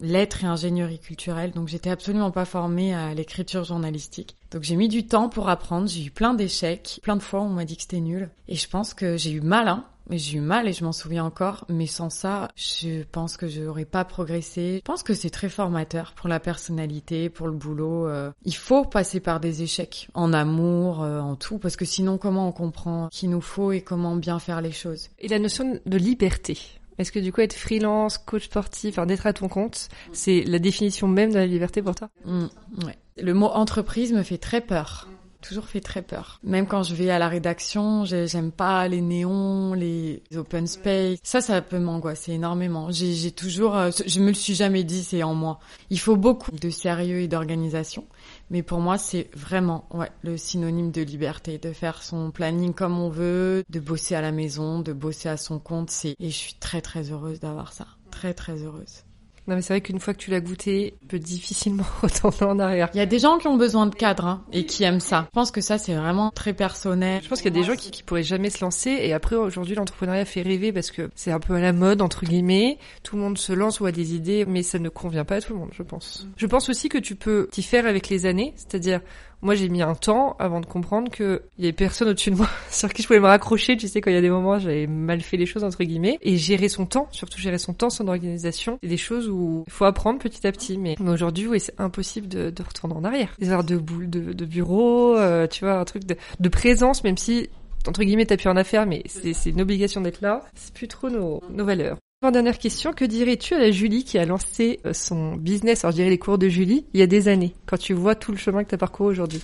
l'aide 0.00 0.29
et 0.42 0.46
ingénierie 0.46 0.98
culturelle, 0.98 1.52
donc 1.52 1.68
j'étais 1.68 1.90
absolument 1.90 2.30
pas 2.30 2.44
formée 2.44 2.94
à 2.94 3.14
l'écriture 3.14 3.64
journalistique. 3.64 4.36
Donc 4.50 4.62
j'ai 4.62 4.76
mis 4.76 4.88
du 4.88 5.06
temps 5.06 5.28
pour 5.28 5.48
apprendre, 5.48 5.88
j'ai 5.88 6.04
eu 6.04 6.10
plein 6.10 6.34
d'échecs, 6.34 7.00
plein 7.02 7.16
de 7.16 7.22
fois 7.22 7.40
on 7.40 7.48
m'a 7.48 7.64
dit 7.64 7.76
que 7.76 7.82
c'était 7.82 8.00
nul, 8.00 8.30
et 8.48 8.54
je 8.54 8.68
pense 8.68 8.94
que 8.94 9.16
j'ai 9.16 9.32
eu 9.32 9.40
mal, 9.40 9.68
hein. 9.68 9.84
J'ai 10.10 10.38
eu 10.38 10.40
mal 10.40 10.66
et 10.66 10.72
je 10.72 10.84
m'en 10.84 10.92
souviens 10.92 11.24
encore, 11.24 11.64
mais 11.68 11.86
sans 11.86 12.10
ça, 12.10 12.48
je 12.56 13.04
pense 13.04 13.36
que 13.36 13.46
je 13.46 13.62
n'aurais 13.62 13.84
pas 13.84 14.04
progressé. 14.04 14.78
Je 14.78 14.82
pense 14.82 15.02
que 15.02 15.14
c'est 15.14 15.30
très 15.30 15.48
formateur 15.48 16.14
pour 16.16 16.28
la 16.28 16.40
personnalité, 16.40 17.28
pour 17.28 17.46
le 17.46 17.52
boulot. 17.52 18.08
Euh. 18.08 18.32
Il 18.44 18.56
faut 18.56 18.84
passer 18.84 19.20
par 19.20 19.38
des 19.38 19.62
échecs, 19.62 20.08
en 20.14 20.32
amour, 20.32 21.02
euh, 21.02 21.20
en 21.20 21.36
tout, 21.36 21.58
parce 21.58 21.76
que 21.76 21.84
sinon 21.84 22.18
comment 22.18 22.48
on 22.48 22.52
comprend 22.52 23.08
qu'il 23.10 23.30
nous 23.30 23.40
faut 23.40 23.72
et 23.72 23.82
comment 23.82 24.16
bien 24.16 24.38
faire 24.38 24.60
les 24.60 24.72
choses. 24.72 25.10
Et 25.20 25.28
la 25.28 25.38
notion 25.38 25.78
de 25.84 25.96
liberté, 25.96 26.58
est-ce 27.00 27.12
que 27.12 27.18
du 27.18 27.32
coup 27.32 27.40
être 27.40 27.54
freelance, 27.54 28.18
coach 28.18 28.44
sportif, 28.44 28.98
enfin 28.98 29.06
d'être 29.06 29.26
à 29.26 29.32
ton 29.32 29.48
compte, 29.48 29.88
c'est 30.12 30.42
la 30.44 30.58
définition 30.58 31.08
même 31.08 31.30
de 31.30 31.38
la 31.38 31.46
liberté 31.46 31.80
pour 31.80 31.94
toi 31.94 32.10
ouais. 32.26 32.96
Le 33.16 33.34
mot 33.34 33.46
entreprise 33.46 34.12
me 34.12 34.22
fait 34.22 34.38
très 34.38 34.60
peur. 34.60 35.08
Toujours 35.42 35.64
fait 35.64 35.80
très 35.80 36.02
peur. 36.02 36.38
Même 36.42 36.66
quand 36.66 36.82
je 36.82 36.94
vais 36.94 37.08
à 37.08 37.18
la 37.18 37.28
rédaction, 37.28 38.04
j'aime 38.04 38.52
pas 38.52 38.86
les 38.88 39.00
néons, 39.00 39.72
les 39.72 40.22
open 40.36 40.66
space. 40.66 41.18
Ça, 41.22 41.40
ça 41.40 41.62
peut 41.62 41.78
m'angoisser 41.78 42.32
énormément. 42.32 42.90
J'ai 42.90 43.30
toujours, 43.30 43.74
euh, 43.74 43.90
je 44.06 44.20
me 44.20 44.28
le 44.28 44.34
suis 44.34 44.54
jamais 44.54 44.84
dit, 44.84 45.02
c'est 45.02 45.22
en 45.22 45.34
moi. 45.34 45.58
Il 45.88 45.98
faut 45.98 46.16
beaucoup 46.16 46.50
de 46.50 46.68
sérieux 46.68 47.20
et 47.20 47.28
d'organisation. 47.28 48.04
Mais 48.50 48.62
pour 48.62 48.80
moi, 48.80 48.98
c'est 48.98 49.30
vraiment 49.34 49.88
le 50.22 50.36
synonyme 50.36 50.90
de 50.90 51.02
liberté, 51.02 51.58
de 51.58 51.72
faire 51.72 52.02
son 52.02 52.32
planning 52.32 52.74
comme 52.74 52.98
on 52.98 53.08
veut, 53.08 53.64
de 53.68 53.80
bosser 53.80 54.16
à 54.16 54.20
la 54.20 54.32
maison, 54.32 54.80
de 54.80 54.92
bosser 54.92 55.28
à 55.28 55.36
son 55.36 55.58
compte. 55.58 55.92
Et 56.04 56.16
je 56.18 56.36
suis 56.36 56.54
très 56.54 56.80
très 56.80 57.12
heureuse 57.12 57.38
d'avoir 57.40 57.72
ça, 57.72 57.86
très 58.10 58.34
très 58.34 58.62
heureuse. 58.62 59.04
Non 59.50 59.56
mais 59.56 59.62
c'est 59.62 59.72
vrai 59.72 59.80
qu'une 59.80 59.98
fois 59.98 60.14
que 60.14 60.20
tu 60.20 60.30
l'as 60.30 60.38
goûté, 60.38 60.94
tu 61.00 61.06
peux 61.08 61.18
difficilement 61.18 61.82
retourner 62.02 62.44
en 62.44 62.60
arrière. 62.60 62.88
Il 62.94 62.98
y 62.98 63.00
a 63.00 63.06
des 63.06 63.18
gens 63.18 63.36
qui 63.38 63.48
ont 63.48 63.56
besoin 63.56 63.86
de 63.86 63.94
cadre 63.96 64.24
hein, 64.24 64.44
et 64.52 64.64
qui 64.64 64.84
aiment 64.84 65.00
ça. 65.00 65.24
Je 65.26 65.30
pense 65.32 65.50
que 65.50 65.60
ça 65.60 65.76
c'est 65.76 65.92
vraiment 65.92 66.30
très 66.30 66.52
personnel. 66.52 67.20
Je 67.20 67.28
pense 67.28 67.42
qu'il 67.42 67.52
y 67.52 67.58
a 67.58 67.60
des 67.60 67.66
gens 67.66 67.74
qui, 67.74 67.90
qui 67.90 68.04
pourraient 68.04 68.22
jamais 68.22 68.48
se 68.48 68.64
lancer 68.64 68.90
et 68.90 69.12
après 69.12 69.34
aujourd'hui 69.34 69.74
l'entrepreneuriat 69.74 70.24
fait 70.24 70.42
rêver 70.42 70.72
parce 70.72 70.92
que 70.92 71.10
c'est 71.16 71.32
un 71.32 71.40
peu 71.40 71.54
à 71.54 71.60
la 71.60 71.72
mode 71.72 72.00
entre 72.00 72.24
guillemets. 72.24 72.78
Tout 73.02 73.16
le 73.16 73.22
monde 73.22 73.38
se 73.38 73.52
lance 73.52 73.80
ou 73.80 73.86
a 73.86 73.92
des 73.92 74.14
idées 74.14 74.44
mais 74.46 74.62
ça 74.62 74.78
ne 74.78 74.88
convient 74.88 75.24
pas 75.24 75.34
à 75.34 75.40
tout 75.40 75.52
le 75.52 75.58
monde 75.58 75.70
je 75.72 75.82
pense. 75.82 76.28
Je 76.36 76.46
pense 76.46 76.68
aussi 76.68 76.88
que 76.88 76.98
tu 76.98 77.16
peux 77.16 77.48
t'y 77.50 77.64
faire 77.64 77.86
avec 77.86 78.08
les 78.08 78.26
années, 78.26 78.52
c'est-à-dire 78.54 79.00
moi, 79.42 79.54
j'ai 79.54 79.68
mis 79.68 79.82
un 79.82 79.94
temps 79.94 80.36
avant 80.38 80.60
de 80.60 80.66
comprendre 80.66 81.10
que 81.10 81.42
il 81.58 81.64
y 81.64 81.66
avait 81.66 81.72
personne 81.72 82.08
au-dessus 82.08 82.30
de 82.30 82.36
moi 82.36 82.48
sur 82.70 82.92
qui 82.92 83.02
je 83.02 83.06
pouvais 83.06 83.20
me 83.20 83.26
raccrocher. 83.26 83.76
Tu 83.76 83.88
sais, 83.88 84.00
quand 84.00 84.10
il 84.10 84.14
y 84.14 84.18
a 84.18 84.22
des 84.22 84.30
moments, 84.30 84.58
j'avais 84.58 84.86
mal 84.86 85.20
fait 85.20 85.36
les 85.36 85.46
choses 85.46 85.64
entre 85.64 85.82
guillemets 85.84 86.18
et 86.22 86.36
gérer 86.36 86.68
son 86.68 86.86
temps, 86.86 87.08
surtout 87.10 87.38
gérer 87.38 87.58
son 87.58 87.72
temps, 87.72 87.90
son 87.90 88.08
organisation, 88.08 88.78
c'est 88.82 88.88
des 88.88 88.96
choses 88.96 89.28
où 89.28 89.64
il 89.66 89.72
faut 89.72 89.84
apprendre 89.84 90.18
petit 90.18 90.46
à 90.46 90.52
petit. 90.52 90.78
Mais, 90.78 90.96
aujourd'hui, 91.00 91.46
oui, 91.46 91.60
c'est 91.60 91.78
impossible 91.78 92.28
de, 92.28 92.52
retourner 92.60 92.94
en 92.94 93.04
arrière. 93.04 93.34
Des 93.38 93.50
heures 93.50 93.64
de 93.64 93.76
boule, 93.76 94.10
de, 94.10 94.44
bureau, 94.44 95.16
euh, 95.16 95.46
tu 95.46 95.64
vois, 95.64 95.78
un 95.78 95.84
truc 95.84 96.04
de, 96.04 96.48
présence, 96.48 97.04
même 97.04 97.16
si 97.16 97.48
entre 97.86 98.02
guillemets 98.02 98.26
t'as 98.26 98.36
pu 98.36 98.48
en 98.48 98.56
affaire, 98.56 98.84
mais 98.84 99.02
c'est 99.06 99.50
une 99.50 99.60
obligation 99.62 100.00
d'être 100.00 100.20
là. 100.20 100.42
C'est 100.54 100.74
plus 100.74 100.88
trop 100.88 101.08
nos 101.08 101.40
valeurs. 101.64 101.96
Dernière 102.22 102.58
question, 102.58 102.92
que 102.92 103.06
dirais-tu 103.06 103.54
à 103.54 103.58
la 103.58 103.70
Julie 103.70 104.04
qui 104.04 104.18
a 104.18 104.26
lancé 104.26 104.78
euh, 104.84 104.92
son 104.92 105.36
business, 105.36 105.84
alors 105.84 105.92
je 105.92 105.96
dirais 105.96 106.10
les 106.10 106.18
cours 106.18 106.36
de 106.36 106.48
Julie, 106.48 106.84
il 106.92 107.00
y 107.00 107.02
a 107.02 107.06
des 107.06 107.28
années, 107.28 107.54
quand 107.64 107.78
tu 107.78 107.94
vois 107.94 108.14
tout 108.14 108.30
le 108.30 108.36
chemin 108.36 108.62
que 108.62 108.68
tu 108.68 108.74
as 108.74 108.78
parcouru 108.78 109.08
aujourd'hui 109.08 109.40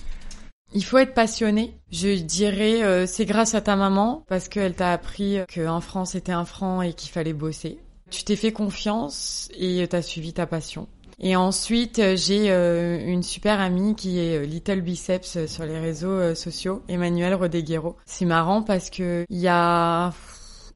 il 0.73 0.83
faut 0.83 0.97
être 0.97 1.13
passionné. 1.13 1.77
Je 1.91 2.19
dirais 2.19 2.83
euh, 2.83 3.05
c'est 3.07 3.23
grâce 3.23 3.55
à 3.55 3.61
ta 3.61 3.77
maman 3.77 4.25
parce 4.27 4.49
qu'elle 4.49 4.73
t'a 4.73 4.91
appris 4.91 5.37
qu'un 5.47 5.79
franc 5.79 6.03
c'était 6.03 6.33
un 6.33 6.43
franc 6.43 6.81
et 6.81 6.91
qu'il 6.91 7.09
fallait 7.09 7.31
bosser. 7.31 7.79
Tu 8.11 8.25
t'es 8.25 8.35
fait 8.35 8.51
confiance 8.51 9.49
et 9.57 9.87
t'as 9.87 10.01
suivi 10.01 10.33
ta 10.33 10.45
passion. 10.45 10.89
Et 11.19 11.37
ensuite, 11.37 12.01
j'ai 12.15 12.51
euh, 12.51 12.99
une 12.99 13.23
super 13.23 13.61
amie 13.61 13.95
qui 13.95 14.19
est 14.19 14.45
Little 14.45 14.81
Biceps 14.81 15.45
sur 15.47 15.63
les 15.63 15.79
réseaux 15.79 16.35
sociaux, 16.35 16.83
Emmanuelle 16.89 17.35
Rodeguero. 17.35 17.95
C'est 18.05 18.25
marrant 18.25 18.61
parce 18.61 18.89
que 18.89 19.25
il 19.29 19.39
y 19.39 19.47
a 19.47 20.11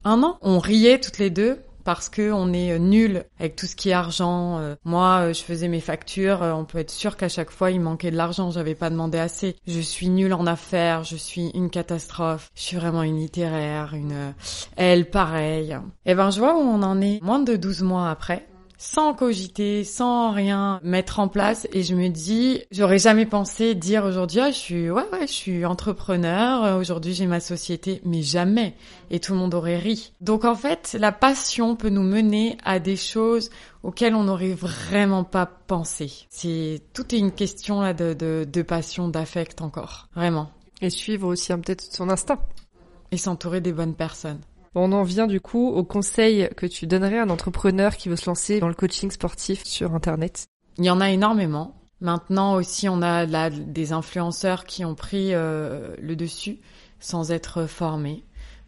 un 0.05 0.23
an, 0.23 0.37
on 0.41 0.57
riait 0.59 1.01
toutes 1.01 1.17
les 1.17 1.29
deux 1.29 1.59
parce 1.83 2.09
que 2.09 2.31
on 2.31 2.53
est 2.53 2.77
nul 2.79 3.25
avec 3.39 3.55
tout 3.55 3.65
ce 3.65 3.75
qui 3.75 3.89
est 3.89 3.93
argent. 3.93 4.59
Euh, 4.59 4.75
moi, 4.83 5.21
euh, 5.21 5.33
je 5.33 5.41
faisais 5.41 5.67
mes 5.67 5.79
factures, 5.79 6.43
euh, 6.43 6.53
on 6.53 6.65
peut 6.65 6.79
être 6.79 6.91
sûr 6.91 7.17
qu'à 7.17 7.29
chaque 7.29 7.51
fois 7.51 7.71
il 7.71 7.81
manquait 7.81 8.11
de 8.11 8.17
l'argent, 8.17 8.51
j'avais 8.51 8.75
pas 8.75 8.89
demandé 8.89 9.17
assez. 9.17 9.55
Je 9.67 9.79
suis 9.79 10.09
nulle 10.09 10.33
en 10.33 10.45
affaires, 10.45 11.03
je 11.03 11.15
suis 11.15 11.49
une 11.53 11.69
catastrophe. 11.69 12.51
Je 12.55 12.61
suis 12.61 12.77
vraiment 12.77 13.03
une 13.03 13.17
littéraire, 13.17 13.93
une 13.93 14.33
elle 14.75 15.09
pareil. 15.09 15.71
Et 16.05 16.11
eh 16.11 16.15
ben 16.15 16.29
je 16.31 16.39
vois 16.39 16.55
où 16.55 16.59
on 16.59 16.83
en 16.83 17.01
est 17.01 17.21
moins 17.21 17.39
de 17.39 17.55
12 17.55 17.83
mois 17.83 18.09
après 18.09 18.47
sans 18.81 19.13
cogiter, 19.13 19.83
sans 19.83 20.31
rien 20.31 20.79
mettre 20.81 21.19
en 21.19 21.27
place. 21.27 21.67
Et 21.71 21.83
je 21.83 21.93
me 21.93 22.07
dis, 22.07 22.63
j'aurais 22.71 22.97
jamais 22.97 23.27
pensé 23.27 23.75
dire 23.75 24.03
aujourd'hui, 24.05 24.39
ah, 24.39 24.49
je 24.49 24.57
suis, 24.57 24.89
ouais, 24.89 25.05
ouais, 25.13 25.27
je 25.27 25.31
suis 25.31 25.65
entrepreneur. 25.65 26.79
Aujourd'hui, 26.79 27.13
j'ai 27.13 27.27
ma 27.27 27.39
société, 27.39 28.01
mais 28.05 28.23
jamais. 28.23 28.73
Et 29.11 29.19
tout 29.19 29.33
le 29.33 29.37
monde 29.37 29.53
aurait 29.53 29.77
ri. 29.77 30.13
Donc 30.19 30.45
en 30.45 30.55
fait, 30.55 30.97
la 30.99 31.11
passion 31.11 31.75
peut 31.75 31.89
nous 31.89 32.01
mener 32.01 32.57
à 32.65 32.79
des 32.79 32.95
choses 32.95 33.51
auxquelles 33.83 34.15
on 34.15 34.23
n'aurait 34.23 34.55
vraiment 34.55 35.23
pas 35.23 35.45
pensé. 35.45 36.11
C'est 36.31 36.81
tout 36.93 37.13
est 37.13 37.19
une 37.19 37.33
question 37.33 37.81
là 37.81 37.93
de, 37.93 38.15
de, 38.15 38.47
de 38.51 38.61
passion, 38.63 39.09
d'affect 39.09 39.61
encore, 39.61 40.09
vraiment. 40.15 40.49
Et 40.81 40.89
suivre 40.89 41.27
aussi 41.27 41.53
hein, 41.53 41.59
peut-être 41.59 41.83
son 41.83 42.09
instinct. 42.09 42.39
Et 43.11 43.17
s'entourer 43.17 43.61
des 43.61 43.73
bonnes 43.73 43.95
personnes. 43.95 44.39
On 44.73 44.93
en 44.93 45.03
vient 45.03 45.27
du 45.27 45.41
coup 45.41 45.67
au 45.67 45.83
conseil 45.83 46.49
que 46.55 46.65
tu 46.65 46.87
donnerais 46.87 47.19
à 47.19 47.23
un 47.23 47.29
entrepreneur 47.29 47.97
qui 47.97 48.07
veut 48.07 48.15
se 48.15 48.27
lancer 48.27 48.59
dans 48.59 48.69
le 48.69 48.73
coaching 48.73 49.11
sportif 49.11 49.65
sur 49.65 49.93
Internet. 49.93 50.47
Il 50.77 50.85
y 50.85 50.89
en 50.89 51.01
a 51.01 51.09
énormément. 51.09 51.75
Maintenant 51.99 52.55
aussi, 52.55 52.87
on 52.87 53.01
a 53.01 53.25
là 53.25 53.49
des 53.49 53.91
influenceurs 53.91 54.65
qui 54.65 54.85
ont 54.85 54.95
pris 54.95 55.33
euh, 55.33 55.95
le 55.99 56.15
dessus 56.15 56.59
sans 56.99 57.31
être 57.31 57.65
formés. 57.65 58.23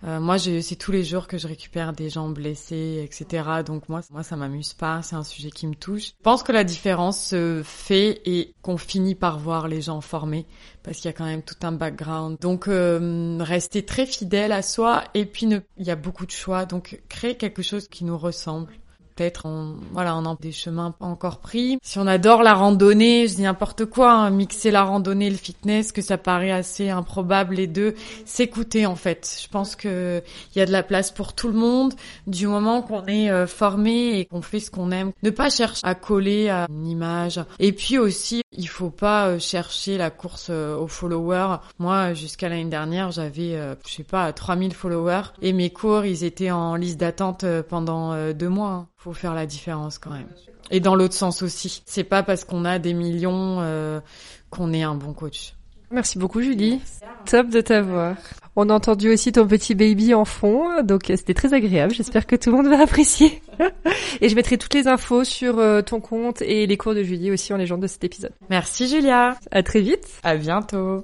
Euh, 0.06 0.20
moi, 0.20 0.38
c'est 0.38 0.76
tous 0.76 0.92
les 0.92 1.04
jours 1.04 1.28
que 1.28 1.38
je 1.38 1.48
récupère 1.48 1.94
des 1.94 2.10
gens 2.10 2.28
blessés, 2.30 3.02
etc. 3.06 3.44
Donc 3.66 3.88
moi, 3.88 4.02
moi, 4.12 4.24
ça 4.24 4.36
m'amuse 4.36 4.74
pas. 4.74 5.02
C'est 5.02 5.16
un 5.16 5.24
sujet 5.24 5.50
qui 5.50 5.66
me 5.66 5.76
touche. 5.76 6.08
Je 6.08 6.24
pense 6.24 6.44
que 6.44 6.52
la 6.52 6.64
différence 6.64 7.30
se 7.30 7.62
fait 7.64 8.22
et 8.26 8.54
qu'on 8.62 8.78
finit 8.78 9.16
par 9.16 9.40
voir 9.40 9.68
les 9.68 9.82
gens 9.82 10.02
formés 10.02 10.46
parce 10.84 10.98
qu'il 10.98 11.06
y 11.06 11.14
a 11.14 11.14
quand 11.14 11.26
même 11.26 11.42
tout 11.42 11.56
un 11.64 11.72
background. 11.72 12.38
Donc 12.42 12.68
euh, 12.68 13.38
rester 13.40 13.86
très 13.86 14.06
fidèle 14.06 14.52
à 14.52 14.62
soi 14.62 15.04
et 15.14 15.26
puis 15.26 15.46
ne... 15.46 15.60
il 15.78 15.86
y 15.86 15.92
a 15.92 15.96
beaucoup 15.96 16.26
de 16.26 16.32
choix. 16.32 16.66
Donc 16.66 17.02
créer 17.08 17.36
quelque 17.36 17.62
chose 17.62 17.88
qui 17.88 18.04
nous 18.04 18.18
ressemble 18.18 18.74
peut-être 19.16 19.46
on, 19.46 19.76
voilà, 19.92 20.16
on 20.16 20.26
a 20.26 20.36
des 20.40 20.52
chemins 20.52 20.94
encore 21.00 21.40
pris. 21.40 21.78
Si 21.84 22.00
on 22.00 22.08
adore 22.08 22.44
la 22.44 22.54
randonnée, 22.54 23.28
je 23.28 23.36
dis 23.36 23.42
n'importe 23.44 23.86
quoi, 23.86 24.12
hein, 24.12 24.30
mixer 24.30 24.72
la 24.72 24.84
randonnée 24.84 25.28
et 25.28 25.30
le 25.30 25.38
fitness, 25.38 25.92
que 25.92 26.02
ça 26.02 26.18
paraît 26.18 26.52
assez 26.52 26.90
improbable 26.90 27.56
les 27.56 27.68
deux, 27.68 27.96
s'écouter 28.26 28.86
en 28.86 28.96
fait. 28.96 29.40
Je 29.44 29.48
pense 29.48 29.76
que 29.76 30.22
il 30.56 30.60
y 30.60 30.62
a 30.62 30.66
de 30.66 30.72
la 30.72 30.84
place 30.84 31.12
pour 31.12 31.34
tout 31.34 31.48
le 31.48 31.54
monde 31.54 31.94
du 32.28 32.48
moment 32.48 32.82
qu'on 32.82 33.06
est 33.06 33.30
euh, 33.30 33.48
formé 33.48 34.20
et 34.20 34.26
qu'on 34.26 34.42
fait 34.42 34.60
ce 34.60 34.72
qu'on 34.72 34.92
aime. 34.92 35.12
Ne 35.24 35.30
pas 35.30 35.50
chercher 35.50 35.82
à 35.84 35.96
coller 35.96 36.50
à 36.50 36.68
une 36.70 36.88
image. 36.88 37.40
Et 37.60 37.72
puis 37.72 37.98
aussi, 37.98 38.42
il 38.52 38.68
faut 38.68 38.90
pas 38.90 39.28
euh, 39.28 39.40
chercher 39.40 39.98
la 39.98 40.10
course 40.10 40.48
euh, 40.50 40.76
aux 40.78 40.88
followers. 40.88 41.58
Moi, 41.80 42.14
jusqu'à 42.14 42.50
l'année 42.50 42.66
dernière, 42.66 43.12
j'avais, 43.12 43.58
je 43.86 43.92
sais 43.92 44.04
pas, 44.04 44.32
3000 44.32 44.74
followers 44.74 45.34
et 45.42 45.54
mes 45.54 45.70
cours, 45.70 46.06
ils 46.06 46.24
étaient 46.24 46.52
en 46.52 46.76
liste 46.76 47.00
d'attente 47.00 47.46
pendant 47.70 48.32
deux 48.34 48.50
mois. 48.50 48.88
Faut 49.04 49.12
faire 49.12 49.34
la 49.34 49.46
différence 49.46 49.98
quand 49.98 50.12
même. 50.12 50.30
Et 50.72 50.80
dans 50.80 50.96
l'autre 50.96 51.14
sens 51.14 51.42
aussi. 51.42 51.84
C'est 51.86 52.06
pas 52.06 52.24
parce 52.24 52.46
qu'on 52.46 52.64
a 52.64 52.80
des 52.80 52.94
millions 52.94 53.58
euh, 53.60 54.00
qu'on 54.50 54.72
est 54.72 54.84
un 54.84 54.96
bon 54.96 55.12
coach. 55.12 55.56
Merci 55.92 56.18
beaucoup 56.18 56.42
Julie. 56.42 56.80
Top 57.26 57.50
de 57.50 57.60
t'avoir. 57.60 58.16
On 58.56 58.70
a 58.70 58.74
entendu 58.74 59.12
aussi 59.12 59.34
ton 59.34 59.46
petit 59.46 59.76
baby 59.76 60.14
en 60.14 60.24
fond, 60.24 60.82
donc 60.84 61.04
c'était 61.08 61.34
très 61.34 61.54
agréable. 61.54 61.94
J'espère 61.94 62.26
que 62.26 62.38
tout 62.38 62.50
le 62.50 62.56
monde 62.56 62.68
va 62.68 62.82
apprécier. 62.82 63.42
et 64.22 64.30
je 64.30 64.36
mettrai 64.36 64.58
toutes 64.58 64.74
les 64.74 64.88
infos 64.88 65.26
sur 65.26 65.60
euh, 65.60 65.82
ton 65.82 66.00
compte 66.00 66.42
et 66.42 66.66
les 66.66 66.78
cours 66.78 66.96
de 66.96 67.04
Julie 67.04 67.30
aussi 67.30 67.52
en 67.52 67.58
légende 67.58 67.82
de 67.82 67.88
cet 67.88 68.06
épisode. 68.06 68.32
Merci 68.50 68.88
Julia. 68.88 69.36
À 69.52 69.64
très 69.64 69.82
vite. 69.82 70.08
À 70.24 70.38
bientôt. 70.38 71.04